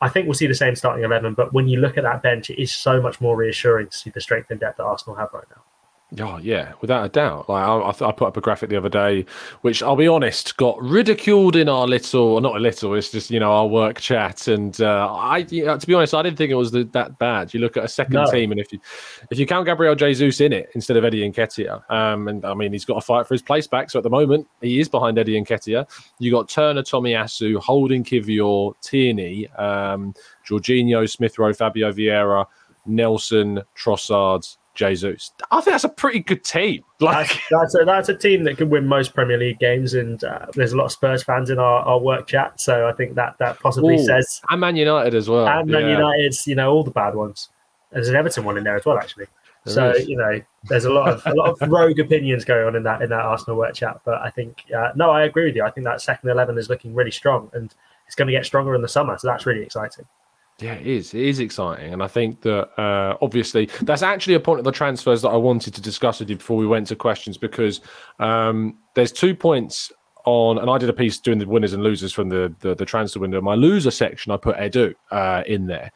I 0.00 0.08
think 0.08 0.26
we'll 0.26 0.34
see 0.34 0.46
the 0.46 0.54
same 0.54 0.76
starting 0.76 1.04
eleven. 1.04 1.34
But 1.34 1.52
when 1.52 1.68
you 1.68 1.80
look 1.80 1.96
at 1.96 2.04
that 2.04 2.22
bench, 2.22 2.50
it 2.50 2.60
is 2.60 2.74
so 2.74 3.00
much 3.00 3.20
more 3.20 3.36
reassuring 3.36 3.88
to 3.88 3.96
see 3.96 4.10
the 4.10 4.20
strength 4.20 4.50
and 4.50 4.60
depth 4.60 4.76
that 4.76 4.84
Arsenal 4.84 5.16
have 5.16 5.30
right 5.32 5.46
now. 5.50 5.62
Oh 6.18 6.38
yeah, 6.38 6.72
without 6.80 7.04
a 7.04 7.08
doubt. 7.10 7.50
Like 7.50 7.62
I, 7.62 8.06
I, 8.06 8.12
put 8.12 8.28
up 8.28 8.36
a 8.38 8.40
graphic 8.40 8.70
the 8.70 8.78
other 8.78 8.88
day, 8.88 9.26
which 9.60 9.82
I'll 9.82 9.94
be 9.94 10.08
honest, 10.08 10.56
got 10.56 10.82
ridiculed 10.82 11.54
in 11.54 11.68
our 11.68 11.86
little, 11.86 12.40
not 12.40 12.56
a 12.56 12.58
little. 12.58 12.94
It's 12.94 13.10
just 13.10 13.30
you 13.30 13.38
know 13.38 13.52
our 13.52 13.66
work 13.66 14.00
chat, 14.00 14.48
and 14.48 14.80
uh, 14.80 15.12
I, 15.12 15.38
you 15.50 15.66
know, 15.66 15.76
to 15.76 15.86
be 15.86 15.92
honest, 15.92 16.14
I 16.14 16.22
didn't 16.22 16.38
think 16.38 16.50
it 16.50 16.54
was 16.54 16.70
the, 16.70 16.84
that 16.92 17.18
bad. 17.18 17.52
You 17.52 17.60
look 17.60 17.76
at 17.76 17.84
a 17.84 17.88
second 17.88 18.14
no. 18.14 18.30
team, 18.30 18.52
and 18.52 18.58
if 18.60 18.72
you 18.72 18.80
if 19.30 19.38
you 19.38 19.44
count 19.44 19.66
Gabriel 19.66 19.94
Jesus 19.94 20.40
in 20.40 20.54
it 20.54 20.70
instead 20.74 20.96
of 20.96 21.04
Eddie 21.04 21.30
Nketiah, 21.30 21.90
um, 21.90 22.26
and 22.28 22.42
I 22.42 22.54
mean 22.54 22.72
he's 22.72 22.86
got 22.86 22.94
to 22.94 23.02
fight 23.02 23.26
for 23.26 23.34
his 23.34 23.42
place 23.42 23.66
back. 23.66 23.90
So 23.90 23.98
at 23.98 24.02
the 24.02 24.08
moment 24.08 24.48
he 24.62 24.80
is 24.80 24.88
behind 24.88 25.18
Eddie 25.18 25.38
Nketiah. 25.38 25.86
You 26.18 26.30
got 26.30 26.48
Turner, 26.48 26.82
Tomiyasu, 26.82 27.58
Holding, 27.58 28.02
Kiwior, 28.02 28.72
Tierney, 28.80 29.46
um, 29.58 30.14
Jorginho, 30.48 31.06
Smith 31.08 31.38
Rowe, 31.38 31.52
Fabio 31.52 31.92
Vieira, 31.92 32.46
Nelson, 32.86 33.60
Trossard, 33.76 34.56
Jesus. 34.78 35.32
I 35.50 35.56
think 35.56 35.74
that's 35.74 35.84
a 35.84 35.88
pretty 35.88 36.20
good 36.20 36.44
team. 36.44 36.84
Like 37.00 37.28
that's, 37.28 37.48
that's 37.50 37.74
a, 37.80 37.84
that's 37.84 38.08
a 38.08 38.14
team 38.14 38.42
that 38.42 38.56
can 38.56 38.70
win 38.70 38.84
most 38.84 39.14
Premier 39.14 39.38
League 39.38 39.60
games, 39.60 39.94
and 39.94 40.22
uh, 40.24 40.46
there's 40.54 40.72
a 40.72 40.76
lot 40.76 40.86
of 40.86 40.92
Spurs 40.92 41.22
fans 41.22 41.48
in 41.48 41.60
our, 41.60 41.78
our 41.82 42.00
work 42.00 42.26
chat, 42.26 42.60
so 42.60 42.88
I 42.88 42.92
think 42.92 43.14
that 43.14 43.38
that 43.38 43.60
possibly 43.60 43.94
Ooh, 43.94 44.04
says 44.04 44.40
and 44.50 44.60
Man 44.60 44.74
United 44.74 45.14
as 45.14 45.28
well, 45.28 45.46
and 45.46 45.70
Man 45.70 45.82
yeah. 45.82 45.96
United's 45.96 46.44
you 46.48 46.56
know 46.56 46.72
all 46.72 46.82
the 46.82 46.90
bad 46.90 47.14
ones. 47.14 47.50
There's 47.92 48.08
an 48.08 48.16
Everton 48.16 48.42
one 48.42 48.58
in 48.58 48.64
there 48.64 48.74
as 48.74 48.84
well, 48.84 48.98
actually. 48.98 49.26
There 49.64 49.74
so 49.74 49.90
is. 49.90 50.08
you 50.08 50.16
know, 50.16 50.40
there's 50.64 50.86
a 50.86 50.90
lot 50.90 51.08
of 51.08 51.22
a 51.24 51.34
lot 51.34 51.50
of 51.50 51.68
rogue 51.70 52.00
opinions 52.00 52.44
going 52.44 52.66
on 52.66 52.74
in 52.74 52.82
that 52.82 53.00
in 53.00 53.10
that 53.10 53.20
Arsenal 53.20 53.56
work 53.56 53.74
chat. 53.74 54.00
But 54.04 54.20
I 54.20 54.30
think 54.30 54.64
uh, 54.76 54.90
no, 54.96 55.10
I 55.10 55.22
agree 55.22 55.44
with 55.44 55.54
you. 55.54 55.62
I 55.62 55.70
think 55.70 55.84
that 55.84 56.00
second 56.00 56.30
eleven 56.30 56.58
is 56.58 56.68
looking 56.68 56.96
really 56.96 57.12
strong, 57.12 57.48
and 57.52 57.72
it's 58.06 58.16
going 58.16 58.26
to 58.26 58.32
get 58.32 58.44
stronger 58.44 58.74
in 58.74 58.82
the 58.82 58.88
summer. 58.88 59.16
So 59.18 59.28
that's 59.28 59.46
really 59.46 59.62
exciting. 59.62 60.06
Yeah, 60.60 60.74
it 60.74 60.86
is. 60.88 61.14
It 61.14 61.22
is 61.22 61.38
exciting, 61.38 61.92
and 61.92 62.02
I 62.02 62.08
think 62.08 62.40
that 62.40 62.68
uh, 62.80 63.16
obviously 63.22 63.66
that's 63.82 64.02
actually 64.02 64.34
a 64.34 64.40
point 64.40 64.58
of 64.58 64.64
the 64.64 64.72
transfers 64.72 65.22
that 65.22 65.28
I 65.28 65.36
wanted 65.36 65.72
to 65.74 65.80
discuss 65.80 66.18
with 66.18 66.30
you 66.30 66.36
before 66.36 66.56
we 66.56 66.66
went 66.66 66.88
to 66.88 66.96
questions 66.96 67.38
because 67.38 67.80
um, 68.18 68.76
there's 68.94 69.12
two 69.12 69.36
points 69.36 69.92
on, 70.28 70.58
and 70.58 70.70
I 70.70 70.78
did 70.78 70.88
a 70.88 70.92
piece 70.92 71.18
doing 71.18 71.38
the 71.38 71.46
winners 71.46 71.72
and 71.72 71.82
losers 71.82 72.12
from 72.12 72.28
the 72.28 72.54
the, 72.60 72.74
the 72.74 72.84
transfer 72.84 73.20
window. 73.20 73.40
My 73.40 73.54
loser 73.54 73.90
section, 73.90 74.32
I 74.32 74.36
put 74.36 74.56
Edu 74.56 74.94
uh, 75.10 75.42
in 75.46 75.66
there, 75.66 75.90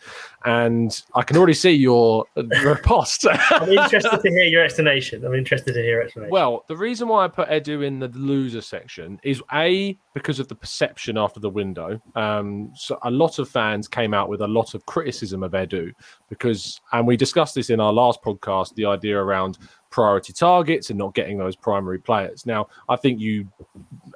and 0.45 1.03
I 1.14 1.23
can 1.23 1.37
already 1.37 1.55
see 1.55 1.73
your 1.73 2.25
riposte. 2.37 3.27
I'm 3.51 3.71
interested 3.71 4.21
to 4.21 4.31
hear 4.31 4.45
your 4.45 4.64
explanation. 4.64 5.25
I'm 5.25 5.35
interested 5.35 5.75
to 5.75 5.81
hear 5.81 5.90
your 5.90 6.03
explanation. 6.03 6.33
Well, 6.33 6.64
the 6.68 6.77
reason 6.77 7.09
why 7.09 7.25
I 7.25 7.29
put 7.29 7.49
Edu 7.49 7.85
in 7.85 7.99
the 7.99 8.09
loser 8.09 8.61
section 8.61 9.21
is 9.23 9.42
a 9.53 9.99
because 10.14 10.38
of 10.38 10.49
the 10.49 10.55
perception 10.55 11.16
after 11.16 11.40
the 11.40 11.49
window. 11.49 12.01
Um, 12.14 12.71
so 12.75 12.99
a 13.03 13.11
lot 13.11 13.38
of 13.38 13.49
fans 13.49 13.88
came 13.88 14.12
out 14.12 14.29
with 14.29 14.42
a 14.42 14.47
lot 14.47 14.75
of 14.75 14.85
criticism 14.87 15.42
of 15.42 15.53
Edu 15.53 15.92
because, 16.29 16.81
and 16.92 17.07
we 17.07 17.16
discussed 17.16 17.55
this 17.55 17.71
in 17.71 17.81
our 17.81 17.92
last 17.92 18.23
podcast, 18.23 18.75
the 18.75 18.85
idea 18.85 19.16
around 19.16 19.59
priority 19.90 20.33
targets 20.33 20.90
and 20.90 20.99
not 20.99 21.14
getting 21.14 21.38
those 21.38 21.57
primary 21.57 21.99
players. 21.99 22.45
Now, 22.45 22.68
I 22.88 22.97
think 22.97 23.21
you, 23.21 23.49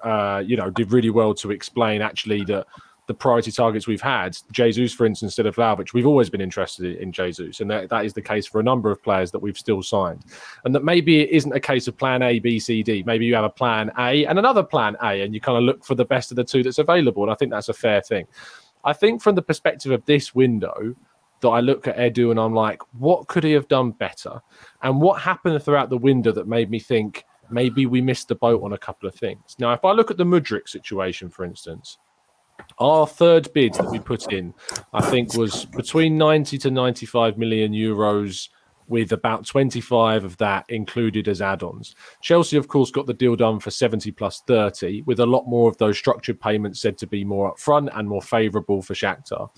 uh, 0.07 0.39
you 0.39 0.57
know, 0.57 0.71
did 0.71 0.93
really 0.93 1.11
well 1.11 1.35
to 1.35 1.51
explain 1.51 2.01
actually 2.01 2.45
that 2.45 2.67
the 3.07 3.15
priority 3.15 3.53
targets 3.53 3.87
we've 3.87 4.01
had, 4.01 4.37
Jesus, 4.51 4.93
for 4.93 5.07
instance, 5.07 5.31
instead 5.31 5.47
of 5.47 5.57
Vlahovic, 5.57 5.93
we've 5.93 6.07
always 6.07 6.29
been 6.29 6.41
interested 6.41 6.97
in 6.97 7.13
Jesus. 7.13 7.61
And 7.61 7.71
that, 7.71 7.89
that 7.89 8.05
is 8.05 8.13
the 8.13 8.23
case 8.23 8.47
for 8.47 8.61
a 8.61 8.65
number 8.65 8.91
of 8.91 9.03
players 9.03 9.31
that 9.31 9.39
we've 9.39 9.57
still 9.57 9.83
signed. 9.83 10.25
And 10.65 10.75
that 10.75 10.83
maybe 10.83 11.21
it 11.21 11.31
isn't 11.31 11.53
a 11.53 11.61
case 11.61 11.87
of 11.87 11.97
plan 11.97 12.23
A, 12.23 12.39
B, 12.41 12.59
C, 12.59 12.83
D. 12.83 13.05
Maybe 13.07 13.25
you 13.27 13.35
have 13.37 13.45
a 13.45 13.51
plan 13.51 13.93
A 13.99 14.25
and 14.27 14.39
another 14.39 14.63
plan 14.63 14.97
A, 15.03 15.23
and 15.23 15.35
you 15.35 15.41
kind 15.41 15.59
of 15.59 15.65
look 15.65 15.85
for 15.85 15.95
the 15.95 16.05
best 16.05 16.33
of 16.33 16.37
the 16.37 16.45
two 16.45 16.63
that's 16.63 16.79
available. 16.79 17.23
And 17.23 17.33
I 17.33 17.37
think 17.37 17.53
that's 17.53 17.69
a 17.69 17.75
fair 17.75 18.01
thing. 18.01 18.27
I 18.85 18.93
think 18.93 19.23
from 19.23 19.35
the 19.35 19.43
perspective 19.43 19.93
of 19.93 20.05
this 20.07 20.35
window, 20.35 20.95
that 21.41 21.49
I 21.49 21.61
look 21.61 21.87
at 21.87 21.97
Edu 21.97 22.31
and 22.31 22.41
I'm 22.41 22.55
like, 22.55 22.81
what 22.99 23.27
could 23.29 23.45
he 23.45 23.53
have 23.53 23.69
done 23.69 23.91
better? 23.91 24.41
And 24.83 25.01
what 25.01 25.21
happened 25.21 25.63
throughout 25.63 25.91
the 25.91 25.99
window 25.99 26.33
that 26.33 26.49
made 26.49 26.71
me 26.71 26.81
think 26.81 27.25
maybe 27.51 27.87
we 27.87 28.01
missed 28.01 28.29
the 28.29 28.35
boat 28.35 28.63
on 28.63 28.73
a 28.73 28.79
couple 28.79 29.09
of 29.09 29.15
things? 29.15 29.57
Now, 29.59 29.73
if 29.73 29.85
I 29.85 29.93
look 29.93 30.11
at 30.11 30.17
the 30.17 30.25
Mudryk 30.25 30.69
situation, 30.69 31.29
for 31.29 31.45
instance, 31.45 31.99
our 32.79 33.07
third 33.07 33.53
bid 33.53 33.75
that 33.75 33.91
we 33.91 33.99
put 33.99 34.33
in, 34.33 34.55
I 34.93 35.03
think, 35.03 35.35
was 35.35 35.65
between 35.67 36.17
90 36.17 36.59
to 36.59 36.71
95 36.71 37.39
million 37.39 37.73
euros, 37.73 38.49
with 38.89 39.11
about 39.11 39.45
25 39.45 40.25
of 40.25 40.37
that 40.37 40.65
included 40.69 41.27
as 41.27 41.43
add 41.43 41.65
ons. 41.65 41.97
Chelsea, 42.23 42.57
of 42.57 42.69
course, 42.69 42.93
got 42.93 43.07
the 43.07 43.13
deal 43.13 43.35
done 43.35 43.59
for 43.59 43.73
70 43.73 44.13
plus 44.13 44.43
30, 44.47 45.03
with 45.03 45.19
a 45.19 45.27
lot 45.27 45.49
more 45.49 45.69
of 45.69 45.77
those 45.79 45.99
structured 45.99 46.41
payments 46.41 46.81
said 46.81 46.97
to 46.99 47.07
be 47.07 47.25
more 47.25 47.53
upfront 47.53 47.91
and 47.99 48.09
more 48.09 48.23
favourable 48.23 48.81
for 48.81 48.95
Shakhtar 48.95 49.51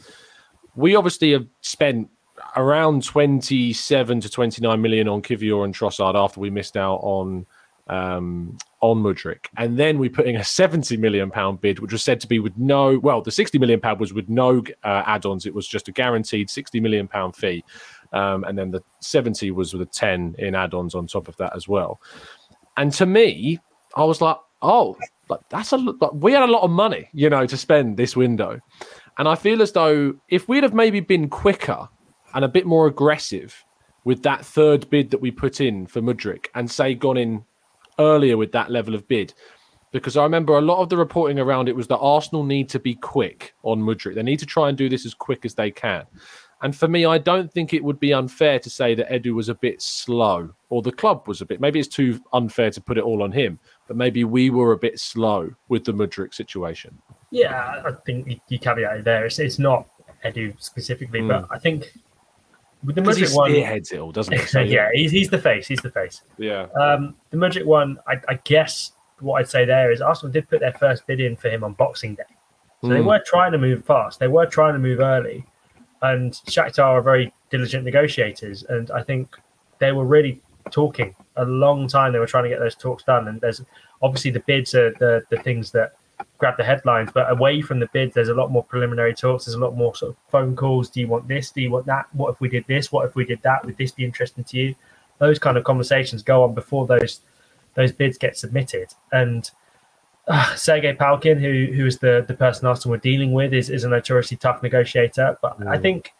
we 0.78 0.94
obviously 0.94 1.32
have 1.32 1.46
spent 1.60 2.08
around 2.56 3.02
27 3.02 4.20
to 4.20 4.30
29 4.30 4.80
million 4.80 5.08
on 5.08 5.20
Kiwior 5.20 5.64
and 5.64 5.74
Trossard 5.74 6.14
after 6.14 6.38
we 6.38 6.50
missed 6.50 6.76
out 6.76 7.00
on 7.02 7.46
um, 7.88 8.56
on 8.80 9.02
Mudryk, 9.02 9.46
and 9.56 9.78
then 9.78 9.98
we 9.98 10.08
put 10.08 10.26
in 10.26 10.36
a 10.36 10.44
70 10.44 10.96
million 10.96 11.30
pound 11.30 11.60
bid, 11.60 11.78
which 11.80 11.92
was 11.92 12.02
said 12.02 12.20
to 12.20 12.26
be 12.26 12.38
with 12.38 12.56
no, 12.56 12.98
well, 12.98 13.22
the 13.22 13.30
60 13.30 13.58
million 13.58 13.80
pound 13.80 14.00
was 14.00 14.12
with 14.12 14.28
no 14.28 14.62
uh, 14.84 15.02
add-ons. 15.06 15.46
It 15.46 15.54
was 15.54 15.66
just 15.66 15.88
a 15.88 15.92
guaranteed 15.92 16.50
60 16.50 16.80
million 16.80 17.08
pound 17.08 17.34
fee, 17.34 17.64
um, 18.12 18.44
and 18.44 18.58
then 18.58 18.70
the 18.70 18.82
70 19.00 19.50
was 19.52 19.72
with 19.72 19.82
a 19.82 19.90
10 19.90 20.36
in 20.38 20.54
add-ons 20.54 20.94
on 20.94 21.06
top 21.06 21.28
of 21.28 21.36
that 21.38 21.54
as 21.56 21.66
well. 21.66 22.00
And 22.76 22.92
to 22.94 23.06
me, 23.06 23.58
I 23.96 24.04
was 24.04 24.20
like, 24.20 24.36
oh, 24.62 24.96
like 25.28 25.40
that's 25.50 25.72
a 25.72 25.76
like, 25.76 26.12
we 26.12 26.32
had 26.32 26.42
a 26.42 26.52
lot 26.52 26.62
of 26.62 26.70
money, 26.70 27.08
you 27.12 27.28
know, 27.28 27.46
to 27.46 27.56
spend 27.56 27.96
this 27.96 28.16
window, 28.16 28.60
and 29.18 29.28
I 29.28 29.34
feel 29.34 29.62
as 29.62 29.72
though 29.72 30.14
if 30.28 30.48
we'd 30.48 30.62
have 30.62 30.74
maybe 30.74 31.00
been 31.00 31.28
quicker 31.28 31.88
and 32.34 32.44
a 32.44 32.48
bit 32.48 32.66
more 32.66 32.86
aggressive 32.86 33.64
with 34.04 34.22
that 34.22 34.44
third 34.44 34.88
bid 34.90 35.10
that 35.10 35.20
we 35.20 35.30
put 35.30 35.60
in 35.60 35.86
for 35.86 36.00
Mudryk, 36.00 36.46
and 36.54 36.70
say 36.70 36.94
gone 36.94 37.16
in 37.16 37.44
earlier 37.98 38.36
with 38.36 38.52
that 38.52 38.70
level 38.70 38.94
of 38.94 39.06
bid 39.08 39.34
because 39.92 40.16
I 40.16 40.22
remember 40.22 40.58
a 40.58 40.62
lot 40.62 40.82
of 40.82 40.88
the 40.88 40.96
reporting 40.96 41.38
around 41.38 41.68
it 41.68 41.76
was 41.76 41.86
that 41.88 41.98
Arsenal 41.98 42.44
need 42.44 42.68
to 42.70 42.78
be 42.78 42.94
quick 42.94 43.54
on 43.62 43.80
Mudryk. 43.80 44.14
They 44.14 44.22
need 44.22 44.38
to 44.40 44.46
try 44.46 44.68
and 44.68 44.76
do 44.76 44.88
this 44.88 45.06
as 45.06 45.14
quick 45.14 45.44
as 45.44 45.54
they 45.54 45.70
can. 45.70 46.04
And 46.60 46.74
for 46.74 46.88
me, 46.88 47.04
I 47.04 47.18
don't 47.18 47.52
think 47.52 47.72
it 47.72 47.84
would 47.84 48.00
be 48.00 48.12
unfair 48.12 48.58
to 48.58 48.68
say 48.68 48.94
that 48.96 49.08
Edu 49.08 49.32
was 49.32 49.48
a 49.48 49.54
bit 49.54 49.80
slow 49.80 50.50
or 50.70 50.82
the 50.82 50.90
club 50.90 51.28
was 51.28 51.40
a 51.40 51.46
bit. 51.46 51.60
Maybe 51.60 51.78
it's 51.78 51.88
too 51.88 52.20
unfair 52.32 52.70
to 52.70 52.80
put 52.80 52.98
it 52.98 53.04
all 53.04 53.22
on 53.22 53.30
him, 53.30 53.60
but 53.86 53.96
maybe 53.96 54.24
we 54.24 54.50
were 54.50 54.72
a 54.72 54.78
bit 54.78 54.98
slow 54.98 55.50
with 55.68 55.84
the 55.84 55.92
Mudryk 55.92 56.34
situation. 56.34 56.98
Yeah, 57.30 57.82
I 57.84 57.92
think 58.04 58.40
you 58.48 58.58
caveat 58.58 59.04
there. 59.04 59.26
It's, 59.26 59.38
it's 59.38 59.60
not 59.60 59.86
Edu 60.24 60.60
specifically, 60.60 61.20
mm. 61.20 61.28
but 61.28 61.46
I 61.50 61.58
think 61.60 61.92
the 62.84 63.00
Mudryk 63.00 63.34
one, 63.34 63.50
he 63.50 63.56
spearheads 63.56 63.92
it 63.92 63.98
all, 63.98 64.12
doesn't 64.12 64.32
he? 64.32 64.38
So, 64.46 64.60
yeah, 64.60 64.88
he's, 64.92 65.10
he's 65.10 65.28
the 65.28 65.38
face. 65.38 65.66
He's 65.66 65.80
the 65.80 65.90
face. 65.90 66.22
Yeah. 66.38 66.66
Um, 66.80 67.16
the 67.30 67.36
Mudryk 67.36 67.64
one, 67.64 67.98
I, 68.06 68.20
I, 68.28 68.34
guess 68.44 68.92
what 69.20 69.40
I'd 69.40 69.48
say 69.48 69.64
there 69.64 69.90
is 69.90 70.00
Arsenal 70.00 70.32
did 70.32 70.48
put 70.48 70.60
their 70.60 70.72
first 70.74 71.06
bid 71.06 71.20
in 71.20 71.36
for 71.36 71.48
him 71.48 71.64
on 71.64 71.72
Boxing 71.74 72.14
Day, 72.14 72.22
so 72.80 72.88
mm. 72.88 72.90
they 72.90 73.00
hmm. 73.00 73.08
were 73.08 73.22
trying 73.26 73.52
to 73.52 73.58
move 73.58 73.84
fast. 73.84 74.20
They 74.20 74.28
were 74.28 74.46
trying 74.46 74.74
to 74.74 74.78
move 74.78 75.00
early, 75.00 75.44
and 76.02 76.32
Shakhtar 76.32 76.84
are 76.84 77.02
very 77.02 77.32
diligent 77.50 77.84
negotiators, 77.84 78.62
and 78.68 78.90
I 78.92 79.02
think 79.02 79.36
they 79.80 79.92
were 79.92 80.04
really 80.04 80.40
talking 80.70 81.14
a 81.36 81.44
long 81.44 81.88
time. 81.88 82.12
They 82.12 82.20
were 82.20 82.26
trying 82.26 82.44
to 82.44 82.50
get 82.50 82.60
those 82.60 82.76
talks 82.76 83.02
done, 83.02 83.26
and 83.26 83.40
there's 83.40 83.60
obviously 84.02 84.30
the 84.30 84.40
bids 84.40 84.74
are 84.74 84.92
the 85.00 85.22
the 85.30 85.38
things 85.38 85.72
that 85.72 85.94
grab 86.38 86.56
the 86.56 86.64
headlines. 86.64 87.10
But 87.12 87.30
away 87.30 87.60
from 87.60 87.80
the 87.80 87.88
bids, 87.92 88.14
there's 88.14 88.28
a 88.28 88.34
lot 88.34 88.50
more 88.50 88.64
preliminary 88.64 89.14
talks. 89.14 89.44
There's 89.44 89.54
a 89.54 89.60
lot 89.60 89.76
more 89.76 89.94
sort 89.94 90.10
of 90.10 90.16
phone 90.30 90.56
calls. 90.56 90.88
Do 90.88 91.00
you 91.00 91.08
want 91.08 91.28
this? 91.28 91.50
Do 91.50 91.60
you 91.60 91.70
want 91.70 91.86
that? 91.86 92.06
What 92.12 92.32
if 92.32 92.40
we 92.40 92.48
did 92.48 92.64
this? 92.66 92.90
What 92.90 93.06
if 93.06 93.14
we 93.14 93.24
did 93.24 93.42
that? 93.42 93.64
Would 93.64 93.76
this 93.76 93.92
be 93.92 94.04
interesting 94.04 94.44
to 94.44 94.56
you? 94.56 94.74
Those 95.18 95.38
kind 95.38 95.56
of 95.56 95.64
conversations 95.64 96.22
go 96.22 96.44
on 96.44 96.54
before 96.54 96.86
those 96.86 97.20
those 97.74 97.92
bids 97.92 98.18
get 98.18 98.36
submitted. 98.36 98.94
And 99.12 99.50
uh, 100.26 100.54
Sergei 100.54 100.94
Palkin, 100.94 101.40
who 101.40 101.72
who 101.72 101.86
is 101.86 101.98
the 101.98 102.24
the 102.26 102.34
person 102.34 102.66
Arsenal 102.66 102.92
were 102.92 102.98
dealing 102.98 103.32
with, 103.32 103.52
is 103.52 103.70
is 103.70 103.84
a 103.84 103.88
notoriously 103.88 104.36
tough 104.36 104.62
negotiator. 104.62 105.38
But 105.42 105.60
mm. 105.60 105.68
I 105.68 105.78
think. 105.78 106.12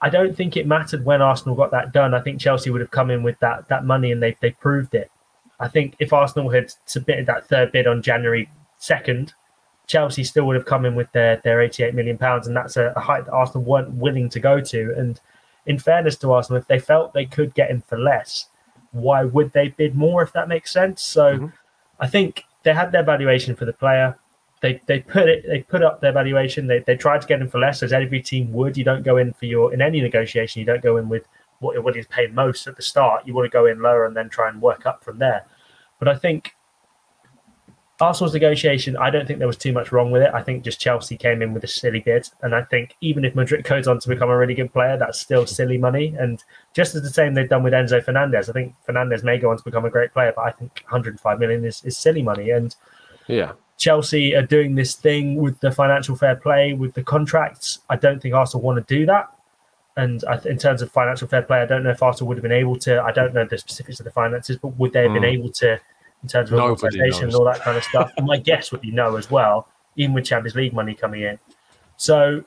I 0.00 0.10
don't 0.10 0.36
think 0.36 0.58
it 0.58 0.66
mattered 0.66 1.02
when 1.02 1.22
Arsenal 1.22 1.54
got 1.54 1.70
that 1.70 1.92
done. 1.92 2.12
I 2.12 2.20
think 2.20 2.38
Chelsea 2.38 2.68
would 2.68 2.82
have 2.82 2.90
come 2.90 3.10
in 3.10 3.22
with 3.22 3.38
that 3.38 3.66
that 3.68 3.86
money 3.86 4.12
and 4.12 4.22
they 4.22 4.36
they 4.42 4.50
proved 4.50 4.94
it. 4.94 5.10
I 5.60 5.68
think 5.68 5.94
if 5.98 6.12
Arsenal 6.12 6.50
had 6.50 6.74
submitted 6.84 7.24
that 7.26 7.48
third 7.48 7.72
bid 7.72 7.86
on 7.86 8.02
January 8.02 8.50
second, 8.84 9.34
Chelsea 9.86 10.24
still 10.24 10.46
would 10.46 10.56
have 10.56 10.66
come 10.66 10.84
in 10.84 10.94
with 10.94 11.10
their 11.12 11.40
their 11.44 11.60
88 11.60 11.94
million 11.94 12.18
pounds, 12.18 12.46
and 12.46 12.56
that's 12.56 12.76
a, 12.76 12.92
a 12.96 13.00
height 13.00 13.26
that 13.26 13.32
Arsenal 13.32 13.64
weren't 13.64 13.90
willing 13.92 14.28
to 14.30 14.40
go 14.40 14.60
to. 14.60 14.94
And 14.96 15.20
in 15.66 15.78
fairness 15.78 16.16
to 16.16 16.32
Arsenal, 16.32 16.60
if 16.60 16.68
they 16.68 16.78
felt 16.78 17.12
they 17.12 17.26
could 17.26 17.54
get 17.54 17.70
him 17.70 17.82
for 17.82 17.98
less, 17.98 18.46
why 18.92 19.24
would 19.24 19.52
they 19.52 19.68
bid 19.68 19.94
more? 19.94 20.22
If 20.22 20.32
that 20.32 20.48
makes 20.48 20.70
sense. 20.70 21.02
So, 21.02 21.36
mm-hmm. 21.36 21.46
I 22.00 22.06
think 22.06 22.44
they 22.62 22.74
had 22.74 22.92
their 22.92 23.02
valuation 23.02 23.54
for 23.56 23.64
the 23.64 23.72
player. 23.72 24.18
They, 24.60 24.80
they 24.86 25.00
put 25.00 25.28
it 25.28 25.44
they 25.46 25.62
put 25.62 25.82
up 25.82 26.00
their 26.00 26.12
valuation. 26.12 26.66
They, 26.66 26.78
they 26.78 26.96
tried 26.96 27.20
to 27.20 27.26
get 27.26 27.40
him 27.40 27.50
for 27.50 27.58
less, 27.58 27.82
as 27.82 27.92
every 27.92 28.22
team 28.22 28.52
would. 28.52 28.76
You 28.76 28.84
don't 28.84 29.02
go 29.02 29.18
in 29.18 29.32
for 29.34 29.46
your 29.46 29.74
in 29.74 29.82
any 29.82 30.00
negotiation. 30.00 30.60
You 30.60 30.66
don't 30.66 30.82
go 30.82 30.96
in 30.96 31.08
with 31.08 31.26
what 31.60 31.82
what 31.84 31.96
is 31.96 32.06
paid 32.06 32.34
most 32.34 32.66
at 32.66 32.76
the 32.76 32.82
start. 32.82 33.26
You 33.26 33.34
want 33.34 33.44
to 33.44 33.58
go 33.58 33.66
in 33.66 33.80
lower 33.82 34.06
and 34.06 34.16
then 34.16 34.28
try 34.30 34.48
and 34.48 34.62
work 34.62 34.86
up 34.86 35.04
from 35.04 35.18
there. 35.18 35.44
But 35.98 36.08
I 36.08 36.16
think 36.16 36.56
Arsenal's 38.04 38.34
negotiation, 38.34 38.96
I 38.96 39.10
don't 39.10 39.26
think 39.26 39.38
there 39.38 39.48
was 39.48 39.56
too 39.56 39.72
much 39.72 39.90
wrong 39.90 40.10
with 40.10 40.22
it. 40.22 40.30
I 40.32 40.42
think 40.42 40.62
just 40.62 40.80
Chelsea 40.80 41.16
came 41.16 41.42
in 41.42 41.54
with 41.54 41.64
a 41.64 41.68
silly 41.68 42.00
bid. 42.00 42.28
And 42.42 42.54
I 42.54 42.62
think 42.62 42.96
even 43.00 43.24
if 43.24 43.34
Mudryk 43.34 43.64
goes 43.64 43.88
on 43.88 43.98
to 44.00 44.08
become 44.08 44.30
a 44.30 44.36
really 44.36 44.54
good 44.54 44.72
player, 44.72 44.96
that's 44.96 45.20
still 45.20 45.46
silly 45.46 45.78
money. 45.78 46.14
And 46.18 46.42
just 46.74 46.94
as 46.94 47.02
the 47.02 47.10
same 47.10 47.34
they've 47.34 47.48
done 47.48 47.62
with 47.62 47.72
Enzo 47.72 48.04
Fernandez, 48.04 48.48
I 48.48 48.52
think 48.52 48.74
Fernandez 48.84 49.24
may 49.24 49.38
go 49.38 49.50
on 49.50 49.56
to 49.56 49.64
become 49.64 49.84
a 49.84 49.90
great 49.90 50.12
player, 50.12 50.32
but 50.36 50.42
I 50.42 50.50
think 50.52 50.82
105 50.84 51.38
million 51.38 51.64
is, 51.64 51.82
is 51.84 51.96
silly 51.96 52.22
money. 52.22 52.50
And 52.50 52.76
yeah, 53.26 53.52
Chelsea 53.78 54.34
are 54.34 54.42
doing 54.42 54.74
this 54.74 54.94
thing 54.94 55.36
with 55.36 55.58
the 55.60 55.72
financial 55.72 56.14
fair 56.14 56.36
play, 56.36 56.74
with 56.74 56.94
the 56.94 57.02
contracts. 57.02 57.80
I 57.88 57.96
don't 57.96 58.20
think 58.20 58.34
Arsenal 58.34 58.62
want 58.62 58.86
to 58.86 58.94
do 58.94 59.06
that. 59.06 59.30
And 59.96 60.24
in 60.44 60.58
terms 60.58 60.82
of 60.82 60.90
financial 60.90 61.28
fair 61.28 61.42
play, 61.42 61.60
I 61.60 61.66
don't 61.66 61.84
know 61.84 61.90
if 61.90 62.02
Arsenal 62.02 62.28
would 62.28 62.36
have 62.36 62.42
been 62.42 62.52
able 62.52 62.76
to. 62.80 63.02
I 63.02 63.12
don't 63.12 63.32
know 63.32 63.44
the 63.44 63.58
specifics 63.58 64.00
of 64.00 64.04
the 64.04 64.10
finances, 64.10 64.58
but 64.58 64.76
would 64.78 64.92
they 64.92 65.02
have 65.02 65.12
mm. 65.12 65.20
been 65.20 65.24
able 65.24 65.50
to 65.50 65.80
in 66.24 66.28
terms 66.28 66.50
of 66.50 66.58
organisation 66.58 67.24
and 67.24 67.34
all 67.34 67.44
that 67.44 67.60
kind 67.60 67.76
of 67.76 67.84
stuff. 67.84 68.10
and 68.16 68.26
my 68.26 68.38
guess 68.38 68.72
would 68.72 68.80
be 68.80 68.90
no 68.90 69.16
as 69.16 69.30
well, 69.30 69.68
even 69.96 70.14
with 70.14 70.24
Champions 70.24 70.56
League 70.56 70.72
money 70.72 70.94
coming 70.94 71.20
in. 71.20 71.38
So, 71.98 72.42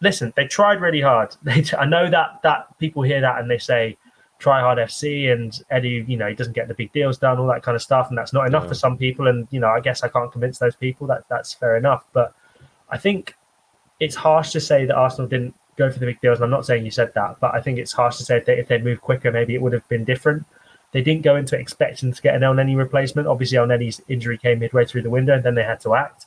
listen, 0.00 0.32
they 0.34 0.46
tried 0.46 0.80
really 0.80 1.02
hard. 1.02 1.36
They, 1.42 1.62
I 1.78 1.84
know 1.84 2.10
that 2.10 2.40
that 2.42 2.76
people 2.78 3.02
hear 3.02 3.20
that 3.20 3.38
and 3.38 3.50
they 3.50 3.58
say, 3.58 3.98
try 4.38 4.60
hard 4.60 4.78
FC 4.78 5.30
and 5.30 5.52
Edu, 5.70 6.08
you 6.08 6.16
know, 6.16 6.28
he 6.28 6.34
doesn't 6.34 6.54
get 6.54 6.68
the 6.68 6.74
big 6.74 6.90
deals 6.92 7.18
done, 7.18 7.38
all 7.38 7.46
that 7.48 7.62
kind 7.62 7.76
of 7.76 7.82
stuff, 7.82 8.08
and 8.08 8.16
that's 8.16 8.32
not 8.32 8.46
enough 8.46 8.62
yeah. 8.62 8.68
for 8.68 8.74
some 8.74 8.96
people. 8.96 9.28
And 9.28 9.46
you 9.50 9.60
know, 9.60 9.68
I 9.68 9.80
guess 9.80 10.02
I 10.02 10.08
can't 10.08 10.32
convince 10.32 10.58
those 10.58 10.74
people 10.74 11.06
that 11.08 11.24
that's 11.28 11.52
fair 11.52 11.76
enough. 11.76 12.04
But 12.14 12.34
I 12.88 12.96
think 12.96 13.36
it's 14.00 14.14
harsh 14.14 14.52
to 14.52 14.60
say 14.60 14.86
that 14.86 14.96
Arsenal 14.96 15.28
didn't 15.28 15.54
go 15.76 15.90
for 15.90 15.98
the 15.98 16.06
big 16.06 16.20
deals. 16.20 16.38
And 16.38 16.44
I'm 16.44 16.50
not 16.50 16.64
saying 16.64 16.84
you 16.84 16.90
said 16.90 17.12
that, 17.14 17.38
but 17.40 17.54
I 17.54 17.60
think 17.60 17.78
it's 17.78 17.92
harsh 17.92 18.16
to 18.16 18.24
say 18.24 18.40
that 18.40 18.58
if 18.58 18.68
they'd 18.68 18.82
moved 18.82 19.02
quicker, 19.02 19.30
maybe 19.30 19.54
it 19.54 19.60
would 19.60 19.74
have 19.74 19.86
been 19.88 20.04
different. 20.04 20.44
They 20.92 21.02
didn't 21.02 21.22
go 21.22 21.36
into 21.36 21.58
expecting 21.58 22.12
to 22.12 22.22
get 22.22 22.34
an 22.34 22.42
Elneny 22.42 22.76
replacement. 22.76 23.28
Obviously, 23.28 23.58
Elneny's 23.58 24.00
injury 24.08 24.38
came 24.38 24.60
midway 24.60 24.86
through 24.86 25.02
the 25.02 25.10
window, 25.10 25.34
and 25.34 25.44
then 25.44 25.54
they 25.54 25.64
had 25.64 25.80
to 25.80 25.94
act. 25.94 26.26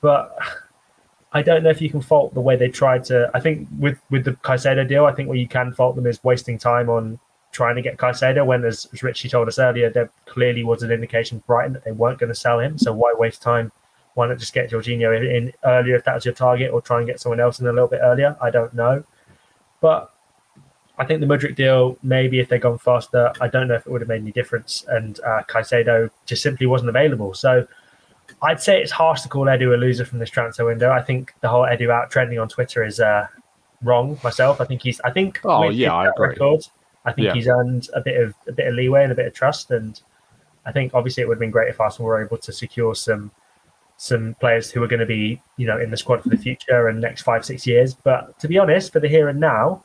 But 0.00 0.36
I 1.32 1.42
don't 1.42 1.62
know 1.62 1.70
if 1.70 1.80
you 1.80 1.90
can 1.90 2.00
fault 2.00 2.34
the 2.34 2.40
way 2.40 2.56
they 2.56 2.68
tried 2.68 3.04
to. 3.04 3.30
I 3.34 3.40
think 3.40 3.68
with 3.78 3.98
with 4.10 4.24
the 4.24 4.32
Caicedo 4.32 4.88
deal, 4.88 5.04
I 5.04 5.12
think 5.12 5.28
what 5.28 5.38
you 5.38 5.48
can 5.48 5.72
fault 5.72 5.96
them 5.96 6.06
is 6.06 6.22
wasting 6.24 6.58
time 6.58 6.88
on 6.88 7.18
trying 7.52 7.76
to 7.76 7.82
get 7.82 7.98
Caicedo. 7.98 8.44
When, 8.46 8.64
as, 8.64 8.88
as 8.92 9.02
Richie 9.02 9.28
told 9.28 9.48
us 9.48 9.58
earlier, 9.58 9.90
there 9.90 10.10
clearly 10.26 10.64
was 10.64 10.82
an 10.82 10.90
indication 10.90 11.42
Brighton 11.46 11.74
that 11.74 11.84
they 11.84 11.92
weren't 11.92 12.18
going 12.18 12.28
to 12.28 12.34
sell 12.34 12.58
him. 12.58 12.78
So 12.78 12.92
why 12.92 13.12
waste 13.16 13.42
time? 13.42 13.70
Why 14.14 14.26
not 14.26 14.38
just 14.38 14.54
get 14.54 14.70
Jorginho 14.70 15.36
in 15.36 15.52
earlier 15.64 15.94
if 15.94 16.04
that 16.04 16.14
was 16.14 16.24
your 16.24 16.34
target, 16.34 16.72
or 16.72 16.80
try 16.80 16.98
and 16.98 17.06
get 17.06 17.20
someone 17.20 17.40
else 17.40 17.60
in 17.60 17.66
a 17.66 17.72
little 17.72 17.88
bit 17.88 18.00
earlier? 18.02 18.36
I 18.40 18.50
don't 18.50 18.74
know, 18.74 19.04
but 19.80 20.12
I 21.00 21.06
think 21.06 21.20
the 21.20 21.26
Mudryk 21.26 21.54
deal, 21.54 21.96
maybe 22.02 22.40
if 22.40 22.50
they'd 22.50 22.60
gone 22.60 22.78
faster, 22.78 23.32
I 23.40 23.48
don't 23.48 23.68
know 23.68 23.74
if 23.74 23.86
it 23.86 23.90
would 23.90 24.02
have 24.02 24.08
made 24.08 24.20
any 24.20 24.32
difference. 24.32 24.84
And 24.86 25.18
uh, 25.20 25.42
Caicedo 25.48 26.10
just 26.26 26.42
simply 26.42 26.66
wasn't 26.66 26.90
available. 26.90 27.32
So 27.32 27.66
I'd 28.42 28.60
say 28.60 28.82
it's 28.82 28.92
harsh 28.92 29.22
to 29.22 29.28
call 29.28 29.46
Edu 29.46 29.74
a 29.74 29.78
loser 29.78 30.04
from 30.04 30.18
this 30.18 30.28
transfer 30.28 30.66
window. 30.66 30.90
I 30.90 31.00
think 31.00 31.32
the 31.40 31.48
whole 31.48 31.62
Edu 31.62 31.90
out 31.90 32.10
trending 32.10 32.38
on 32.38 32.48
Twitter 32.48 32.84
is 32.84 33.00
uh, 33.00 33.26
wrong 33.82 34.18
myself. 34.22 34.60
I 34.60 34.66
think 34.66 34.82
he's, 34.82 35.00
I 35.00 35.10
think, 35.10 35.40
oh, 35.44 35.70
yeah, 35.70 35.94
I 35.94 36.08
agree. 36.08 36.28
Record, 36.28 36.66
I 37.06 37.12
think 37.12 37.28
yeah. 37.28 37.34
he's 37.34 37.48
earned 37.48 37.88
a 37.94 38.02
bit 38.02 38.20
of 38.20 38.34
a 38.46 38.52
bit 38.52 38.66
of 38.66 38.74
leeway 38.74 39.02
and 39.02 39.12
a 39.12 39.14
bit 39.14 39.26
of 39.26 39.32
trust. 39.32 39.70
And 39.70 39.98
I 40.66 40.72
think 40.72 40.92
obviously 40.92 41.22
it 41.22 41.28
would 41.28 41.36
have 41.36 41.40
been 41.40 41.50
great 41.50 41.70
if 41.70 41.80
Arsenal 41.80 42.08
were 42.08 42.22
able 42.22 42.36
to 42.36 42.52
secure 42.52 42.94
some 42.94 43.30
some 43.96 44.34
players 44.38 44.70
who 44.70 44.82
are 44.82 44.88
going 44.88 45.00
to 45.00 45.06
be, 45.06 45.40
you 45.56 45.66
know, 45.66 45.78
in 45.78 45.90
the 45.90 45.96
squad 45.96 46.22
for 46.22 46.28
the 46.28 46.36
future 46.36 46.88
and 46.88 47.00
next 47.00 47.22
five, 47.22 47.44
six 47.44 47.66
years. 47.66 47.94
But 47.94 48.38
to 48.40 48.48
be 48.48 48.58
honest, 48.58 48.92
for 48.92 49.00
the 49.00 49.08
here 49.08 49.28
and 49.28 49.40
now, 49.40 49.82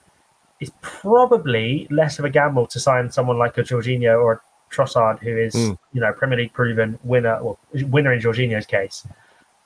it's 0.60 0.72
probably 0.82 1.88
less 1.90 2.20
of 2.20 2.26
a 2.26 2.30
gamble 2.30 2.68
to 2.68 2.80
sign 2.80 3.12
someone 3.12 3.38
like 3.38 3.58
a 3.58 3.64
Jorginho 3.64 4.22
or 4.22 4.34
a 4.34 4.42
Trossard, 4.74 5.20
who 5.20 5.38
is 5.38 5.54
mm. 5.54 5.78
you 5.94 6.02
know 6.02 6.14
Premier 6.14 6.38
League 6.38 6.54
proven 6.54 7.00
winner 7.04 7.36
or 7.38 7.58
winner 7.74 8.14
in 8.14 8.22
Jorginho's 8.22 8.66
case, 8.66 9.08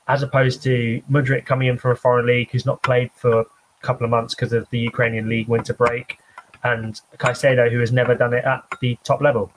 as 0.07 0.23
opposed 0.23 0.63
to 0.63 1.01
Mudryk 1.09 1.45
coming 1.45 1.67
in 1.67 1.77
from 1.77 1.91
a 1.91 1.95
foreign 1.95 2.25
league 2.25 2.49
who's 2.51 2.65
not 2.65 2.81
played 2.83 3.11
for 3.13 3.41
a 3.41 3.45
couple 3.81 4.03
of 4.03 4.11
months 4.11 4.35
because 4.35 4.53
of 4.53 4.69
the 4.69 4.79
Ukrainian 4.79 5.29
league 5.29 5.47
winter 5.47 5.73
break, 5.73 6.17
and 6.63 6.99
Caicedo 7.17 7.71
who 7.71 7.79
has 7.79 7.91
never 7.91 8.15
done 8.15 8.33
it 8.33 8.45
at 8.45 8.63
the 8.81 8.97
top 9.03 9.21
level. 9.21 9.51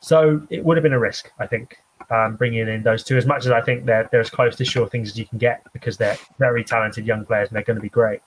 So 0.00 0.42
it 0.50 0.64
would 0.64 0.76
have 0.76 0.82
been 0.82 0.92
a 0.92 0.98
risk, 0.98 1.30
I 1.38 1.46
think, 1.46 1.78
um, 2.10 2.36
bringing 2.36 2.68
in 2.68 2.82
those 2.82 3.04
two. 3.04 3.16
As 3.16 3.26
much 3.26 3.44
as 3.46 3.52
I 3.52 3.60
think 3.60 3.84
they're 3.84 4.08
they're 4.10 4.20
as 4.20 4.30
close 4.30 4.56
to 4.56 4.64
sure 4.64 4.88
things 4.88 5.10
as 5.10 5.18
you 5.18 5.26
can 5.26 5.38
get 5.38 5.66
because 5.72 5.96
they're 5.96 6.18
very 6.38 6.64
talented 6.64 7.06
young 7.06 7.24
players 7.24 7.48
and 7.48 7.56
they're 7.56 7.64
going 7.64 7.76
to 7.76 7.82
be 7.82 7.88
great. 7.88 8.20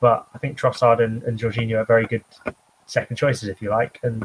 But 0.00 0.26
I 0.34 0.38
think 0.38 0.58
Trossard 0.58 1.02
and, 1.04 1.22
and 1.24 1.38
Jorginho 1.38 1.78
are 1.78 1.84
very 1.84 2.06
good 2.06 2.24
second 2.86 3.16
choices, 3.16 3.48
if 3.48 3.60
you 3.60 3.70
like. 3.70 4.00
And 4.02 4.24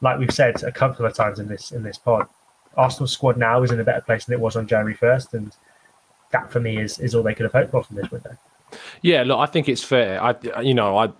like 0.00 0.18
we've 0.18 0.30
said 0.30 0.62
a 0.62 0.72
couple 0.72 1.06
of 1.06 1.14
times 1.14 1.38
in 1.38 1.48
this 1.48 1.72
in 1.72 1.82
this 1.82 1.98
pod, 1.98 2.28
Arsenal's 2.76 3.12
squad 3.12 3.36
now 3.36 3.62
is 3.62 3.70
in 3.70 3.80
a 3.80 3.84
better 3.84 4.02
place 4.02 4.26
than 4.26 4.34
it 4.34 4.40
was 4.40 4.56
on 4.56 4.66
January 4.66 4.94
first, 4.94 5.34
and 5.34 5.54
that 6.30 6.52
for 6.52 6.60
me 6.60 6.78
is 6.78 6.98
is 6.98 7.14
all 7.14 7.22
they 7.22 7.34
could 7.34 7.44
have 7.44 7.52
hoped 7.52 7.70
for 7.70 7.82
from 7.82 7.96
this 7.96 8.10
window. 8.10 8.36
Yeah, 9.02 9.22
look, 9.22 9.38
I 9.38 9.46
think 9.46 9.68
it's 9.68 9.82
fair. 9.84 10.22
I, 10.22 10.34
you 10.60 10.74
know, 10.74 10.96
I 10.98 11.10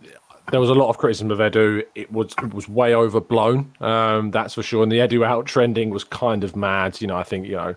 there 0.51 0.61
was 0.61 0.71
a 0.71 0.75
lot 0.75 0.89
of 0.89 0.99
criticism 0.99 1.31
of 1.31 1.39
Edu. 1.39 1.85
It 1.95 2.13
was 2.13 2.35
it 2.43 2.55
was 2.55 2.69
way 2.69 2.95
overblown, 2.95 3.73
um, 3.81 4.31
that's 4.31 4.55
for 4.55 4.63
sure. 4.63 4.83
And 4.83 4.93
the 4.93 4.99
Edu 4.99 5.25
out 5.25 5.47
trending 5.47 5.91
was 5.91 6.05
kind 6.05 6.45
of 6.45 6.55
mad. 6.55 7.01
You 7.01 7.07
know, 7.07 7.17
I 7.17 7.23
think 7.23 7.47
you 7.47 7.57
know 7.57 7.75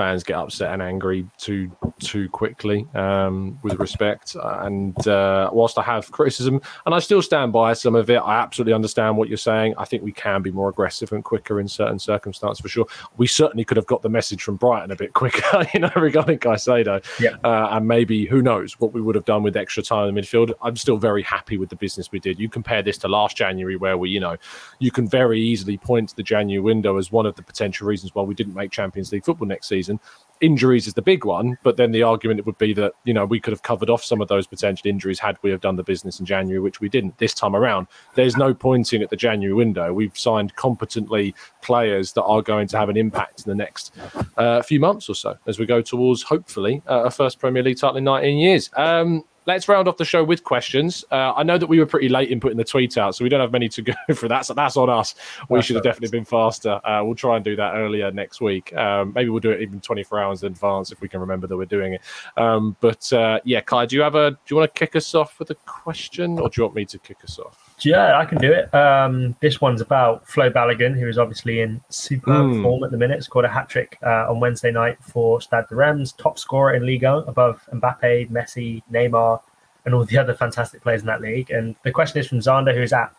fans 0.00 0.24
get 0.24 0.36
upset 0.36 0.72
and 0.72 0.80
angry 0.80 1.26
too 1.36 1.70
too 1.98 2.26
quickly 2.30 2.86
um, 2.94 3.58
with 3.62 3.78
respect. 3.78 4.34
And 4.34 4.96
uh, 5.06 5.50
whilst 5.52 5.76
I 5.78 5.82
have 5.82 6.10
criticism, 6.10 6.62
and 6.86 6.94
I 6.94 7.00
still 7.00 7.20
stand 7.20 7.52
by 7.52 7.74
some 7.74 7.94
of 7.94 8.08
it, 8.08 8.16
I 8.16 8.40
absolutely 8.40 8.72
understand 8.72 9.18
what 9.18 9.28
you're 9.28 9.36
saying. 9.36 9.74
I 9.76 9.84
think 9.84 10.02
we 10.02 10.12
can 10.12 10.40
be 10.40 10.50
more 10.50 10.70
aggressive 10.70 11.12
and 11.12 11.22
quicker 11.22 11.60
in 11.60 11.68
certain 11.68 11.98
circumstances 11.98 12.60
for 12.60 12.68
sure. 12.68 12.86
We 13.18 13.26
certainly 13.26 13.62
could 13.62 13.76
have 13.76 13.86
got 13.86 14.00
the 14.00 14.08
message 14.08 14.42
from 14.42 14.56
Brighton 14.56 14.90
a 14.90 14.96
bit 14.96 15.12
quicker, 15.12 15.66
you 15.74 15.80
know, 15.80 15.92
regarding 15.94 16.38
Caicedo. 16.38 17.04
Yeah. 17.20 17.36
Uh, 17.44 17.68
and 17.72 17.86
maybe 17.86 18.24
who 18.24 18.40
knows 18.40 18.80
what 18.80 18.94
we 18.94 19.02
would 19.02 19.16
have 19.16 19.26
done 19.26 19.42
with 19.42 19.54
extra 19.54 19.82
time 19.82 20.08
in 20.08 20.14
the 20.14 20.20
midfield. 20.22 20.54
I'm 20.62 20.76
still 20.76 20.96
very 20.96 21.22
happy 21.22 21.58
with 21.58 21.68
the 21.68 21.76
business 21.76 22.10
we 22.10 22.20
did. 22.20 22.40
You 22.40 22.48
compare 22.48 22.82
this 22.82 22.96
to 22.98 23.08
last 23.08 23.36
January, 23.36 23.76
where 23.76 23.98
we, 23.98 24.08
you 24.08 24.20
know, 24.20 24.38
you 24.78 24.90
can 24.90 25.06
very 25.06 25.40
easily 25.40 25.76
point 25.76 26.08
to 26.08 26.16
the 26.16 26.22
January 26.22 26.62
window 26.62 26.96
as 26.96 27.12
one 27.12 27.26
of 27.26 27.34
the 27.34 27.42
potential 27.42 27.86
reasons 27.86 28.14
why 28.14 28.22
we 28.22 28.34
didn't 28.34 28.54
make 28.54 28.70
Champions 28.70 29.12
League 29.12 29.26
football 29.26 29.46
next 29.46 29.68
season 29.68 29.89
season. 29.90 30.00
Injuries 30.40 30.86
is 30.86 30.94
the 30.94 31.02
big 31.02 31.26
one, 31.26 31.58
but 31.62 31.76
then 31.76 31.92
the 31.92 32.02
argument 32.02 32.46
would 32.46 32.56
be 32.56 32.72
that 32.72 32.94
you 33.04 33.12
know 33.12 33.26
we 33.26 33.38
could 33.38 33.52
have 33.52 33.62
covered 33.62 33.90
off 33.90 34.02
some 34.02 34.22
of 34.22 34.28
those 34.28 34.46
potential 34.46 34.88
injuries 34.88 35.18
had 35.18 35.36
we 35.42 35.50
have 35.50 35.60
done 35.60 35.76
the 35.76 35.82
business 35.82 36.18
in 36.18 36.24
January, 36.24 36.58
which 36.58 36.80
we 36.80 36.88
didn't 36.88 37.18
this 37.18 37.34
time 37.34 37.54
around. 37.54 37.88
There's 38.14 38.38
no 38.38 38.54
pointing 38.54 39.02
at 39.02 39.10
the 39.10 39.16
January 39.16 39.52
window. 39.52 39.92
We've 39.92 40.16
signed 40.16 40.56
competently 40.56 41.34
players 41.60 42.14
that 42.14 42.22
are 42.22 42.40
going 42.40 42.68
to 42.68 42.78
have 42.78 42.88
an 42.88 42.96
impact 42.96 43.44
in 43.44 43.50
the 43.50 43.54
next 43.54 43.94
uh, 44.38 44.62
few 44.62 44.80
months 44.80 45.10
or 45.10 45.14
so 45.14 45.36
as 45.46 45.58
we 45.58 45.66
go 45.66 45.82
towards 45.82 46.22
hopefully 46.22 46.82
uh, 46.88 47.02
a 47.04 47.10
first 47.10 47.38
Premier 47.38 47.62
League 47.62 47.78
title 47.78 47.98
in 47.98 48.04
19 48.04 48.38
years. 48.38 48.70
Um, 48.78 49.24
let's 49.50 49.68
round 49.68 49.88
off 49.88 49.96
the 49.96 50.04
show 50.04 50.22
with 50.22 50.44
questions. 50.44 51.04
Uh, 51.10 51.32
I 51.34 51.42
know 51.42 51.58
that 51.58 51.66
we 51.66 51.80
were 51.80 51.86
pretty 51.86 52.08
late 52.08 52.30
in 52.30 52.38
putting 52.38 52.56
the 52.56 52.64
tweet 52.64 52.96
out, 52.96 53.16
so 53.16 53.24
we 53.24 53.28
don't 53.28 53.40
have 53.40 53.50
many 53.50 53.68
to 53.70 53.82
go 53.82 53.92
for 54.14 54.28
that. 54.28 54.46
So 54.46 54.54
that's 54.54 54.76
on 54.76 54.88
us. 54.88 55.14
We 55.48 55.58
that's 55.58 55.66
should 55.66 55.76
have 55.76 55.82
definitely 55.82 56.16
been 56.16 56.24
faster. 56.24 56.80
Uh, 56.86 57.02
we'll 57.04 57.16
try 57.16 57.36
and 57.36 57.44
do 57.44 57.56
that 57.56 57.74
earlier 57.74 58.12
next 58.12 58.40
week. 58.40 58.74
Um, 58.74 59.12
maybe 59.14 59.28
we'll 59.28 59.40
do 59.40 59.50
it 59.50 59.60
even 59.60 59.80
24 59.80 60.20
hours 60.20 60.42
in 60.44 60.52
advance 60.52 60.92
if 60.92 61.00
we 61.00 61.08
can 61.08 61.20
remember 61.20 61.48
that 61.48 61.56
we're 61.56 61.64
doing 61.64 61.94
it. 61.94 62.02
Um, 62.36 62.76
but 62.80 63.12
uh, 63.12 63.40
yeah, 63.44 63.60
Kai, 63.60 63.86
do 63.86 63.96
you 63.96 64.02
have 64.02 64.14
a? 64.14 64.30
Do 64.30 64.36
you 64.48 64.56
want 64.56 64.72
to 64.72 64.78
kick 64.78 64.94
us 64.94 65.14
off 65.14 65.38
with 65.40 65.50
a 65.50 65.56
question, 65.56 66.38
or 66.38 66.48
do 66.48 66.60
you 66.60 66.64
want 66.64 66.76
me 66.76 66.84
to 66.86 66.98
kick 66.98 67.18
us 67.24 67.38
off? 67.38 67.69
Yeah, 67.84 68.18
I 68.18 68.24
can 68.24 68.38
do 68.38 68.52
it. 68.52 68.72
Um, 68.74 69.36
this 69.40 69.60
one's 69.60 69.80
about 69.80 70.26
Flo 70.26 70.50
Balogun, 70.50 70.98
who 70.98 71.08
is 71.08 71.18
obviously 71.18 71.60
in 71.60 71.80
super 71.88 72.30
mm. 72.30 72.62
form 72.62 72.84
at 72.84 72.90
the 72.90 72.96
minute. 72.96 73.24
Scored 73.24 73.44
a 73.44 73.48
hat 73.48 73.68
trick 73.68 73.98
uh, 74.02 74.30
on 74.30 74.40
Wednesday 74.40 74.70
night 74.70 74.98
for 75.02 75.40
Stade 75.40 75.64
de 75.68 75.74
Reims, 75.74 76.12
top 76.12 76.38
scorer 76.38 76.74
in 76.74 76.84
Liga 76.84 77.24
above 77.26 77.62
Mbappe, 77.72 78.30
Messi, 78.30 78.82
Neymar, 78.92 79.40
and 79.84 79.94
all 79.94 80.04
the 80.04 80.18
other 80.18 80.34
fantastic 80.34 80.82
players 80.82 81.00
in 81.00 81.06
that 81.06 81.20
league. 81.20 81.50
And 81.50 81.74
the 81.82 81.90
question 81.90 82.20
is 82.20 82.28
from 82.28 82.40
Zander, 82.40 82.74
who's 82.74 82.92
at 82.92 83.14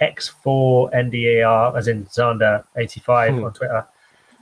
X4NDAR, 0.00 1.76
as 1.76 1.88
in 1.88 2.06
Zander85 2.06 3.38
hmm. 3.38 3.44
on 3.44 3.52
Twitter. 3.52 3.86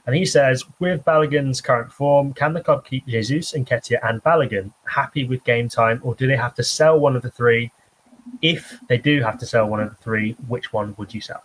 And 0.07 0.15
he 0.15 0.27
says, 0.27 0.65
with 0.81 1.05
Balogun's 1.05 1.63
current 1.63 1.91
form, 1.91 2.35
can 2.35 2.53
the 2.53 2.61
club 2.61 2.85
keep 2.85 3.07
Jesus, 3.07 3.53
Nketiah, 3.53 4.01
and 4.03 4.23
Balogun 4.23 4.73
happy 4.87 5.25
with 5.25 5.43
game 5.45 5.69
time, 5.69 6.01
or 6.05 6.15
do 6.15 6.27
they 6.27 6.37
have 6.37 6.55
to 6.57 6.63
sell 6.63 7.01
one 7.01 7.17
of 7.17 7.23
the 7.23 7.31
three? 7.31 7.73
If 8.43 8.79
they 8.89 8.99
do 8.99 9.23
have 9.23 9.39
to 9.39 9.47
sell 9.47 9.67
one 9.67 9.81
of 9.81 9.91
the 9.91 9.97
three, 9.97 10.33
which 10.49 10.73
one 10.73 10.95
would 10.99 11.13
you 11.15 11.21
sell? 11.21 11.43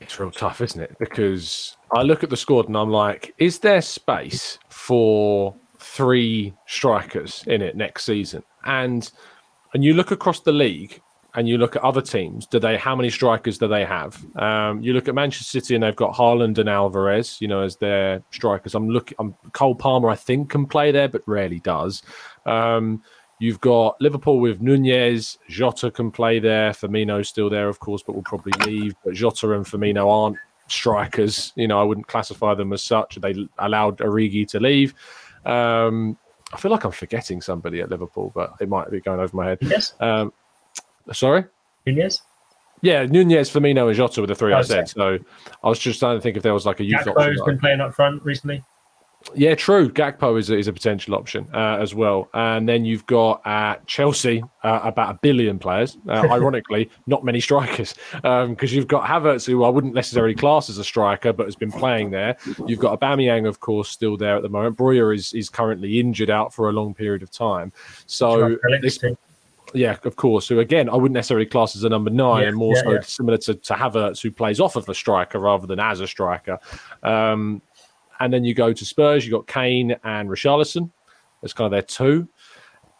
It's 0.00 0.18
real 0.18 0.30
tough, 0.30 0.60
isn't 0.60 0.80
it? 0.80 0.96
Because 0.98 1.76
I 1.92 2.02
look 2.02 2.24
at 2.24 2.30
the 2.30 2.36
squad 2.36 2.66
and 2.66 2.76
I'm 2.76 2.90
like, 2.90 3.34
is 3.38 3.60
there 3.60 3.80
space 3.80 4.58
for 4.68 5.54
three 5.78 6.52
strikers 6.66 7.44
in 7.46 7.62
it 7.62 7.76
next 7.76 8.04
season? 8.04 8.42
And 8.64 9.10
and 9.74 9.84
you 9.84 9.94
look 9.94 10.10
across 10.10 10.40
the 10.40 10.52
league 10.52 11.00
and 11.34 11.48
you 11.48 11.56
look 11.56 11.76
at 11.76 11.82
other 11.82 12.02
teams, 12.02 12.46
do 12.46 12.58
they 12.58 12.76
how 12.76 12.94
many 12.94 13.10
strikers 13.10 13.58
do 13.58 13.68
they 13.68 13.84
have? 13.84 14.22
Um, 14.36 14.82
you 14.82 14.92
look 14.92 15.08
at 15.08 15.14
Manchester 15.14 15.60
City 15.60 15.74
and 15.74 15.82
they've 15.82 15.96
got 15.96 16.14
Haaland 16.14 16.58
and 16.58 16.68
Alvarez, 16.68 17.40
you 17.40 17.48
know, 17.48 17.62
as 17.62 17.76
their 17.76 18.22
strikers. 18.30 18.74
I'm 18.74 18.88
looking 18.88 19.16
I'm 19.18 19.34
Cole 19.52 19.74
Palmer, 19.74 20.10
I 20.10 20.16
think, 20.16 20.50
can 20.50 20.66
play 20.66 20.90
there, 20.90 21.08
but 21.08 21.22
rarely 21.26 21.60
does. 21.60 22.02
Um, 22.44 23.02
You've 23.42 23.60
got 23.60 24.00
Liverpool 24.00 24.38
with 24.38 24.62
Nunez. 24.62 25.36
Jota 25.48 25.90
can 25.90 26.12
play 26.12 26.38
there. 26.38 26.70
Firmino's 26.70 27.28
still 27.28 27.50
there, 27.50 27.68
of 27.68 27.80
course, 27.80 28.00
but 28.00 28.14
will 28.14 28.22
probably 28.22 28.52
leave. 28.64 28.94
But 29.04 29.14
Jota 29.14 29.50
and 29.54 29.66
Firmino 29.66 30.08
aren't 30.08 30.36
strikers. 30.68 31.52
You 31.56 31.66
know, 31.66 31.80
I 31.80 31.82
wouldn't 31.82 32.06
classify 32.06 32.54
them 32.54 32.72
as 32.72 32.84
such. 32.84 33.16
They 33.16 33.34
allowed 33.58 33.98
Origi 33.98 34.46
to 34.46 34.60
leave. 34.60 34.94
Um, 35.44 36.16
I 36.52 36.56
feel 36.56 36.70
like 36.70 36.84
I'm 36.84 36.92
forgetting 36.92 37.42
somebody 37.42 37.80
at 37.80 37.90
Liverpool, 37.90 38.30
but 38.32 38.54
it 38.60 38.68
might 38.68 38.88
be 38.92 39.00
going 39.00 39.18
over 39.18 39.36
my 39.36 39.48
head. 39.48 39.58
Yes. 39.60 39.94
Um, 39.98 40.32
sorry? 41.10 41.44
Nunez? 41.84 42.22
Yeah, 42.80 43.06
Nunez, 43.06 43.50
Firmino, 43.50 43.88
and 43.88 43.96
Jota 43.96 44.20
were 44.20 44.28
the 44.28 44.36
three 44.36 44.52
oh, 44.52 44.58
I 44.58 44.62
said. 44.62 44.88
So 44.88 45.18
I 45.64 45.68
was 45.68 45.80
just 45.80 45.98
trying 45.98 46.16
to 46.16 46.20
think 46.20 46.36
if 46.36 46.44
there 46.44 46.54
was 46.54 46.64
like 46.64 46.78
a 46.78 46.84
youth 46.84 47.00
Gakpo's 47.00 47.42
been 47.42 47.58
playing 47.58 47.80
up 47.80 47.92
front 47.92 48.22
recently. 48.22 48.62
Yeah, 49.34 49.54
true. 49.54 49.90
Gakpo 49.90 50.38
is 50.38 50.50
a, 50.50 50.56
is 50.56 50.68
a 50.68 50.72
potential 50.72 51.14
option 51.14 51.48
uh, 51.54 51.78
as 51.80 51.94
well. 51.94 52.28
And 52.34 52.68
then 52.68 52.84
you've 52.84 53.06
got 53.06 53.42
at 53.44 53.78
uh, 53.78 53.80
Chelsea 53.86 54.42
uh, 54.62 54.80
about 54.82 55.14
a 55.14 55.18
billion 55.22 55.58
players. 55.58 55.98
Uh, 56.08 56.26
ironically, 56.30 56.90
not 57.06 57.24
many 57.24 57.40
strikers 57.40 57.94
because 58.14 58.44
um, 58.44 58.56
you've 58.60 58.88
got 58.88 59.06
Havertz, 59.06 59.46
who 59.46 59.64
I 59.64 59.68
wouldn't 59.68 59.94
necessarily 59.94 60.34
class 60.34 60.68
as 60.70 60.78
a 60.78 60.84
striker, 60.84 61.32
but 61.32 61.46
has 61.46 61.56
been 61.56 61.72
playing 61.72 62.10
there. 62.10 62.36
You've 62.66 62.80
got 62.80 63.00
Aubameyang, 63.00 63.46
of 63.46 63.60
course, 63.60 63.88
still 63.88 64.16
there 64.16 64.36
at 64.36 64.42
the 64.42 64.48
moment. 64.48 64.76
Broja 64.76 65.14
is 65.14 65.32
is 65.32 65.48
currently 65.48 66.00
injured 66.00 66.30
out 66.30 66.52
for 66.52 66.68
a 66.68 66.72
long 66.72 66.94
period 66.94 67.22
of 67.22 67.30
time. 67.30 67.72
So 68.06 68.56
yeah, 69.74 69.96
of 70.04 70.16
course. 70.16 70.48
Who 70.48 70.60
again, 70.60 70.88
I 70.88 70.94
wouldn't 70.94 71.14
necessarily 71.14 71.46
class 71.46 71.76
as 71.76 71.84
a 71.84 71.88
number 71.88 72.10
nine, 72.10 72.42
yeah, 72.42 72.48
and 72.48 72.56
more 72.56 72.74
yeah, 72.74 72.82
so 72.82 72.90
yeah. 72.92 73.00
similar 73.02 73.38
to, 73.38 73.54
to 73.54 73.74
Havertz, 73.74 74.20
who 74.20 74.30
plays 74.30 74.60
off 74.60 74.76
of 74.76 74.88
a 74.88 74.94
striker 74.94 75.38
rather 75.38 75.66
than 75.66 75.80
as 75.80 76.00
a 76.00 76.06
striker. 76.06 76.58
Um, 77.02 77.62
and 78.22 78.32
then 78.32 78.44
you 78.44 78.54
go 78.54 78.72
to 78.72 78.84
Spurs, 78.84 79.26
you've 79.26 79.32
got 79.32 79.48
Kane 79.48 79.96
and 80.04 80.28
Richarlison. 80.28 80.88
That's 81.40 81.52
kind 81.52 81.66
of 81.66 81.72
their 81.72 81.82
two. 81.82 82.28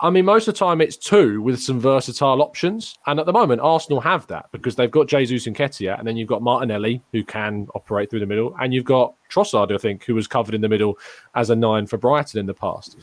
I 0.01 0.11
mean, 0.11 0.25
most 0.25 0.49
of 0.49 0.55
the 0.55 0.59
time 0.59 0.81
it's 0.81 0.97
two 0.97 1.41
with 1.41 1.61
some 1.61 1.79
versatile 1.79 2.43
options. 2.43 2.99
And 3.07 3.21
at 3.21 3.27
the 3.27 3.33
moment, 3.33 3.61
Arsenal 3.61 4.01
have 4.01 4.27
that 4.27 4.47
because 4.51 4.75
they've 4.75 4.91
got 4.91 5.07
Jesus 5.07 5.47
and 5.47 5.57
Nketiah, 5.57 5.97
and 5.97 6.09
then 6.09 6.17
you've 6.17 6.29
got 6.29 6.43
Martinelli, 6.43 7.01
who 7.13 7.23
can 7.23 7.69
operate 7.77 8.11
through 8.11 8.19
the 8.19 8.27
middle, 8.27 8.53
and 8.61 8.75
you've 8.75 8.85
got 8.85 9.15
Trossard, 9.31 9.73
I 9.73 9.79
think, 9.79 10.05
who 10.05 10.17
was 10.17 10.27
covered 10.27 10.57
in 10.57 10.61
the 10.61 10.69
middle 10.69 10.99
as 11.37 11.51
a 11.51 11.57
nine 11.57 11.87
for 11.87 11.99
Brighton 11.99 12.41
in 12.41 12.47
the 12.47 12.55
past. 12.55 12.97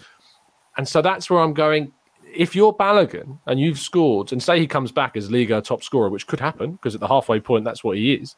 And 0.75 0.85
so 0.85 1.01
that's 1.01 1.29
where 1.29 1.39
I'm 1.39 1.53
going. 1.53 1.93
If 2.35 2.53
you're 2.53 2.73
Balogun 2.73 3.39
and 3.45 3.61
you've 3.61 3.79
scored, 3.79 4.33
and 4.33 4.43
say 4.43 4.59
he 4.59 4.67
comes 4.67 4.91
back 4.91 5.15
as 5.15 5.31
Liga 5.31 5.61
top 5.61 5.83
scorer, 5.83 6.09
which 6.09 6.27
could 6.27 6.41
happen 6.41 6.73
because 6.73 6.95
at 6.95 6.99
the 6.99 7.07
halfway 7.07 7.39
point, 7.39 7.63
that's 7.63 7.81
what 7.81 7.95
he 7.95 8.15
is. 8.15 8.35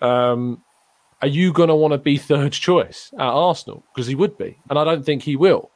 Um, 0.00 0.60
are 1.22 1.28
you 1.28 1.52
going 1.52 1.68
to 1.68 1.74
want 1.74 1.92
to 1.92 1.98
be 1.98 2.18
third 2.18 2.52
choice 2.52 3.10
at 3.14 3.20
Arsenal? 3.20 3.84
Because 3.94 4.08
he 4.08 4.16
would 4.16 4.36
be. 4.36 4.58
And 4.68 4.78
I 4.78 4.84
don't 4.84 5.04
think 5.04 5.22
he 5.22 5.36
will. 5.36 5.70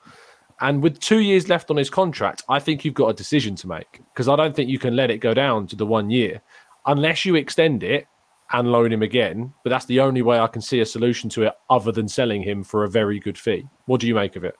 And 0.60 0.82
with 0.82 0.98
two 1.00 1.20
years 1.20 1.48
left 1.48 1.70
on 1.70 1.76
his 1.76 1.88
contract, 1.88 2.42
I 2.48 2.58
think 2.58 2.84
you've 2.84 2.94
got 2.94 3.08
a 3.08 3.14
decision 3.14 3.54
to 3.56 3.68
make 3.68 4.00
because 4.12 4.28
I 4.28 4.36
don't 4.36 4.56
think 4.56 4.68
you 4.68 4.78
can 4.78 4.96
let 4.96 5.10
it 5.10 5.18
go 5.18 5.34
down 5.34 5.66
to 5.68 5.76
the 5.76 5.86
one 5.86 6.10
year 6.10 6.42
unless 6.86 7.24
you 7.24 7.36
extend 7.36 7.82
it 7.82 8.06
and 8.52 8.72
loan 8.72 8.92
him 8.92 9.02
again. 9.02 9.52
But 9.62 9.70
that's 9.70 9.84
the 9.84 10.00
only 10.00 10.22
way 10.22 10.38
I 10.38 10.46
can 10.46 10.62
see 10.62 10.80
a 10.80 10.86
solution 10.86 11.28
to 11.30 11.44
it 11.44 11.52
other 11.70 11.92
than 11.92 12.08
selling 12.08 12.42
him 12.42 12.64
for 12.64 12.84
a 12.84 12.90
very 12.90 13.20
good 13.20 13.38
fee. 13.38 13.68
What 13.84 14.00
do 14.00 14.06
you 14.06 14.14
make 14.14 14.34
of 14.34 14.44
it? 14.44 14.56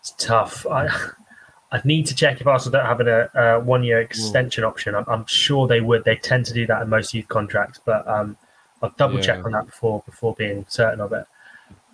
It's 0.00 0.14
tough. 0.18 0.66
I, 0.66 0.88
I'd 1.70 1.84
need 1.84 2.06
to 2.06 2.14
check 2.14 2.40
if 2.40 2.46
Arsenal 2.46 2.80
don't 2.80 2.86
have 2.86 3.00
a, 3.00 3.30
a 3.34 3.60
one 3.60 3.84
year 3.84 4.00
extension 4.00 4.64
mm. 4.64 4.68
option. 4.68 4.94
I'm, 4.94 5.04
I'm, 5.06 5.26
sure 5.26 5.68
they 5.68 5.82
would. 5.82 6.04
They 6.04 6.16
tend 6.16 6.46
to 6.46 6.54
do 6.54 6.66
that 6.66 6.82
in 6.82 6.88
most 6.88 7.12
youth 7.12 7.28
contracts. 7.28 7.78
But 7.84 8.08
um, 8.08 8.38
I'll 8.82 8.94
double 8.96 9.16
yeah. 9.16 9.22
check 9.22 9.44
on 9.44 9.52
that 9.52 9.66
before 9.66 10.02
before 10.06 10.34
being 10.34 10.64
certain 10.68 11.00
of 11.00 11.12
it. 11.12 11.26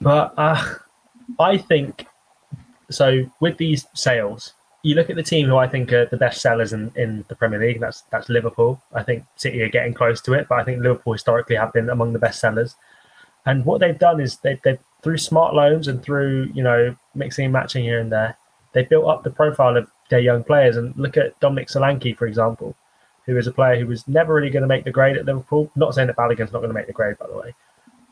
But 0.01 0.35
uh, 0.37 0.63
I 1.39 1.59
think 1.59 2.07
so. 2.91 3.31
With 3.41 3.57
these 3.57 3.87
sales, 3.95 4.55
you 4.83 4.95
look 4.95 5.11
at 5.11 5.17
the 5.17 5.23
team 5.23 5.49
who 5.49 5.57
I 5.57 5.67
think 5.67 5.93
are 5.93 6.07
the 6.07 6.17
best 6.17 6.41
sellers 6.41 6.73
in, 6.73 6.93
in 6.97 7.25
the 7.29 7.35
Premier 7.35 7.59
League. 7.59 7.81
That's 7.81 8.03
that's 8.11 8.29
Liverpool. 8.29 8.83
I 8.93 9.03
think 9.03 9.25
City 9.37 9.63
are 9.63 9.69
getting 9.69 9.95
close 9.95 10.21
to 10.23 10.35
it, 10.35 10.47
but 10.49 10.59
I 10.59 10.65
think 10.65 10.83
Liverpool 10.83 11.15
historically 11.15 11.57
have 11.57 11.73
been 11.73 11.89
among 11.89 12.13
the 12.13 12.19
best 12.19 12.41
sellers. 12.41 12.77
And 13.47 13.65
what 13.65 13.81
they've 13.81 13.99
done 13.99 14.21
is 14.21 14.39
they 14.39 14.61
they 14.65 14.79
through 15.03 15.19
smart 15.19 15.55
loans 15.55 15.89
and 15.89 16.03
through 16.03 16.51
you 16.55 16.63
know 16.63 16.97
mixing 17.15 17.47
and 17.47 17.53
matching 17.53 17.85
here 17.85 18.01
and 18.01 18.13
there, 18.13 18.37
they 18.73 18.85
built 18.85 19.07
up 19.07 19.23
the 19.23 19.31
profile 19.31 19.77
of 19.77 19.91
their 20.11 20.21
young 20.21 20.45
players. 20.45 20.77
And 20.77 20.95
look 20.97 21.17
at 21.17 21.39
Dominic 21.41 21.69
Solanke, 21.69 22.17
for 22.17 22.27
example 22.27 22.77
who 23.27 23.37
is 23.37 23.47
a 23.47 23.53
player 23.53 23.79
who 23.79 23.87
was 23.87 24.07
never 24.07 24.35
really 24.35 24.51
going 24.51 24.63
to 24.63 24.69
make 24.69 24.85
the 24.85 24.91
grade 24.91 25.17
at 25.17 25.25
Liverpool. 25.25 25.71
Not 25.77 25.95
saying 25.95 26.09
that 26.09 26.17
Balogun's 26.17 26.53
not 26.53 26.61
going 26.61 26.69
to 26.69 26.75
make 26.75 26.87
the 26.87 26.93
grade, 26.93 27.19
by 27.19 27.27
the 27.27 27.37
way, 27.37 27.55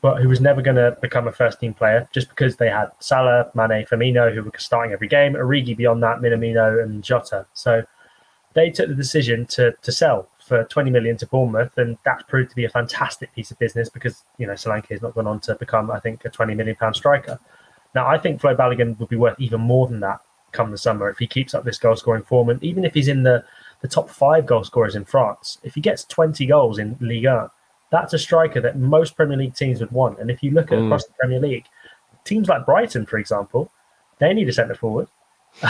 but 0.00 0.22
who 0.22 0.28
was 0.28 0.40
never 0.40 0.62
going 0.62 0.76
to 0.76 0.96
become 1.00 1.28
a 1.28 1.32
first 1.32 1.60
team 1.60 1.74
player 1.74 2.08
just 2.12 2.28
because 2.28 2.56
they 2.56 2.68
had 2.68 2.90
Salah, 2.98 3.50
Mane, 3.54 3.86
Firmino, 3.86 4.34
who 4.34 4.42
were 4.42 4.52
starting 4.58 4.92
every 4.92 5.08
game, 5.08 5.34
Origi 5.34 5.76
beyond 5.76 6.02
that, 6.02 6.18
Minamino, 6.20 6.82
and 6.82 7.02
Jota. 7.02 7.46
So 7.54 7.84
they 8.54 8.70
took 8.70 8.88
the 8.88 8.94
decision 8.94 9.46
to 9.46 9.72
to 9.82 9.92
sell 9.92 10.28
for 10.38 10.64
20 10.64 10.90
million 10.90 11.16
to 11.18 11.26
Bournemouth, 11.26 11.76
and 11.78 11.96
that's 12.04 12.24
proved 12.24 12.50
to 12.50 12.56
be 12.56 12.64
a 12.64 12.68
fantastic 12.68 13.34
piece 13.34 13.50
of 13.50 13.58
business 13.58 13.88
because 13.88 14.24
you 14.38 14.46
know 14.46 14.54
Solanke 14.54 14.88
has 14.88 15.02
not 15.02 15.14
gone 15.14 15.26
on 15.26 15.40
to 15.40 15.54
become, 15.54 15.90
I 15.90 16.00
think, 16.00 16.24
a 16.24 16.30
20 16.30 16.54
million 16.54 16.76
pound 16.76 16.96
striker. 16.96 17.38
Now 17.94 18.06
I 18.06 18.18
think 18.18 18.40
Flo 18.40 18.54
Balogun 18.54 18.98
would 18.98 19.08
be 19.08 19.16
worth 19.16 19.38
even 19.38 19.60
more 19.60 19.86
than 19.86 20.00
that 20.00 20.20
come 20.52 20.70
the 20.70 20.78
summer 20.78 21.08
if 21.08 21.18
he 21.18 21.26
keeps 21.26 21.54
up 21.54 21.64
this 21.64 21.78
goal 21.78 21.96
scoring 21.96 22.22
form, 22.22 22.48
and 22.48 22.62
even 22.62 22.84
if 22.84 22.94
he's 22.94 23.08
in 23.08 23.22
the 23.22 23.44
the 23.82 23.88
top 23.88 24.08
five 24.08 24.46
goal 24.46 24.64
scorers 24.64 24.96
in 24.96 25.04
France. 25.04 25.58
If 25.62 25.74
he 25.74 25.80
gets 25.80 26.04
20 26.04 26.46
goals 26.46 26.78
in 26.78 26.96
Ligue 27.00 27.26
1, 27.26 27.50
that's 27.90 28.14
a 28.14 28.18
striker 28.18 28.60
that 28.60 28.78
most 28.78 29.16
Premier 29.16 29.36
League 29.36 29.54
teams 29.54 29.80
would 29.80 29.90
want. 29.90 30.18
And 30.18 30.30
if 30.30 30.42
you 30.42 30.52
look 30.52 30.72
at 30.72 30.78
mm. 30.78 30.86
across 30.86 31.04
the 31.04 31.12
Premier 31.20 31.40
League, 31.40 31.66
teams 32.24 32.48
like 32.48 32.64
Brighton, 32.64 33.04
for 33.04 33.18
example, 33.18 33.70
they 34.18 34.32
need 34.32 34.48
a 34.48 34.52
centre 34.52 34.74
forward. 34.74 35.08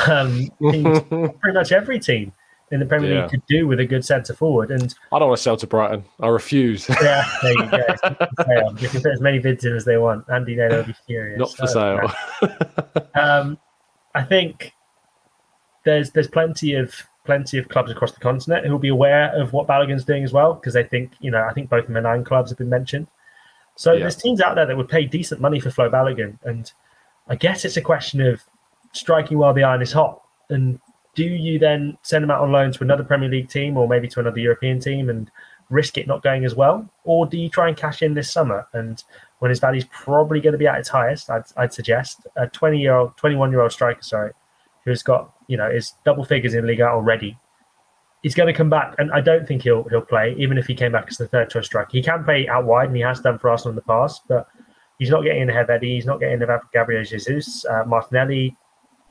Um, 0.08 0.48
pretty 0.60 1.52
much 1.52 1.72
every 1.72 1.98
team 1.98 2.32
in 2.70 2.80
the 2.80 2.86
Premier 2.86 3.12
yeah. 3.12 3.22
League 3.22 3.30
could 3.30 3.46
do 3.46 3.66
with 3.66 3.80
a 3.80 3.86
good 3.86 4.04
centre 4.04 4.34
forward. 4.34 4.70
And 4.70 4.94
I 5.10 5.18
don't 5.18 5.28
want 5.28 5.38
to 5.38 5.42
sell 5.42 5.56
to 5.56 5.66
Brighton. 5.66 6.04
I 6.20 6.28
refuse. 6.28 6.88
yeah, 6.88 7.24
there 7.42 7.52
you 7.52 7.70
go. 7.70 7.86
They 8.74 8.88
can 8.88 9.02
put 9.02 9.12
as 9.12 9.20
many 9.20 9.38
bids 9.38 9.64
in 9.64 9.74
as 9.74 9.84
they 9.84 9.96
want. 9.96 10.26
Andy 10.30 10.54
Naylor 10.54 10.78
will 10.78 10.84
be 10.84 10.94
furious. 11.06 11.38
Not 11.38 11.56
for 11.56 11.66
sale. 11.66 12.12
um, 13.14 13.58
I 14.14 14.22
think 14.22 14.72
there's 15.84 16.10
there's 16.10 16.28
plenty 16.28 16.74
of 16.74 16.94
plenty 17.24 17.58
of 17.58 17.68
clubs 17.68 17.90
across 17.90 18.12
the 18.12 18.20
continent 18.20 18.66
who 18.66 18.72
will 18.72 18.78
be 18.78 18.88
aware 18.88 19.32
of 19.40 19.52
what 19.52 19.66
Balogun's 19.66 20.04
doing 20.04 20.24
as 20.24 20.32
well 20.32 20.54
because 20.54 20.74
they 20.74 20.84
think 20.84 21.12
you 21.20 21.30
know 21.30 21.44
I 21.48 21.52
think 21.52 21.70
both 21.70 21.88
Milan 21.88 22.24
clubs 22.24 22.50
have 22.50 22.58
been 22.58 22.68
mentioned. 22.68 23.06
So 23.76 23.92
yeah. 23.92 24.00
there's 24.00 24.16
teams 24.16 24.40
out 24.40 24.54
there 24.54 24.66
that 24.66 24.76
would 24.76 24.88
pay 24.88 25.06
decent 25.06 25.40
money 25.40 25.60
for 25.60 25.70
Flo 25.70 25.90
Balogun, 25.90 26.38
and 26.44 26.70
I 27.28 27.36
guess 27.36 27.64
it's 27.64 27.76
a 27.76 27.82
question 27.82 28.20
of 28.20 28.42
striking 28.92 29.38
while 29.38 29.54
the 29.54 29.62
iron 29.62 29.82
is 29.82 29.92
hot. 29.92 30.22
And 30.50 30.78
do 31.14 31.24
you 31.24 31.58
then 31.58 31.96
send 32.02 32.24
him 32.24 32.30
out 32.30 32.40
on 32.40 32.52
loan 32.52 32.72
to 32.72 32.82
another 32.82 33.04
Premier 33.04 33.28
League 33.28 33.48
team 33.48 33.76
or 33.76 33.88
maybe 33.88 34.08
to 34.08 34.20
another 34.20 34.38
European 34.38 34.80
team 34.80 35.08
and 35.08 35.30
risk 35.70 35.96
it 35.96 36.06
not 36.06 36.22
going 36.22 36.44
as 36.44 36.54
well, 36.54 36.88
or 37.04 37.26
do 37.26 37.38
you 37.38 37.48
try 37.48 37.68
and 37.68 37.76
cash 37.76 38.02
in 38.02 38.14
this 38.14 38.30
summer 38.30 38.66
and 38.74 39.04
when 39.38 39.48
his 39.48 39.58
value 39.58 39.78
is 39.78 39.86
probably 39.90 40.40
going 40.40 40.52
to 40.52 40.58
be 40.58 40.66
at 40.66 40.78
its 40.78 40.88
highest? 40.88 41.30
I'd, 41.30 41.44
I'd 41.56 41.72
suggest 41.72 42.26
a 42.36 42.46
20 42.46 42.78
year 42.78 42.94
old, 42.94 43.16
21 43.16 43.50
year 43.50 43.62
old 43.62 43.72
striker, 43.72 44.02
sorry, 44.02 44.32
who's 44.84 45.02
got 45.02 45.32
you 45.52 45.58
know 45.58 45.68
is 45.68 45.92
double 46.06 46.24
figures 46.24 46.54
in 46.54 46.66
Liga 46.66 46.88
already. 46.88 47.38
He's 48.22 48.34
going 48.34 48.46
to 48.46 48.56
come 48.56 48.70
back, 48.70 48.94
and 48.96 49.12
I 49.12 49.20
don't 49.20 49.46
think 49.46 49.62
he'll 49.62 49.84
he'll 49.90 50.00
play, 50.00 50.34
even 50.38 50.56
if 50.56 50.66
he 50.66 50.74
came 50.74 50.92
back 50.92 51.08
as 51.10 51.18
the 51.18 51.28
third 51.28 51.50
choice 51.50 51.66
striker. 51.66 51.90
He 51.92 52.02
can 52.02 52.24
play 52.24 52.48
out 52.48 52.64
wide, 52.64 52.88
and 52.88 52.96
he 52.96 53.02
has 53.02 53.20
done 53.20 53.38
for 53.38 53.50
Arsenal 53.50 53.72
in 53.72 53.76
the 53.76 53.82
past, 53.82 54.22
but 54.28 54.48
he's 54.98 55.10
not 55.10 55.24
getting 55.24 55.50
ahead 55.50 55.64
of 55.64 55.70
Eddie. 55.70 55.96
He's 55.96 56.06
not 56.06 56.20
getting 56.20 56.36
ahead 56.36 56.48
of 56.48 56.62
Gabriel 56.72 57.04
Jesus, 57.04 57.66
uh, 57.66 57.84
Martinelli, 57.86 58.56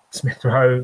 Smith 0.09 0.43
Rowe, 0.43 0.83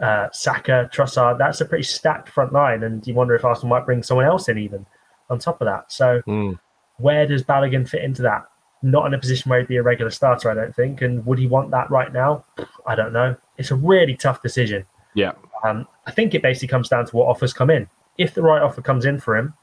uh, 0.00 0.28
Saka, 0.32 0.88
Trossard. 0.94 1.38
That's 1.38 1.60
a 1.60 1.64
pretty 1.64 1.84
stacked 1.84 2.28
front 2.28 2.52
line, 2.52 2.84
and 2.84 3.04
you 3.06 3.14
wonder 3.14 3.34
if 3.34 3.44
Arsenal 3.44 3.70
might 3.70 3.86
bring 3.86 4.04
someone 4.04 4.26
else 4.26 4.48
in 4.48 4.58
even 4.58 4.86
on 5.30 5.40
top 5.40 5.60
of 5.60 5.66
that. 5.66 5.90
So, 5.90 6.22
mm. 6.28 6.56
where 6.98 7.26
does 7.26 7.42
Balogun 7.42 7.88
fit 7.88 8.04
into 8.04 8.22
that? 8.22 8.44
Not 8.86 9.06
in 9.06 9.14
a 9.14 9.18
position 9.18 9.50
where 9.50 9.58
he'd 9.58 9.68
be 9.68 9.76
a 9.76 9.82
regular 9.82 10.10
starter, 10.10 10.50
I 10.50 10.54
don't 10.54 10.74
think. 10.74 11.02
And 11.02 11.24
would 11.26 11.38
he 11.38 11.46
want 11.46 11.70
that 11.72 11.90
right 11.90 12.12
now? 12.12 12.44
I 12.86 12.94
don't 12.94 13.12
know. 13.12 13.36
It's 13.58 13.70
a 13.70 13.74
really 13.74 14.14
tough 14.14 14.42
decision. 14.42 14.86
Yeah. 15.14 15.32
Um, 15.64 15.88
I 16.06 16.10
think 16.12 16.34
it 16.34 16.42
basically 16.42 16.68
comes 16.68 16.88
down 16.88 17.06
to 17.06 17.16
what 17.16 17.26
offers 17.26 17.52
come 17.52 17.70
in. 17.70 17.88
If 18.18 18.34
the 18.34 18.42
right 18.42 18.62
offer 18.62 18.82
comes 18.82 19.04
in 19.04 19.18
for 19.18 19.36
him, 19.36 19.54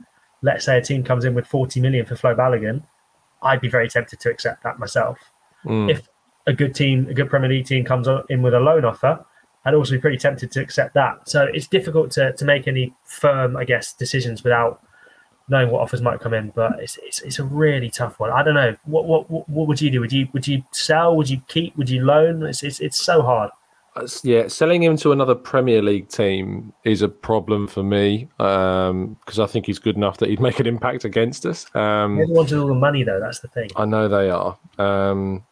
let's 0.41 0.65
say 0.65 0.77
a 0.77 0.81
team 0.81 1.03
comes 1.03 1.25
in 1.25 1.33
with 1.33 1.47
40 1.47 1.79
million 1.79 2.05
for 2.05 2.15
Flo 2.15 2.35
Balogun, 2.35 2.83
I'd 3.41 3.61
be 3.61 3.69
very 3.69 3.89
tempted 3.89 4.19
to 4.19 4.29
accept 4.29 4.63
that 4.63 4.79
myself. 4.79 5.17
Mm. 5.65 5.89
If 5.89 6.07
a 6.47 6.53
good 6.53 6.75
team, 6.75 7.07
a 7.09 7.13
good 7.13 7.29
Premier 7.29 7.49
League 7.49 7.65
team 7.65 7.85
comes 7.85 8.07
in 8.29 8.41
with 8.41 8.53
a 8.53 8.59
loan 8.59 8.83
offer, 8.83 9.25
I'd 9.65 9.73
also 9.73 9.93
be 9.93 9.99
pretty 9.99 10.17
tempted 10.17 10.51
to 10.51 10.61
accept 10.61 10.93
that. 10.95 11.29
So 11.29 11.47
it's 11.53 11.67
difficult 11.67 12.11
to, 12.11 12.33
to 12.33 12.45
make 12.45 12.67
any 12.67 12.93
firm, 13.05 13.55
I 13.55 13.63
guess, 13.63 13.93
decisions 13.93 14.43
without 14.43 14.81
knowing 15.47 15.69
what 15.69 15.81
offers 15.81 16.01
might 16.01 16.19
come 16.19 16.33
in. 16.33 16.51
But 16.51 16.79
it's, 16.79 16.97
it's, 17.01 17.21
it's 17.21 17.39
a 17.39 17.43
really 17.43 17.89
tough 17.89 18.19
one. 18.19 18.31
I 18.31 18.43
don't 18.43 18.55
know. 18.55 18.75
What, 18.85 19.05
what 19.05 19.49
what 19.49 19.67
would 19.67 19.81
you 19.81 19.91
do? 19.91 19.99
Would 19.99 20.13
you 20.13 20.27
would 20.33 20.47
you 20.47 20.63
sell? 20.71 21.15
Would 21.15 21.29
you 21.29 21.41
keep? 21.47 21.75
Would 21.77 21.89
you 21.89 22.03
loan? 22.03 22.43
It's 22.43 22.63
it's, 22.63 22.79
it's 22.79 23.01
so 23.01 23.21
hard. 23.21 23.51
Yeah, 24.23 24.47
selling 24.47 24.81
him 24.81 24.97
to 24.97 25.11
another 25.11 25.35
Premier 25.35 25.81
League 25.81 26.09
team 26.09 26.73
is 26.83 27.03
a 27.03 27.07
problem 27.07 27.67
for 27.67 27.83
me 27.83 28.27
because 28.37 28.89
um, 28.89 29.17
I 29.39 29.45
think 29.45 29.67
he's 29.67 29.77
good 29.77 29.95
enough 29.95 30.17
that 30.17 30.29
he'd 30.29 30.39
make 30.39 30.59
an 30.59 30.65
impact 30.65 31.05
against 31.05 31.45
us. 31.45 31.67
Um, 31.75 32.13
Everyone 32.13 32.35
wanted 32.37 32.57
all 32.57 32.67
the 32.67 32.73
money, 32.73 33.03
though. 33.03 33.19
That's 33.19 33.39
the 33.39 33.49
thing. 33.49 33.69
I 33.75 33.85
know 33.85 34.07
they 34.07 34.31
are. 34.31 34.57
Um, 34.79 35.43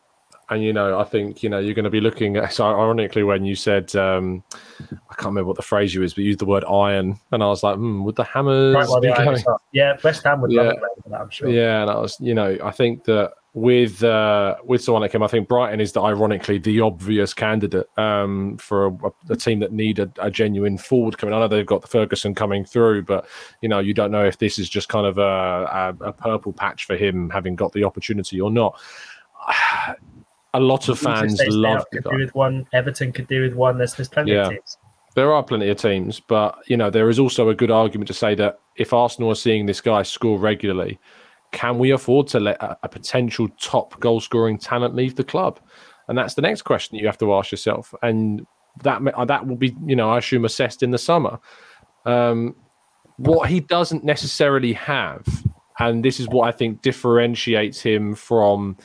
and 0.52 0.62
you 0.62 0.74
know, 0.74 1.00
I 1.00 1.06
think 1.06 1.42
you 1.42 1.50
know 1.50 1.60
you're 1.60 1.74
going 1.74 1.86
to 1.86 1.90
be 1.90 2.02
looking 2.02 2.36
at. 2.36 2.54
So 2.54 2.66
ironically, 2.66 3.24
when 3.24 3.46
you 3.46 3.56
said, 3.56 3.96
um, 3.96 4.44
I 4.82 5.16
can't 5.16 5.28
remember 5.28 5.46
what 5.46 5.56
the 5.56 5.64
phrase 5.64 5.96
you 5.96 6.02
used, 6.02 6.16
but 6.16 6.24
you 6.24 6.28
used 6.28 6.40
the 6.40 6.46
word 6.46 6.66
iron, 6.66 7.18
and 7.32 7.42
I 7.42 7.48
was 7.48 7.64
like, 7.64 7.78
hmm, 7.78 8.04
would 8.04 8.18
the 8.18 8.26
Hammers 8.26 8.76
right, 8.76 9.02
be 9.02 9.08
going? 9.14 9.42
Yeah, 9.72 9.98
West 10.04 10.24
Ham 10.26 10.42
would 10.42 10.52
yeah. 10.52 10.64
love 10.64 10.76
that. 11.08 11.22
I'm 11.22 11.30
sure. 11.30 11.48
Yeah, 11.50 11.84
and 11.84 11.90
I 11.90 11.96
was, 11.96 12.18
you 12.20 12.34
know, 12.34 12.58
I 12.62 12.72
think 12.72 13.06
that 13.06 13.32
with 13.54 14.04
uh, 14.04 14.58
with 14.66 14.84
someone 14.84 15.04
like 15.04 15.14
him, 15.14 15.24
I 15.24 15.28
think 15.28 15.48
Brighton 15.48 15.80
is 15.80 15.94
the, 15.94 16.02
ironically 16.02 16.58
the 16.58 16.82
obvious 16.82 17.34
candidate 17.34 17.88
um, 17.98 18.58
for 18.58 18.88
a, 18.88 19.12
a, 19.30 19.36
team 19.38 19.60
that 19.62 19.72
need 19.72 20.00
a, 20.00 20.12
a, 20.20 20.30
genuine 20.30 20.78
forward 20.78 21.18
coming. 21.18 21.34
I 21.34 21.40
know 21.40 21.48
they've 21.48 21.66
got 21.66 21.82
the 21.82 21.88
Ferguson 21.88 22.36
coming 22.36 22.66
through, 22.66 23.04
but 23.04 23.26
you 23.62 23.70
know 23.70 23.80
you 23.80 23.94
don't 23.94 24.12
know 24.12 24.26
if 24.26 24.38
this 24.38 24.60
is 24.60 24.70
just 24.70 24.90
kind 24.90 25.06
of 25.06 25.18
a, 25.18 25.22
a, 26.02 26.08
a 26.08 26.12
purple 26.12 26.52
patch 26.52 26.84
for 26.86 26.98
him 26.98 27.30
having 27.30 27.56
got 27.56 27.72
the 27.72 27.86
opportunity 27.86 28.42
or 28.42 28.52
not 28.52 28.78
a 30.54 30.60
lot 30.60 30.90
of 30.90 31.00
fans 31.00 31.42
love 31.48 31.86
could 31.92 32.04
do 32.04 32.18
with 32.18 32.36
one. 32.36 32.68
Everton 32.74 33.12
could 33.12 33.28
do 33.28 33.42
with 33.42 33.54
one. 33.54 33.78
There's 33.78 33.94
there's 33.94 34.10
plenty 34.10 34.34
yeah. 34.34 34.48
of 34.48 34.50
teams. 34.50 34.78
There 35.16 35.34
are 35.34 35.44
plenty 35.44 35.70
of 35.70 35.78
teams, 35.78 36.20
but 36.20 36.58
you 36.68 36.78
know 36.78 36.90
there 36.90 37.10
is 37.10 37.20
also 37.20 37.50
a 37.50 37.56
good 37.56 37.72
argument 37.72 38.08
to 38.08 38.14
say 38.14 38.36
that 38.36 38.60
if 38.76 38.94
Arsenal 38.94 39.32
are 39.32 39.36
seeing 39.36 39.66
this 39.66 39.82
guy 39.82 40.04
score 40.04 40.38
regularly, 40.38 41.00
can 41.52 41.78
we 41.78 41.92
afford 41.92 42.28
to 42.28 42.40
let 42.40 42.62
a, 42.62 42.78
a 42.84 42.90
potential 42.90 43.50
top 43.60 44.00
goal 44.00 44.20
scoring 44.20 44.58
talent 44.58 44.96
leave 44.96 45.16
the 45.16 45.24
club? 45.24 45.60
And 46.08 46.18
that's 46.18 46.34
the 46.34 46.42
next 46.42 46.64
question 46.64 46.96
that 46.96 47.02
you 47.02 47.08
have 47.08 47.18
to 47.20 47.34
ask 47.34 47.52
yourself. 47.52 47.94
And 48.02 48.46
that 48.84 49.02
that 49.28 49.48
will 49.48 49.56
be, 49.56 49.76
you 49.86 49.96
know, 49.96 50.10
I 50.10 50.18
assume 50.18 50.46
assessed 50.46 50.84
in 50.84 50.92
the 50.92 50.98
summer. 50.98 51.40
Um, 52.06 52.56
what 53.18 53.50
he 53.50 53.60
doesn't 53.60 54.04
necessarily 54.04 54.74
have, 54.74 55.26
and 55.80 56.04
this 56.04 56.20
is 56.20 56.28
what 56.28 56.48
I 56.48 56.52
think 56.52 56.82
differentiates 56.82 57.82
him 57.82 58.16
from 58.16 58.78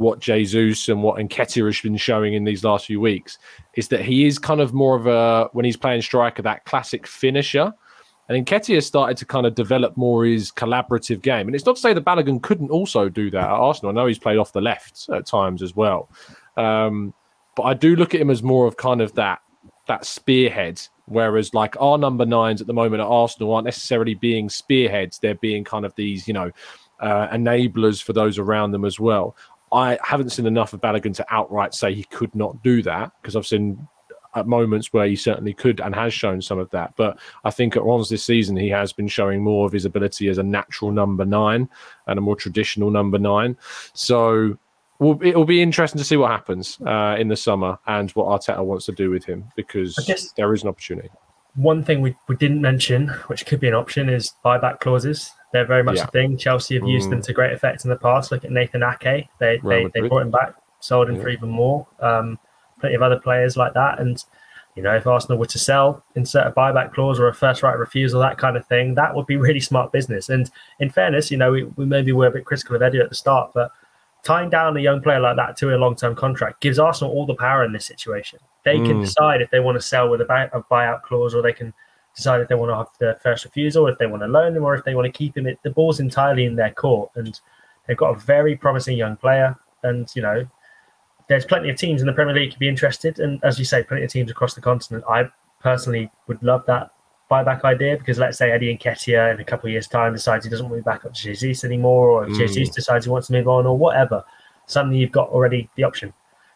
what 0.00 0.18
Jesus 0.18 0.88
and 0.88 1.02
what 1.02 1.16
Nketiah 1.16 1.66
has 1.66 1.80
been 1.80 1.96
showing 1.98 2.32
in 2.32 2.44
these 2.44 2.64
last 2.64 2.86
few 2.86 3.00
weeks 3.00 3.38
is 3.74 3.88
that 3.88 4.00
he 4.00 4.26
is 4.26 4.38
kind 4.38 4.60
of 4.60 4.72
more 4.72 4.96
of 4.96 5.06
a 5.06 5.50
when 5.52 5.66
he's 5.66 5.76
playing 5.76 6.00
striker 6.00 6.40
that 6.42 6.64
classic 6.64 7.06
finisher. 7.06 7.72
And 8.28 8.46
Nketiah 8.46 8.76
has 8.76 8.86
started 8.86 9.18
to 9.18 9.26
kind 9.26 9.44
of 9.44 9.54
develop 9.54 9.96
more 9.98 10.24
his 10.24 10.50
collaborative 10.52 11.20
game. 11.20 11.48
And 11.48 11.54
it's 11.54 11.66
not 11.66 11.76
to 11.76 11.82
say 11.82 11.92
that 11.92 12.04
Balogun 12.04 12.40
couldn't 12.40 12.70
also 12.70 13.10
do 13.10 13.30
that 13.30 13.42
at 13.42 13.50
Arsenal. 13.50 13.90
I 13.90 13.94
know 13.94 14.06
he's 14.06 14.18
played 14.18 14.38
off 14.38 14.52
the 14.52 14.60
left 14.62 15.08
at 15.12 15.26
times 15.26 15.62
as 15.62 15.76
well. 15.76 16.08
Um, 16.56 17.12
but 17.54 17.64
I 17.64 17.74
do 17.74 17.94
look 17.94 18.14
at 18.14 18.20
him 18.22 18.30
as 18.30 18.42
more 18.42 18.66
of 18.66 18.78
kind 18.78 19.02
of 19.02 19.12
that 19.14 19.40
that 19.86 20.06
spearhead. 20.06 20.80
Whereas 21.06 21.52
like 21.52 21.76
our 21.78 21.98
number 21.98 22.24
nines 22.24 22.62
at 22.62 22.66
the 22.66 22.72
moment 22.72 23.00
at 23.00 23.06
Arsenal 23.06 23.52
aren't 23.52 23.66
necessarily 23.66 24.14
being 24.14 24.48
spearheads. 24.48 25.18
They're 25.18 25.34
being 25.34 25.64
kind 25.64 25.84
of 25.84 25.94
these, 25.96 26.26
you 26.26 26.32
know, 26.32 26.52
uh, 27.00 27.28
enablers 27.28 28.02
for 28.02 28.12
those 28.12 28.38
around 28.38 28.70
them 28.70 28.84
as 28.84 29.00
well. 29.00 29.36
I 29.72 29.98
haven't 30.02 30.30
seen 30.30 30.46
enough 30.46 30.72
of 30.72 30.80
Balogun 30.80 31.14
to 31.16 31.26
outright 31.30 31.74
say 31.74 31.94
he 31.94 32.04
could 32.04 32.34
not 32.34 32.62
do 32.62 32.82
that 32.82 33.12
because 33.20 33.36
I've 33.36 33.46
seen 33.46 33.86
at 34.34 34.46
moments 34.46 34.92
where 34.92 35.06
he 35.06 35.16
certainly 35.16 35.52
could 35.52 35.80
and 35.80 35.94
has 35.94 36.14
shown 36.14 36.40
some 36.40 36.58
of 36.58 36.70
that. 36.70 36.94
But 36.96 37.18
I 37.44 37.50
think 37.50 37.76
at 37.76 37.84
once 37.84 38.08
this 38.08 38.24
season 38.24 38.56
he 38.56 38.68
has 38.68 38.92
been 38.92 39.08
showing 39.08 39.42
more 39.42 39.66
of 39.66 39.72
his 39.72 39.84
ability 39.84 40.28
as 40.28 40.38
a 40.38 40.42
natural 40.42 40.92
number 40.92 41.24
nine 41.24 41.68
and 42.06 42.18
a 42.18 42.22
more 42.22 42.36
traditional 42.36 42.90
number 42.90 43.18
nine. 43.18 43.56
So 43.92 44.56
it 45.00 45.34
will 45.34 45.44
be 45.44 45.62
interesting 45.62 45.98
to 45.98 46.04
see 46.04 46.16
what 46.16 46.30
happens 46.30 46.78
uh, 46.86 47.16
in 47.18 47.28
the 47.28 47.36
summer 47.36 47.78
and 47.86 48.10
what 48.12 48.26
Arteta 48.26 48.64
wants 48.64 48.86
to 48.86 48.92
do 48.92 49.10
with 49.10 49.24
him 49.24 49.50
because 49.56 49.96
there 50.36 50.52
is 50.52 50.62
an 50.62 50.68
opportunity. 50.68 51.10
One 51.56 51.82
thing 51.82 52.00
we, 52.00 52.16
we 52.28 52.36
didn't 52.36 52.60
mention, 52.60 53.08
which 53.26 53.46
could 53.46 53.60
be 53.60 53.66
an 53.66 53.74
option, 53.74 54.08
is 54.08 54.34
buyback 54.44 54.80
clauses. 54.80 55.32
They're 55.52 55.66
very 55.66 55.82
much 55.82 55.96
yeah. 55.96 56.04
a 56.04 56.10
thing. 56.10 56.36
Chelsea 56.36 56.74
have 56.74 56.86
used 56.86 57.08
mm. 57.08 57.10
them 57.10 57.22
to 57.22 57.32
great 57.32 57.52
effect 57.52 57.84
in 57.84 57.90
the 57.90 57.96
past. 57.96 58.30
Look 58.30 58.44
at 58.44 58.52
Nathan 58.52 58.82
Ake. 58.82 59.28
They 59.38 59.60
they, 59.64 59.86
they 59.92 60.08
brought 60.08 60.22
him 60.22 60.30
back, 60.30 60.54
sold 60.80 61.08
him 61.08 61.16
yeah. 61.16 61.22
for 61.22 61.28
even 61.28 61.48
more. 61.48 61.86
Um, 61.98 62.38
plenty 62.80 62.94
of 62.94 63.02
other 63.02 63.20
players 63.20 63.56
like 63.56 63.74
that. 63.74 64.00
And 64.00 64.22
you 64.76 64.82
know, 64.82 64.94
if 64.94 65.06
Arsenal 65.06 65.38
were 65.38 65.46
to 65.46 65.58
sell, 65.58 66.04
insert 66.14 66.46
a 66.46 66.52
buyback 66.52 66.94
clause 66.94 67.18
or 67.18 67.28
a 67.28 67.34
first 67.34 67.62
right 67.62 67.76
refusal, 67.76 68.20
that 68.20 68.38
kind 68.38 68.56
of 68.56 68.66
thing, 68.66 68.94
that 68.94 69.14
would 69.14 69.26
be 69.26 69.36
really 69.48 69.60
smart 69.60 69.92
business. 69.92 70.28
And 70.28 70.50
in 70.78 70.90
fairness, 70.90 71.30
you 71.30 71.36
know, 71.36 71.52
we, 71.52 71.64
we 71.64 71.84
maybe 71.84 72.12
were 72.12 72.26
a 72.26 72.30
bit 72.30 72.44
critical 72.44 72.76
of 72.76 72.82
Edu 72.82 73.02
at 73.02 73.08
the 73.08 73.14
start, 73.14 73.50
but 73.54 73.72
tying 74.22 74.50
down 74.50 74.76
a 74.76 74.80
young 74.80 75.00
player 75.02 75.20
like 75.20 75.36
that 75.36 75.56
to 75.56 75.74
a 75.74 75.78
long 75.78 75.96
term 75.96 76.14
contract 76.14 76.60
gives 76.60 76.78
Arsenal 76.78 77.12
all 77.12 77.26
the 77.26 77.34
power 77.34 77.64
in 77.64 77.72
this 77.72 77.86
situation. 77.86 78.38
They 78.64 78.76
mm. 78.76 78.86
can 78.86 79.00
decide 79.00 79.42
if 79.42 79.50
they 79.50 79.60
want 79.60 79.76
to 79.76 79.82
sell 79.82 80.08
with 80.08 80.20
a, 80.20 80.24
buy, 80.24 80.44
a 80.52 80.62
buyout 80.62 81.02
clause 81.02 81.34
or 81.34 81.42
they 81.42 81.52
can 81.52 81.72
decide 82.14 82.40
if 82.40 82.48
they 82.48 82.54
want 82.54 82.70
to 82.70 82.76
have 82.76 82.88
the 82.98 83.18
first 83.22 83.44
refusal, 83.44 83.86
if 83.86 83.98
they 83.98 84.06
want 84.06 84.22
to 84.22 84.28
loan 84.28 84.56
him, 84.56 84.64
or 84.64 84.74
if 84.74 84.84
they 84.84 84.94
want 84.94 85.06
to 85.06 85.12
keep 85.12 85.36
him. 85.36 85.46
It, 85.46 85.58
the 85.62 85.70
ball's 85.70 86.00
entirely 86.00 86.44
in 86.44 86.56
their 86.56 86.70
court, 86.70 87.10
and 87.14 87.38
they've 87.86 87.96
got 87.96 88.16
a 88.16 88.18
very 88.18 88.56
promising 88.56 88.96
young 88.96 89.16
player. 89.16 89.56
And 89.82 90.08
you 90.14 90.22
know, 90.22 90.46
there's 91.28 91.44
plenty 91.44 91.70
of 91.70 91.76
teams 91.76 92.00
in 92.00 92.06
the 92.06 92.12
Premier 92.12 92.34
League 92.34 92.50
could 92.50 92.58
be 92.58 92.68
interested, 92.68 93.18
and 93.18 93.42
as 93.44 93.58
you 93.58 93.64
say, 93.64 93.82
plenty 93.82 94.04
of 94.04 94.10
teams 94.10 94.30
across 94.30 94.54
the 94.54 94.60
continent. 94.60 95.04
I 95.08 95.30
personally 95.60 96.10
would 96.26 96.42
love 96.42 96.64
that 96.66 96.90
buyback 97.30 97.62
idea 97.62 97.96
because 97.96 98.18
let's 98.18 98.36
say 98.36 98.50
Eddie 98.50 98.76
Nketiah 98.76 99.34
in 99.34 99.40
a 99.40 99.44
couple 99.44 99.68
of 99.68 99.72
years' 99.72 99.86
time 99.86 100.12
decides 100.12 100.44
he 100.44 100.50
doesn't 100.50 100.68
want 100.68 100.80
to 100.80 100.82
be 100.82 100.84
back 100.84 101.04
up 101.04 101.14
to 101.14 101.22
Jesus 101.22 101.64
anymore, 101.64 102.10
or 102.10 102.26
mm. 102.26 102.36
Jesus 102.36 102.70
decides 102.70 103.04
he 103.04 103.10
wants 103.10 103.28
to 103.28 103.32
move 103.32 103.48
on, 103.48 103.66
or 103.66 103.78
whatever. 103.78 104.24
Suddenly 104.66 104.98
you've 104.98 105.12
got 105.12 105.28
already 105.28 105.68
the 105.76 105.84
option. 105.84 106.12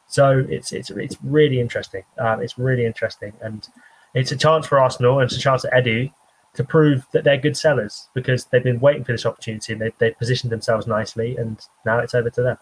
So 0.07 0.45
it's 0.49 0.73
it's 0.73 0.91
it's 0.91 1.17
really 1.23 1.61
interesting. 1.61 2.03
Um, 2.19 2.43
it's 2.43 2.59
really 2.59 2.85
interesting, 2.85 3.33
and 3.41 3.67
it's 4.15 4.33
a 4.33 4.37
chance 4.37 4.67
for 4.67 4.79
Arsenal 4.79 5.19
and 5.19 5.27
it's 5.27 5.37
a 5.37 5.41
chance 5.41 5.63
for 5.63 5.71
Edu 5.71 6.11
to 6.55 6.65
prove 6.65 7.05
that 7.13 7.25
they're 7.25 7.37
good 7.37 7.57
sellers 7.57 8.09
because 8.15 8.47
they've 8.47 8.63
been 8.63 8.81
waiting 8.81 9.05
for 9.05 9.13
this 9.13 9.27
opportunity 9.27 9.73
and 9.73 9.83
they, 9.83 9.93
they've 9.99 10.19
positioned 10.19 10.53
themselves 10.53 10.87
nicely, 10.87 11.37
and 11.37 11.61
now 11.85 11.99
it's 11.99 12.15
over 12.15 12.31
to 12.31 12.43
them. 12.43 12.57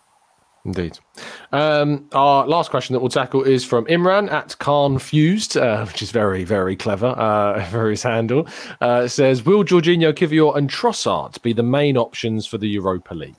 Indeed. 0.64 0.98
Um, 1.50 2.08
our 2.12 2.46
last 2.46 2.70
question 2.70 2.92
that 2.92 3.00
we'll 3.00 3.08
tackle 3.08 3.42
is 3.42 3.64
from 3.64 3.84
Imran 3.86 4.30
at 4.30 4.56
Khan 4.58 4.98
Fused, 4.98 5.56
uh, 5.56 5.84
which 5.84 6.02
is 6.02 6.12
very, 6.12 6.44
very 6.44 6.76
clever 6.76 7.08
uh, 7.18 7.64
for 7.70 7.90
his 7.90 8.02
handle. 8.02 8.46
Uh, 8.80 9.08
says, 9.08 9.44
Will 9.44 9.64
Jorginho, 9.64 10.12
Kiwior, 10.12 10.56
and 10.56 10.70
Trossard 10.70 11.42
be 11.42 11.52
the 11.52 11.64
main 11.64 11.96
options 11.96 12.46
for 12.46 12.58
the 12.58 12.68
Europa 12.68 13.14
League? 13.14 13.34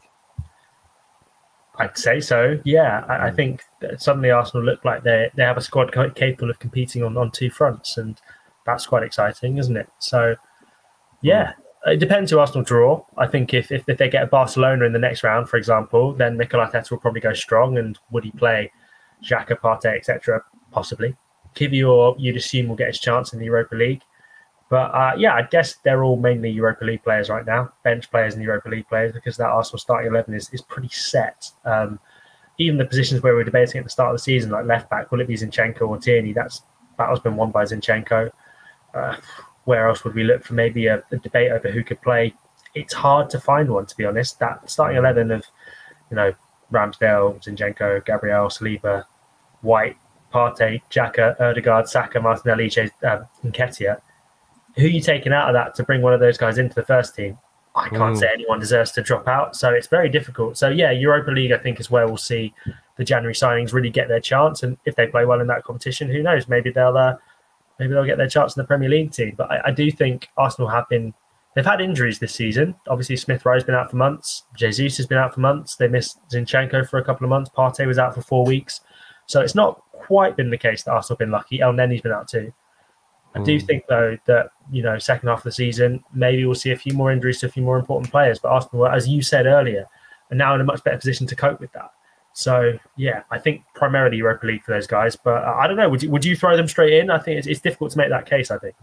I'd 1.77 1.97
say 1.97 2.19
so. 2.19 2.59
Yeah, 2.63 3.03
I, 3.07 3.27
I 3.27 3.29
hmm. 3.29 3.35
think 3.35 3.63
suddenly 3.97 4.29
Arsenal 4.29 4.63
look 4.63 4.85
like 4.85 5.03
they 5.03 5.29
they 5.35 5.43
have 5.43 5.57
a 5.57 5.61
squad 5.61 5.93
capable 6.15 6.49
of 6.49 6.59
competing 6.59 7.03
on, 7.03 7.17
on 7.17 7.31
two 7.31 7.49
fronts, 7.49 7.97
and 7.97 8.19
that's 8.65 8.85
quite 8.85 9.03
exciting, 9.03 9.57
isn't 9.57 9.75
it? 9.75 9.89
So, 9.99 10.35
yeah, 11.21 11.53
it 11.85 11.97
depends 11.97 12.31
who 12.31 12.39
Arsenal 12.39 12.63
draw. 12.63 13.03
I 13.17 13.27
think 13.27 13.53
if, 13.53 13.71
if, 13.71 13.87
if 13.87 13.97
they 13.97 14.09
get 14.09 14.23
a 14.23 14.27
Barcelona 14.27 14.85
in 14.85 14.93
the 14.93 14.99
next 14.99 15.23
round, 15.23 15.49
for 15.49 15.57
example, 15.57 16.13
then 16.13 16.37
Mikel 16.37 16.59
Arteta 16.59 16.89
will 16.91 16.99
probably 16.99 17.21
go 17.21 17.33
strong. 17.33 17.77
And 17.77 17.97
would 18.11 18.23
he 18.23 18.31
play 18.31 18.71
Xhaka, 19.23 19.59
Partey, 19.59 19.97
etc.? 19.97 20.41
Possibly. 20.71 21.15
Kiwior, 21.55 22.15
you'd 22.17 22.37
assume, 22.37 22.67
will 22.67 22.75
get 22.75 22.87
his 22.87 22.99
chance 22.99 23.33
in 23.33 23.39
the 23.39 23.45
Europa 23.45 23.75
League. 23.75 24.01
But 24.73 24.89
uh, 24.95 25.13
yeah, 25.15 25.35
I 25.35 25.43
guess 25.43 25.75
they're 25.83 26.03
all 26.03 26.17
mainly 26.17 26.49
Europa 26.49 26.83
League 26.83 27.03
players 27.03 27.29
right 27.29 27.45
now, 27.45 27.71
bench 27.83 28.09
players 28.09 28.33
and 28.33 28.43
Europa 28.43 28.69
League 28.69 28.87
players, 28.87 29.13
because 29.13 29.37
that 29.37 29.45
Arsenal 29.45 29.77
starting 29.77 30.09
11 30.09 30.33
is, 30.33 30.49
is 30.51 30.63
pretty 30.63 30.87
set. 30.87 31.51
Um, 31.63 31.99
even 32.57 32.79
the 32.79 32.85
positions 32.85 33.21
where 33.21 33.33
we 33.33 33.37
were 33.37 33.43
debating 33.43 33.77
at 33.77 33.83
the 33.83 33.91
start 33.91 34.09
of 34.09 34.15
the 34.15 34.23
season, 34.23 34.49
like 34.49 34.65
left 34.65 34.89
back, 34.89 35.11
will 35.11 35.21
it 35.21 35.27
be 35.27 35.35
Zinchenko 35.35 35.87
or 35.87 35.99
Tierney? 35.99 36.33
That's 36.33 36.63
battle's 36.97 37.19
been 37.19 37.35
won 37.35 37.51
by 37.51 37.65
Zinchenko. 37.65 38.31
Uh, 38.95 39.15
where 39.65 39.87
else 39.87 40.03
would 40.03 40.15
we 40.15 40.23
look 40.23 40.43
for 40.43 40.55
maybe 40.55 40.87
a, 40.87 41.03
a, 41.11 41.17
debate 41.17 41.51
over 41.51 41.69
who 41.69 41.83
could 41.83 42.01
play? 42.01 42.33
It's 42.73 42.95
hard 42.95 43.29
to 43.29 43.39
find 43.39 43.69
one, 43.69 43.85
to 43.85 43.95
be 43.95 44.05
honest. 44.05 44.39
That 44.39 44.71
starting 44.71 44.97
11 44.97 45.29
of, 45.29 45.45
you 46.09 46.15
know, 46.15 46.33
Ramsdale, 46.71 47.43
Zinchenko, 47.43 48.03
Gabriel, 48.07 48.47
Saliba, 48.47 49.05
White, 49.61 49.97
Partey, 50.33 50.81
Xhaka, 50.89 51.39
Odegaard, 51.39 51.87
Saka, 51.87 52.19
Martinelli, 52.19 52.71
um, 53.03 53.27
Nketiah. 53.45 54.01
Who 54.75 54.85
are 54.85 54.89
you 54.89 55.01
taking 55.01 55.33
out 55.33 55.49
of 55.49 55.53
that 55.53 55.75
to 55.75 55.83
bring 55.83 56.01
one 56.01 56.13
of 56.13 56.19
those 56.19 56.37
guys 56.37 56.57
into 56.57 56.75
the 56.75 56.83
first 56.83 57.15
team? 57.15 57.37
I 57.75 57.89
can't 57.89 58.15
mm. 58.15 58.19
say 58.19 58.29
anyone 58.31 58.59
deserves 58.59 58.91
to 58.91 59.01
drop 59.01 59.27
out. 59.27 59.55
So 59.55 59.69
it's 59.71 59.87
very 59.87 60.09
difficult. 60.09 60.57
So 60.57 60.69
yeah, 60.69 60.91
Europa 60.91 61.31
League, 61.31 61.51
I 61.51 61.57
think, 61.57 61.79
is 61.79 61.89
where 61.89 62.05
we'll 62.07 62.17
see 62.17 62.53
the 62.97 63.03
January 63.03 63.33
signings 63.33 63.73
really 63.73 63.89
get 63.89 64.07
their 64.07 64.19
chance. 64.19 64.61
And 64.61 64.77
if 64.85 64.95
they 64.95 65.07
play 65.07 65.25
well 65.25 65.41
in 65.41 65.47
that 65.47 65.63
competition, 65.63 66.09
who 66.09 66.21
knows? 66.21 66.47
Maybe 66.47 66.71
they'll 66.71 66.97
uh, 66.97 67.15
maybe 67.79 67.93
they'll 67.93 68.05
get 68.05 68.17
their 68.17 68.29
chance 68.29 68.55
in 68.55 68.61
the 68.61 68.67
Premier 68.67 68.89
League 68.89 69.11
team. 69.11 69.33
But 69.35 69.51
I, 69.51 69.61
I 69.65 69.71
do 69.71 69.89
think 69.89 70.29
Arsenal 70.37 70.69
have 70.69 70.87
been 70.89 71.13
they've 71.55 71.65
had 71.65 71.81
injuries 71.81 72.19
this 72.19 72.35
season. 72.35 72.75
Obviously, 72.87 73.15
Smith 73.15 73.45
Rowe's 73.45 73.63
been 73.63 73.75
out 73.75 73.89
for 73.89 73.97
months. 73.97 74.43
Jesus 74.55 74.97
has 74.97 75.07
been 75.07 75.17
out 75.17 75.33
for 75.33 75.39
months. 75.39 75.75
They 75.75 75.87
missed 75.87 76.19
Zinchenko 76.29 76.87
for 76.87 76.99
a 76.99 77.03
couple 77.03 77.25
of 77.25 77.29
months. 77.29 77.49
Partey 77.55 77.87
was 77.87 77.97
out 77.97 78.13
for 78.13 78.21
four 78.21 78.45
weeks. 78.45 78.81
So 79.25 79.41
it's 79.41 79.55
not 79.55 79.81
quite 79.91 80.35
been 80.35 80.51
the 80.51 80.57
case 80.57 80.83
that 80.83 80.91
Arsenal 80.91 81.15
have 81.15 81.19
been 81.19 81.31
lucky. 81.31 81.59
Elneny's 81.59 82.01
been 82.01 82.11
out 82.11 82.27
too. 82.27 82.53
I 83.35 83.41
do 83.41 83.59
hmm. 83.59 83.65
think 83.65 83.83
though 83.87 84.17
that 84.25 84.51
you 84.71 84.83
know 84.83 84.97
second 84.97 85.29
half 85.29 85.39
of 85.39 85.43
the 85.43 85.51
season 85.51 86.03
maybe 86.13 86.45
we'll 86.45 86.55
see 86.55 86.71
a 86.71 86.77
few 86.77 86.93
more 86.93 87.11
injuries 87.11 87.39
to 87.39 87.47
a 87.47 87.49
few 87.49 87.63
more 87.63 87.77
important 87.77 88.11
players. 88.11 88.39
But 88.39 88.49
Arsenal, 88.49 88.87
as 88.87 89.07
you 89.07 89.21
said 89.21 89.45
earlier, 89.45 89.87
are 90.31 90.35
now 90.35 90.55
in 90.55 90.61
a 90.61 90.63
much 90.63 90.83
better 90.83 90.97
position 90.97 91.27
to 91.27 91.35
cope 91.35 91.59
with 91.59 91.71
that. 91.73 91.91
So 92.33 92.77
yeah, 92.97 93.23
I 93.31 93.39
think 93.39 93.63
primarily 93.75 94.17
Europa 94.17 94.45
League 94.45 94.63
for 94.63 94.73
those 94.73 94.87
guys. 94.87 95.15
But 95.15 95.43
I 95.43 95.67
don't 95.67 95.77
know. 95.77 95.89
Would 95.89 96.03
you 96.03 96.09
would 96.09 96.25
you 96.25 96.35
throw 96.35 96.57
them 96.57 96.67
straight 96.67 96.93
in? 96.93 97.09
I 97.09 97.19
think 97.19 97.37
it's, 97.37 97.47
it's 97.47 97.61
difficult 97.61 97.91
to 97.91 97.97
make 97.97 98.09
that 98.09 98.25
case. 98.25 98.51
I 98.51 98.57
think. 98.57 98.75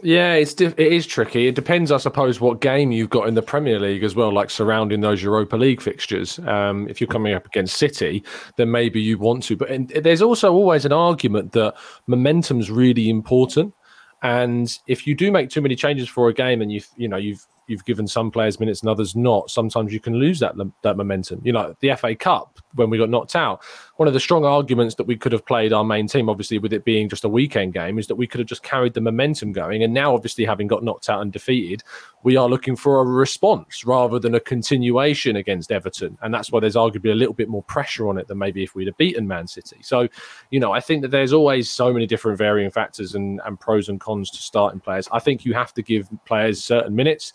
Yeah, 0.00 0.34
it's 0.34 0.54
diff- 0.54 0.78
it 0.78 0.92
is 0.92 1.06
tricky. 1.06 1.48
It 1.48 1.56
depends, 1.56 1.90
I 1.90 1.96
suppose, 1.96 2.40
what 2.40 2.60
game 2.60 2.92
you've 2.92 3.10
got 3.10 3.26
in 3.26 3.34
the 3.34 3.42
Premier 3.42 3.80
League 3.80 4.04
as 4.04 4.14
well, 4.14 4.32
like 4.32 4.48
surrounding 4.48 5.00
those 5.00 5.22
Europa 5.22 5.56
League 5.56 5.80
fixtures. 5.80 6.38
Um, 6.40 6.88
if 6.88 7.00
you're 7.00 7.08
coming 7.08 7.34
up 7.34 7.46
against 7.46 7.76
City, 7.76 8.22
then 8.56 8.70
maybe 8.70 9.00
you 9.00 9.18
want 9.18 9.42
to. 9.44 9.56
But 9.56 9.70
there's 10.04 10.22
also 10.22 10.52
always 10.52 10.84
an 10.84 10.92
argument 10.92 11.50
that 11.52 11.74
momentum's 12.06 12.70
really 12.70 13.10
important. 13.10 13.74
And 14.22 14.76
if 14.86 15.06
you 15.06 15.14
do 15.14 15.30
make 15.30 15.50
too 15.50 15.60
many 15.60 15.76
changes 15.76 16.08
for 16.08 16.28
a 16.28 16.34
game, 16.34 16.60
and 16.60 16.72
you 16.72 16.80
you 16.96 17.08
know 17.08 17.16
you've 17.16 17.46
you've 17.68 17.84
given 17.84 18.06
some 18.06 18.30
players 18.30 18.58
minutes 18.58 18.80
and 18.80 18.88
others 18.88 19.14
not, 19.14 19.50
sometimes 19.50 19.92
you 19.92 20.00
can 20.00 20.14
lose 20.14 20.40
that 20.40 20.54
that 20.82 20.96
momentum. 20.96 21.40
You 21.44 21.52
know, 21.52 21.76
the 21.80 21.94
FA 21.96 22.14
Cup 22.14 22.58
when 22.74 22.90
we 22.90 22.98
got 22.98 23.10
knocked 23.10 23.36
out, 23.36 23.62
one 23.96 24.08
of 24.08 24.14
the 24.14 24.20
strong 24.20 24.44
arguments 24.44 24.94
that 24.94 25.04
we 25.04 25.16
could 25.16 25.32
have 25.32 25.44
played 25.44 25.72
our 25.72 25.84
main 25.84 26.06
team, 26.06 26.28
obviously 26.28 26.58
with 26.58 26.72
it 26.72 26.84
being 26.84 27.08
just 27.08 27.24
a 27.24 27.28
weekend 27.28 27.74
game, 27.74 27.98
is 27.98 28.06
that 28.06 28.14
we 28.14 28.26
could 28.26 28.38
have 28.38 28.46
just 28.46 28.62
carried 28.62 28.94
the 28.94 29.00
momentum 29.00 29.52
going. 29.52 29.82
And 29.82 29.92
now, 29.92 30.14
obviously, 30.14 30.44
having 30.44 30.66
got 30.66 30.84
knocked 30.84 31.10
out 31.10 31.20
and 31.20 31.32
defeated, 31.32 31.82
we 32.22 32.36
are 32.36 32.48
looking 32.48 32.76
for 32.76 33.00
a 33.00 33.04
response 33.04 33.84
rather 33.84 34.18
than 34.18 34.34
a 34.34 34.40
continuation 34.40 35.36
against 35.36 35.72
Everton. 35.72 36.16
And 36.22 36.32
that's 36.32 36.50
why 36.50 36.60
there's 36.60 36.76
arguably 36.76 37.12
a 37.12 37.16
little 37.16 37.34
bit 37.34 37.48
more 37.48 37.62
pressure 37.64 38.08
on 38.08 38.18
it 38.18 38.28
than 38.28 38.38
maybe 38.38 38.62
if 38.62 38.74
we'd 38.74 38.86
have 38.86 38.96
beaten 38.96 39.26
Man 39.26 39.46
City. 39.46 39.78
So, 39.82 40.08
you 40.50 40.60
know, 40.60 40.72
I 40.72 40.80
think 40.80 41.02
that 41.02 41.10
there's 41.10 41.32
always 41.32 41.68
so 41.70 41.92
many 41.92 42.06
different 42.06 42.38
varying 42.38 42.70
factors 42.70 43.14
and, 43.14 43.40
and 43.44 43.58
pros 43.58 43.88
and 43.88 44.00
cons 44.00 44.30
to 44.30 44.38
starting 44.38 44.80
players. 44.80 45.08
I 45.12 45.18
think 45.18 45.44
you 45.44 45.54
have 45.54 45.74
to 45.74 45.82
give 45.82 46.08
players 46.24 46.62
certain 46.62 46.94
minutes. 46.94 47.32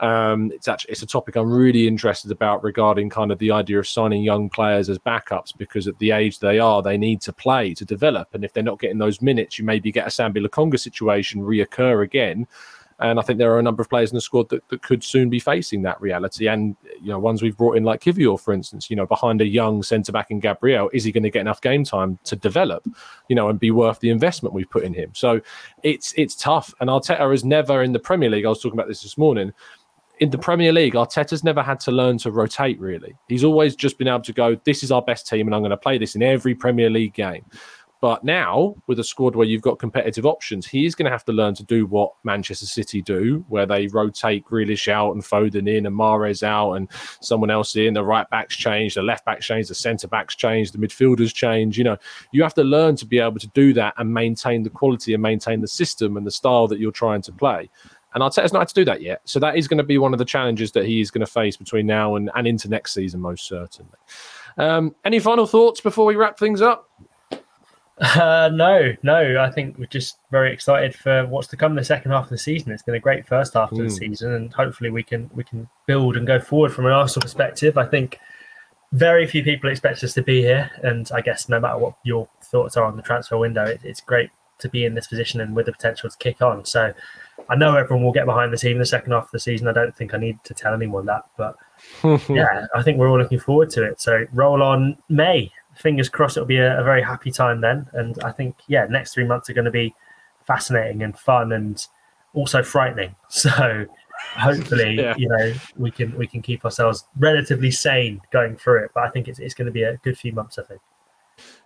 Um, 0.00 0.52
it's 0.52 0.68
actually 0.68 0.92
it's 0.92 1.02
a 1.02 1.06
topic 1.06 1.36
I'm 1.36 1.50
really 1.50 1.88
interested 1.88 2.30
about 2.30 2.62
regarding 2.62 3.08
kind 3.08 3.32
of 3.32 3.38
the 3.38 3.50
idea 3.50 3.78
of 3.78 3.88
signing 3.88 4.22
young 4.22 4.50
players 4.50 4.88
as 4.88 4.98
backups 4.98 5.56
because 5.56 5.88
at 5.88 5.98
the 5.98 6.10
age 6.10 6.38
they 6.38 6.58
are, 6.58 6.82
they 6.82 6.98
need 6.98 7.20
to 7.22 7.32
play 7.32 7.72
to 7.74 7.84
develop, 7.84 8.34
and 8.34 8.44
if 8.44 8.52
they're 8.52 8.62
not 8.62 8.78
getting 8.78 8.98
those 8.98 9.22
minutes, 9.22 9.58
you 9.58 9.64
maybe 9.64 9.90
get 9.90 10.06
a 10.06 10.10
Sambi 10.10 10.46
Lokonga 10.46 10.78
situation 10.78 11.40
reoccur 11.42 12.04
again. 12.04 12.46
And 12.98 13.18
I 13.18 13.22
think 13.22 13.38
there 13.38 13.52
are 13.52 13.58
a 13.58 13.62
number 13.62 13.82
of 13.82 13.90
players 13.90 14.10
in 14.10 14.14
the 14.14 14.22
squad 14.22 14.48
that, 14.48 14.66
that 14.68 14.80
could 14.80 15.04
soon 15.04 15.28
be 15.28 15.38
facing 15.38 15.82
that 15.82 16.00
reality. 16.00 16.48
And, 16.48 16.76
you 16.98 17.08
know, 17.08 17.18
ones 17.18 17.42
we've 17.42 17.56
brought 17.56 17.76
in 17.76 17.84
like 17.84 18.00
Kiwior, 18.00 18.40
for 18.40 18.54
instance, 18.54 18.88
you 18.88 18.96
know, 18.96 19.04
behind 19.04 19.42
a 19.42 19.46
young 19.46 19.82
centre 19.82 20.12
back 20.12 20.30
in 20.30 20.40
Gabriel, 20.40 20.88
is 20.94 21.04
he 21.04 21.12
going 21.12 21.22
to 21.22 21.30
get 21.30 21.42
enough 21.42 21.60
game 21.60 21.84
time 21.84 22.18
to 22.24 22.36
develop, 22.36 22.86
you 23.28 23.36
know, 23.36 23.50
and 23.50 23.60
be 23.60 23.70
worth 23.70 24.00
the 24.00 24.08
investment 24.08 24.54
we've 24.54 24.70
put 24.70 24.82
in 24.82 24.94
him? 24.94 25.10
So 25.14 25.42
it's 25.82 26.14
it's 26.16 26.34
tough. 26.34 26.72
And 26.80 26.88
Arteta 26.88 27.30
has 27.30 27.44
never 27.44 27.82
in 27.82 27.92
the 27.92 27.98
Premier 27.98 28.30
League, 28.30 28.46
I 28.46 28.48
was 28.48 28.62
talking 28.62 28.78
about 28.78 28.88
this 28.88 29.02
this 29.02 29.18
morning, 29.18 29.52
in 30.18 30.30
the 30.30 30.38
Premier 30.38 30.72
League, 30.72 30.94
Arteta's 30.94 31.44
never 31.44 31.62
had 31.62 31.80
to 31.80 31.92
learn 31.92 32.18
to 32.18 32.30
rotate 32.30 32.80
really. 32.80 33.14
He's 33.28 33.44
always 33.44 33.76
just 33.76 33.98
been 33.98 34.08
able 34.08 34.22
to 34.22 34.32
go, 34.32 34.56
this 34.64 34.82
is 34.82 34.90
our 34.90 35.02
best 35.02 35.26
team, 35.28 35.46
and 35.46 35.54
I'm 35.54 35.60
going 35.60 35.70
to 35.70 35.76
play 35.76 35.98
this 35.98 36.14
in 36.14 36.22
every 36.22 36.54
Premier 36.54 36.90
League 36.90 37.14
game. 37.14 37.44
But 38.02 38.24
now, 38.24 38.74
with 38.86 38.98
a 38.98 39.04
squad 39.04 39.34
where 39.34 39.46
you've 39.46 39.62
got 39.62 39.78
competitive 39.78 40.26
options, 40.26 40.66
he 40.66 40.84
is 40.84 40.94
going 40.94 41.06
to 41.06 41.10
have 41.10 41.24
to 41.24 41.32
learn 41.32 41.54
to 41.54 41.64
do 41.64 41.86
what 41.86 42.12
Manchester 42.24 42.66
City 42.66 43.00
do, 43.00 43.44
where 43.48 43.64
they 43.64 43.86
rotate 43.86 44.44
Grealish 44.44 44.86
out 44.86 45.12
and 45.12 45.22
Foden 45.22 45.66
in 45.66 45.86
and 45.86 45.96
Mahrez 45.96 46.42
out 46.42 46.74
and 46.74 46.90
someone 47.20 47.50
else 47.50 47.74
in. 47.74 47.94
The 47.94 48.04
right 48.04 48.28
backs 48.28 48.54
change, 48.54 48.94
the 48.94 49.02
left 49.02 49.24
backs 49.24 49.46
change, 49.46 49.68
the 49.68 49.74
centre 49.74 50.08
backs 50.08 50.36
change, 50.36 50.72
the 50.72 50.78
midfielders 50.78 51.32
change. 51.32 51.78
You 51.78 51.84
know, 51.84 51.96
you 52.32 52.42
have 52.42 52.54
to 52.54 52.64
learn 52.64 52.96
to 52.96 53.06
be 53.06 53.18
able 53.18 53.38
to 53.38 53.48
do 53.48 53.72
that 53.72 53.94
and 53.96 54.12
maintain 54.12 54.62
the 54.62 54.70
quality 54.70 55.14
and 55.14 55.22
maintain 55.22 55.62
the 55.62 55.68
system 55.68 56.18
and 56.18 56.26
the 56.26 56.30
style 56.30 56.68
that 56.68 56.78
you're 56.78 56.92
trying 56.92 57.22
to 57.22 57.32
play. 57.32 57.70
And 58.14 58.22
Arteta's 58.22 58.52
not 58.52 58.60
had 58.60 58.68
to 58.68 58.74
do 58.74 58.84
that 58.86 59.02
yet. 59.02 59.20
So 59.24 59.38
that 59.40 59.56
is 59.56 59.68
going 59.68 59.78
to 59.78 59.84
be 59.84 59.98
one 59.98 60.12
of 60.14 60.18
the 60.18 60.24
challenges 60.24 60.72
that 60.72 60.86
he 60.86 61.00
is 61.00 61.10
going 61.10 61.24
to 61.24 61.30
face 61.30 61.56
between 61.56 61.86
now 61.86 62.16
and, 62.16 62.30
and 62.34 62.46
into 62.46 62.68
next 62.68 62.94
season, 62.94 63.20
most 63.20 63.46
certainly. 63.46 63.92
Um, 64.56 64.94
any 65.04 65.18
final 65.18 65.46
thoughts 65.46 65.80
before 65.80 66.06
we 66.06 66.16
wrap 66.16 66.38
things 66.38 66.62
up? 66.62 66.88
Uh, 67.98 68.50
no, 68.52 68.92
no. 69.02 69.40
I 69.40 69.50
think 69.50 69.78
we're 69.78 69.86
just 69.86 70.18
very 70.30 70.52
excited 70.52 70.94
for 70.94 71.26
what's 71.26 71.48
to 71.48 71.56
come 71.56 71.72
in 71.72 71.76
the 71.76 71.84
second 71.84 72.10
half 72.10 72.24
of 72.24 72.30
the 72.30 72.38
season. 72.38 72.72
It's 72.72 72.82
been 72.82 72.94
a 72.94 73.00
great 73.00 73.26
first 73.26 73.54
half 73.54 73.72
of 73.72 73.78
mm. 73.78 73.88
the 73.88 73.88
hmm. 73.88 74.10
season, 74.10 74.32
and 74.32 74.52
hopefully 74.52 74.90
we 74.90 75.02
can 75.02 75.30
we 75.34 75.44
can 75.44 75.68
build 75.86 76.16
and 76.16 76.26
go 76.26 76.38
forward 76.38 76.72
from 76.72 76.86
an 76.86 76.92
Arsenal 76.92 77.22
perspective. 77.22 77.78
I 77.78 77.86
think 77.86 78.18
very 78.92 79.26
few 79.26 79.42
people 79.42 79.70
expect 79.70 80.04
us 80.04 80.12
to 80.14 80.22
be 80.22 80.42
here, 80.42 80.70
and 80.82 81.10
I 81.12 81.22
guess 81.22 81.48
no 81.48 81.58
matter 81.58 81.78
what 81.78 81.94
your 82.04 82.28
thoughts 82.42 82.76
are 82.76 82.84
on 82.84 82.96
the 82.96 83.02
transfer 83.02 83.38
window, 83.38 83.64
it, 83.64 83.80
it's 83.82 84.00
great 84.00 84.30
to 84.58 84.68
be 84.68 84.84
in 84.84 84.94
this 84.94 85.06
position 85.06 85.40
and 85.40 85.54
with 85.54 85.66
the 85.66 85.72
potential 85.72 86.08
to 86.08 86.16
kick 86.18 86.42
on. 86.42 86.64
So 86.64 86.92
I 87.48 87.56
know 87.56 87.76
everyone 87.76 88.04
will 88.04 88.12
get 88.12 88.26
behind 88.26 88.52
the 88.52 88.56
team 88.56 88.72
in 88.72 88.78
the 88.78 88.86
second 88.86 89.12
half 89.12 89.24
of 89.24 89.30
the 89.30 89.40
season. 89.40 89.68
I 89.68 89.72
don't 89.72 89.94
think 89.94 90.14
I 90.14 90.18
need 90.18 90.42
to 90.44 90.54
tell 90.54 90.74
anyone 90.74 91.06
that, 91.06 91.24
but 91.36 91.56
yeah, 92.28 92.66
I 92.74 92.82
think 92.82 92.98
we're 92.98 93.08
all 93.08 93.18
looking 93.18 93.38
forward 93.38 93.70
to 93.70 93.84
it. 93.84 94.00
So 94.00 94.24
roll 94.32 94.62
on 94.62 94.96
May. 95.08 95.52
Fingers 95.74 96.08
crossed 96.08 96.36
it'll 96.36 96.46
be 96.46 96.56
a, 96.56 96.80
a 96.80 96.84
very 96.84 97.02
happy 97.02 97.30
time 97.30 97.60
then. 97.60 97.86
And 97.92 98.18
I 98.24 98.32
think 98.32 98.56
yeah, 98.66 98.86
next 98.86 99.14
three 99.14 99.26
months 99.26 99.50
are 99.50 99.54
going 99.54 99.66
to 99.66 99.70
be 99.70 99.94
fascinating 100.46 101.02
and 101.02 101.18
fun 101.18 101.52
and 101.52 101.84
also 102.34 102.62
frightening. 102.62 103.14
So 103.28 103.84
hopefully 104.34 104.94
yeah. 104.98 105.14
you 105.18 105.28
know 105.28 105.52
we 105.76 105.90
can 105.90 106.16
we 106.16 106.26
can 106.26 106.40
keep 106.40 106.64
ourselves 106.64 107.04
relatively 107.18 107.70
sane 107.70 108.20
going 108.32 108.56
through 108.56 108.84
it. 108.84 108.90
But 108.94 109.04
I 109.04 109.10
think 109.10 109.28
it's 109.28 109.38
it's 109.38 109.54
going 109.54 109.66
to 109.66 109.72
be 109.72 109.82
a 109.82 109.98
good 109.98 110.16
few 110.16 110.32
months. 110.32 110.58
I 110.58 110.62
think. 110.62 110.80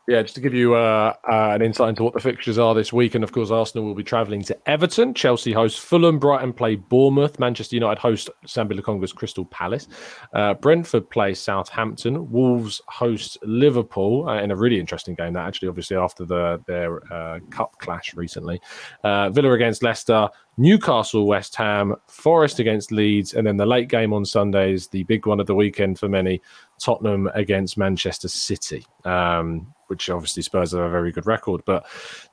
Yeah, 0.08 0.22
just 0.22 0.34
to 0.34 0.40
give 0.40 0.54
you 0.54 0.74
uh, 0.74 1.14
uh, 1.30 1.50
an 1.54 1.62
insight 1.62 1.90
into 1.90 2.02
what 2.02 2.14
the 2.14 2.20
fixtures 2.20 2.58
are 2.58 2.74
this 2.74 2.92
week, 2.92 3.14
and 3.14 3.22
of 3.22 3.32
course, 3.32 3.50
Arsenal 3.50 3.84
will 3.84 3.94
be 3.94 4.02
travelling 4.02 4.42
to 4.42 4.58
Everton. 4.68 5.14
Chelsea 5.14 5.52
host 5.52 5.78
Fulham, 5.80 6.18
Brighton 6.18 6.52
play 6.52 6.74
Bournemouth, 6.74 7.38
Manchester 7.38 7.76
United 7.76 8.00
host 8.00 8.28
Sambi 8.46 8.72
Lokonga's 8.72 9.12
Crystal 9.12 9.44
Palace, 9.44 9.86
uh, 10.34 10.54
Brentford 10.54 11.08
play 11.10 11.34
Southampton, 11.34 12.28
Wolves 12.30 12.80
host 12.88 13.38
Liverpool 13.42 14.28
uh, 14.28 14.42
in 14.42 14.50
a 14.50 14.56
really 14.56 14.80
interesting 14.80 15.14
game. 15.14 15.34
That 15.34 15.46
actually, 15.46 15.68
obviously, 15.68 15.96
after 15.96 16.24
the 16.24 16.60
their 16.66 17.00
uh, 17.12 17.38
cup 17.50 17.78
clash 17.78 18.14
recently, 18.14 18.60
uh, 19.04 19.30
Villa 19.30 19.52
against 19.52 19.82
Leicester, 19.82 20.28
Newcastle, 20.60 21.26
West 21.26 21.56
Ham, 21.56 21.96
Forest 22.06 22.58
against 22.58 22.92
Leeds, 22.92 23.32
and 23.32 23.46
then 23.46 23.56
the 23.56 23.64
late 23.64 23.88
game 23.88 24.12
on 24.12 24.26
Sundays, 24.26 24.88
the 24.88 25.04
big 25.04 25.26
one 25.26 25.40
of 25.40 25.46
the 25.46 25.54
weekend 25.54 25.98
for 25.98 26.06
many, 26.06 26.42
Tottenham 26.78 27.30
against 27.34 27.78
Manchester 27.78 28.28
City. 28.28 28.84
Um, 29.04 29.72
which 29.90 30.08
obviously 30.08 30.40
Spurs 30.40 30.70
have 30.70 30.80
a 30.80 30.88
very 30.88 31.10
good 31.10 31.26
record, 31.26 31.62
but 31.66 31.84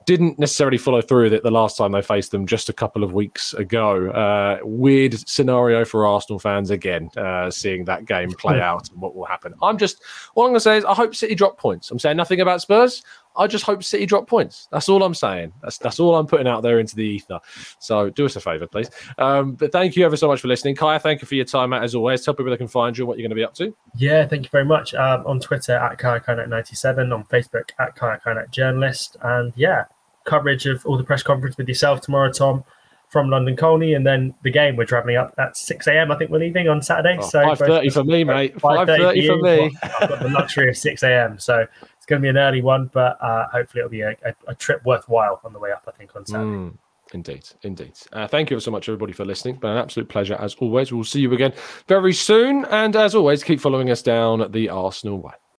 didn't 0.05 0.37
necessarily 0.37 0.77
follow 0.77 1.01
through 1.01 1.23
with 1.23 1.33
it 1.33 1.41
the 1.41 1.49
last 1.49 1.75
time 1.75 1.91
they 1.91 2.03
faced 2.03 2.29
them 2.29 2.45
just 2.45 2.69
a 2.69 2.73
couple 2.73 3.03
of 3.03 3.13
weeks 3.13 3.53
ago. 3.55 4.11
Uh, 4.11 4.59
weird 4.61 5.27
scenario 5.27 5.83
for 5.83 6.05
Arsenal 6.05 6.37
fans 6.37 6.69
again, 6.69 7.09
uh, 7.17 7.49
seeing 7.49 7.83
that 7.85 8.05
game 8.05 8.31
play 8.31 8.61
out 8.61 8.89
and 8.91 9.01
what 9.01 9.15
will 9.15 9.25
happen. 9.25 9.55
I'm 9.63 9.79
just, 9.79 10.03
all 10.35 10.43
I'm 10.45 10.51
going 10.51 10.57
to 10.57 10.61
say 10.61 10.77
is 10.77 10.85
I 10.85 10.93
hope 10.93 11.15
City 11.15 11.33
drop 11.33 11.57
points. 11.57 11.89
I'm 11.89 11.97
saying 11.97 12.15
nothing 12.15 12.41
about 12.41 12.61
Spurs. 12.61 13.01
I 13.37 13.47
just 13.47 13.63
hope 13.63 13.83
City 13.83 14.05
drop 14.05 14.27
points. 14.27 14.67
That's 14.71 14.89
all 14.89 15.03
I'm 15.03 15.13
saying. 15.13 15.53
That's 15.61 15.77
that's 15.77 15.99
all 15.99 16.15
I'm 16.15 16.27
putting 16.27 16.47
out 16.47 16.63
there 16.63 16.79
into 16.79 16.95
the 16.95 17.03
ether. 17.03 17.39
So 17.79 18.09
do 18.09 18.25
us 18.25 18.35
a 18.35 18.39
favour, 18.39 18.67
please. 18.67 18.89
Um, 19.17 19.53
but 19.53 19.71
thank 19.71 19.95
you 19.95 20.05
ever 20.05 20.17
so 20.17 20.27
much 20.27 20.41
for 20.41 20.47
listening. 20.47 20.75
Kaya, 20.75 20.99
thank 20.99 21.21
you 21.21 21.27
for 21.27 21.35
your 21.35 21.45
time, 21.45 21.69
Matt, 21.69 21.83
as 21.83 21.95
always. 21.95 22.23
Tell 22.23 22.33
people 22.33 22.49
they 22.49 22.57
can 22.57 22.67
find 22.67 22.97
you 22.97 23.03
and 23.03 23.07
what 23.07 23.17
you're 23.17 23.27
going 23.27 23.29
to 23.29 23.35
be 23.35 23.43
up 23.43 23.53
to. 23.55 23.75
Yeah, 23.95 24.25
thank 24.27 24.43
you 24.43 24.49
very 24.49 24.65
much. 24.65 24.93
Um, 24.93 25.25
on 25.25 25.39
Twitter 25.39 25.75
at 25.75 25.97
KayaKaynak97, 25.97 27.13
on 27.13 27.23
Facebook 27.25 27.71
at 27.79 27.95
KayaKaynak 27.95 28.51
Journalist. 28.51 29.17
And 29.21 29.53
yeah, 29.55 29.85
coverage 30.25 30.65
of 30.65 30.85
all 30.85 30.97
the 30.97 31.03
press 31.03 31.23
conference 31.23 31.57
with 31.57 31.67
yourself 31.67 32.01
tomorrow, 32.01 32.31
Tom 32.31 32.63
from 33.09 33.29
London 33.29 33.55
Colney, 33.55 33.93
and 33.93 34.05
then 34.05 34.33
the 34.43 34.51
game 34.51 34.75
we're 34.75 34.85
travelling 34.85 35.15
up 35.15 35.33
at 35.37 35.55
six 35.55 35.87
a.m. 35.87 36.11
I 36.11 36.17
think 36.17 36.29
we're 36.29 36.39
leaving 36.39 36.67
on 36.67 36.81
Saturday. 36.81 37.17
Oh, 37.19 37.25
so 37.25 37.41
five 37.41 37.59
thirty 37.59 37.89
for 37.89 38.03
me, 38.03 38.23
mate. 38.23 38.59
Five 38.59 38.87
thirty 38.87 39.25
for 39.27 39.37
me. 39.37 39.75
I've 39.81 40.09
got 40.09 40.19
the 40.19 40.29
luxury 40.29 40.69
of 40.69 40.77
six 40.77 41.03
a.m. 41.03 41.39
So 41.39 41.65
going 42.07 42.21
to 42.21 42.25
be 42.25 42.29
an 42.29 42.37
early 42.37 42.61
one, 42.61 42.89
but 42.93 43.21
uh, 43.21 43.47
hopefully 43.49 43.81
it'll 43.81 43.91
be 43.91 44.01
a, 44.01 44.11
a, 44.25 44.33
a, 44.47 44.55
trip 44.55 44.83
worthwhile 44.85 45.39
on 45.43 45.53
the 45.53 45.59
way 45.59 45.71
up. 45.71 45.83
I 45.87 45.91
think 45.91 46.15
on 46.15 46.25
Saturday. 46.25 46.49
Mm, 46.49 46.77
indeed, 47.13 47.47
indeed. 47.63 47.93
Uh, 48.13 48.27
thank 48.27 48.49
you 48.49 48.59
so 48.59 48.71
much, 48.71 48.89
everybody, 48.89 49.13
for 49.13 49.25
listening. 49.25 49.55
Been 49.55 49.71
an 49.71 49.77
absolute 49.77 50.09
pleasure 50.09 50.35
as 50.35 50.55
always. 50.55 50.91
We'll 50.91 51.03
see 51.03 51.21
you 51.21 51.33
again 51.33 51.53
very 51.87 52.13
soon, 52.13 52.65
and 52.65 52.95
as 52.95 53.13
always, 53.13 53.43
keep 53.43 53.59
following 53.59 53.91
us 53.91 54.01
down 54.01 54.51
the 54.51 54.69
Arsenal 54.69 55.21
way. 55.21 55.33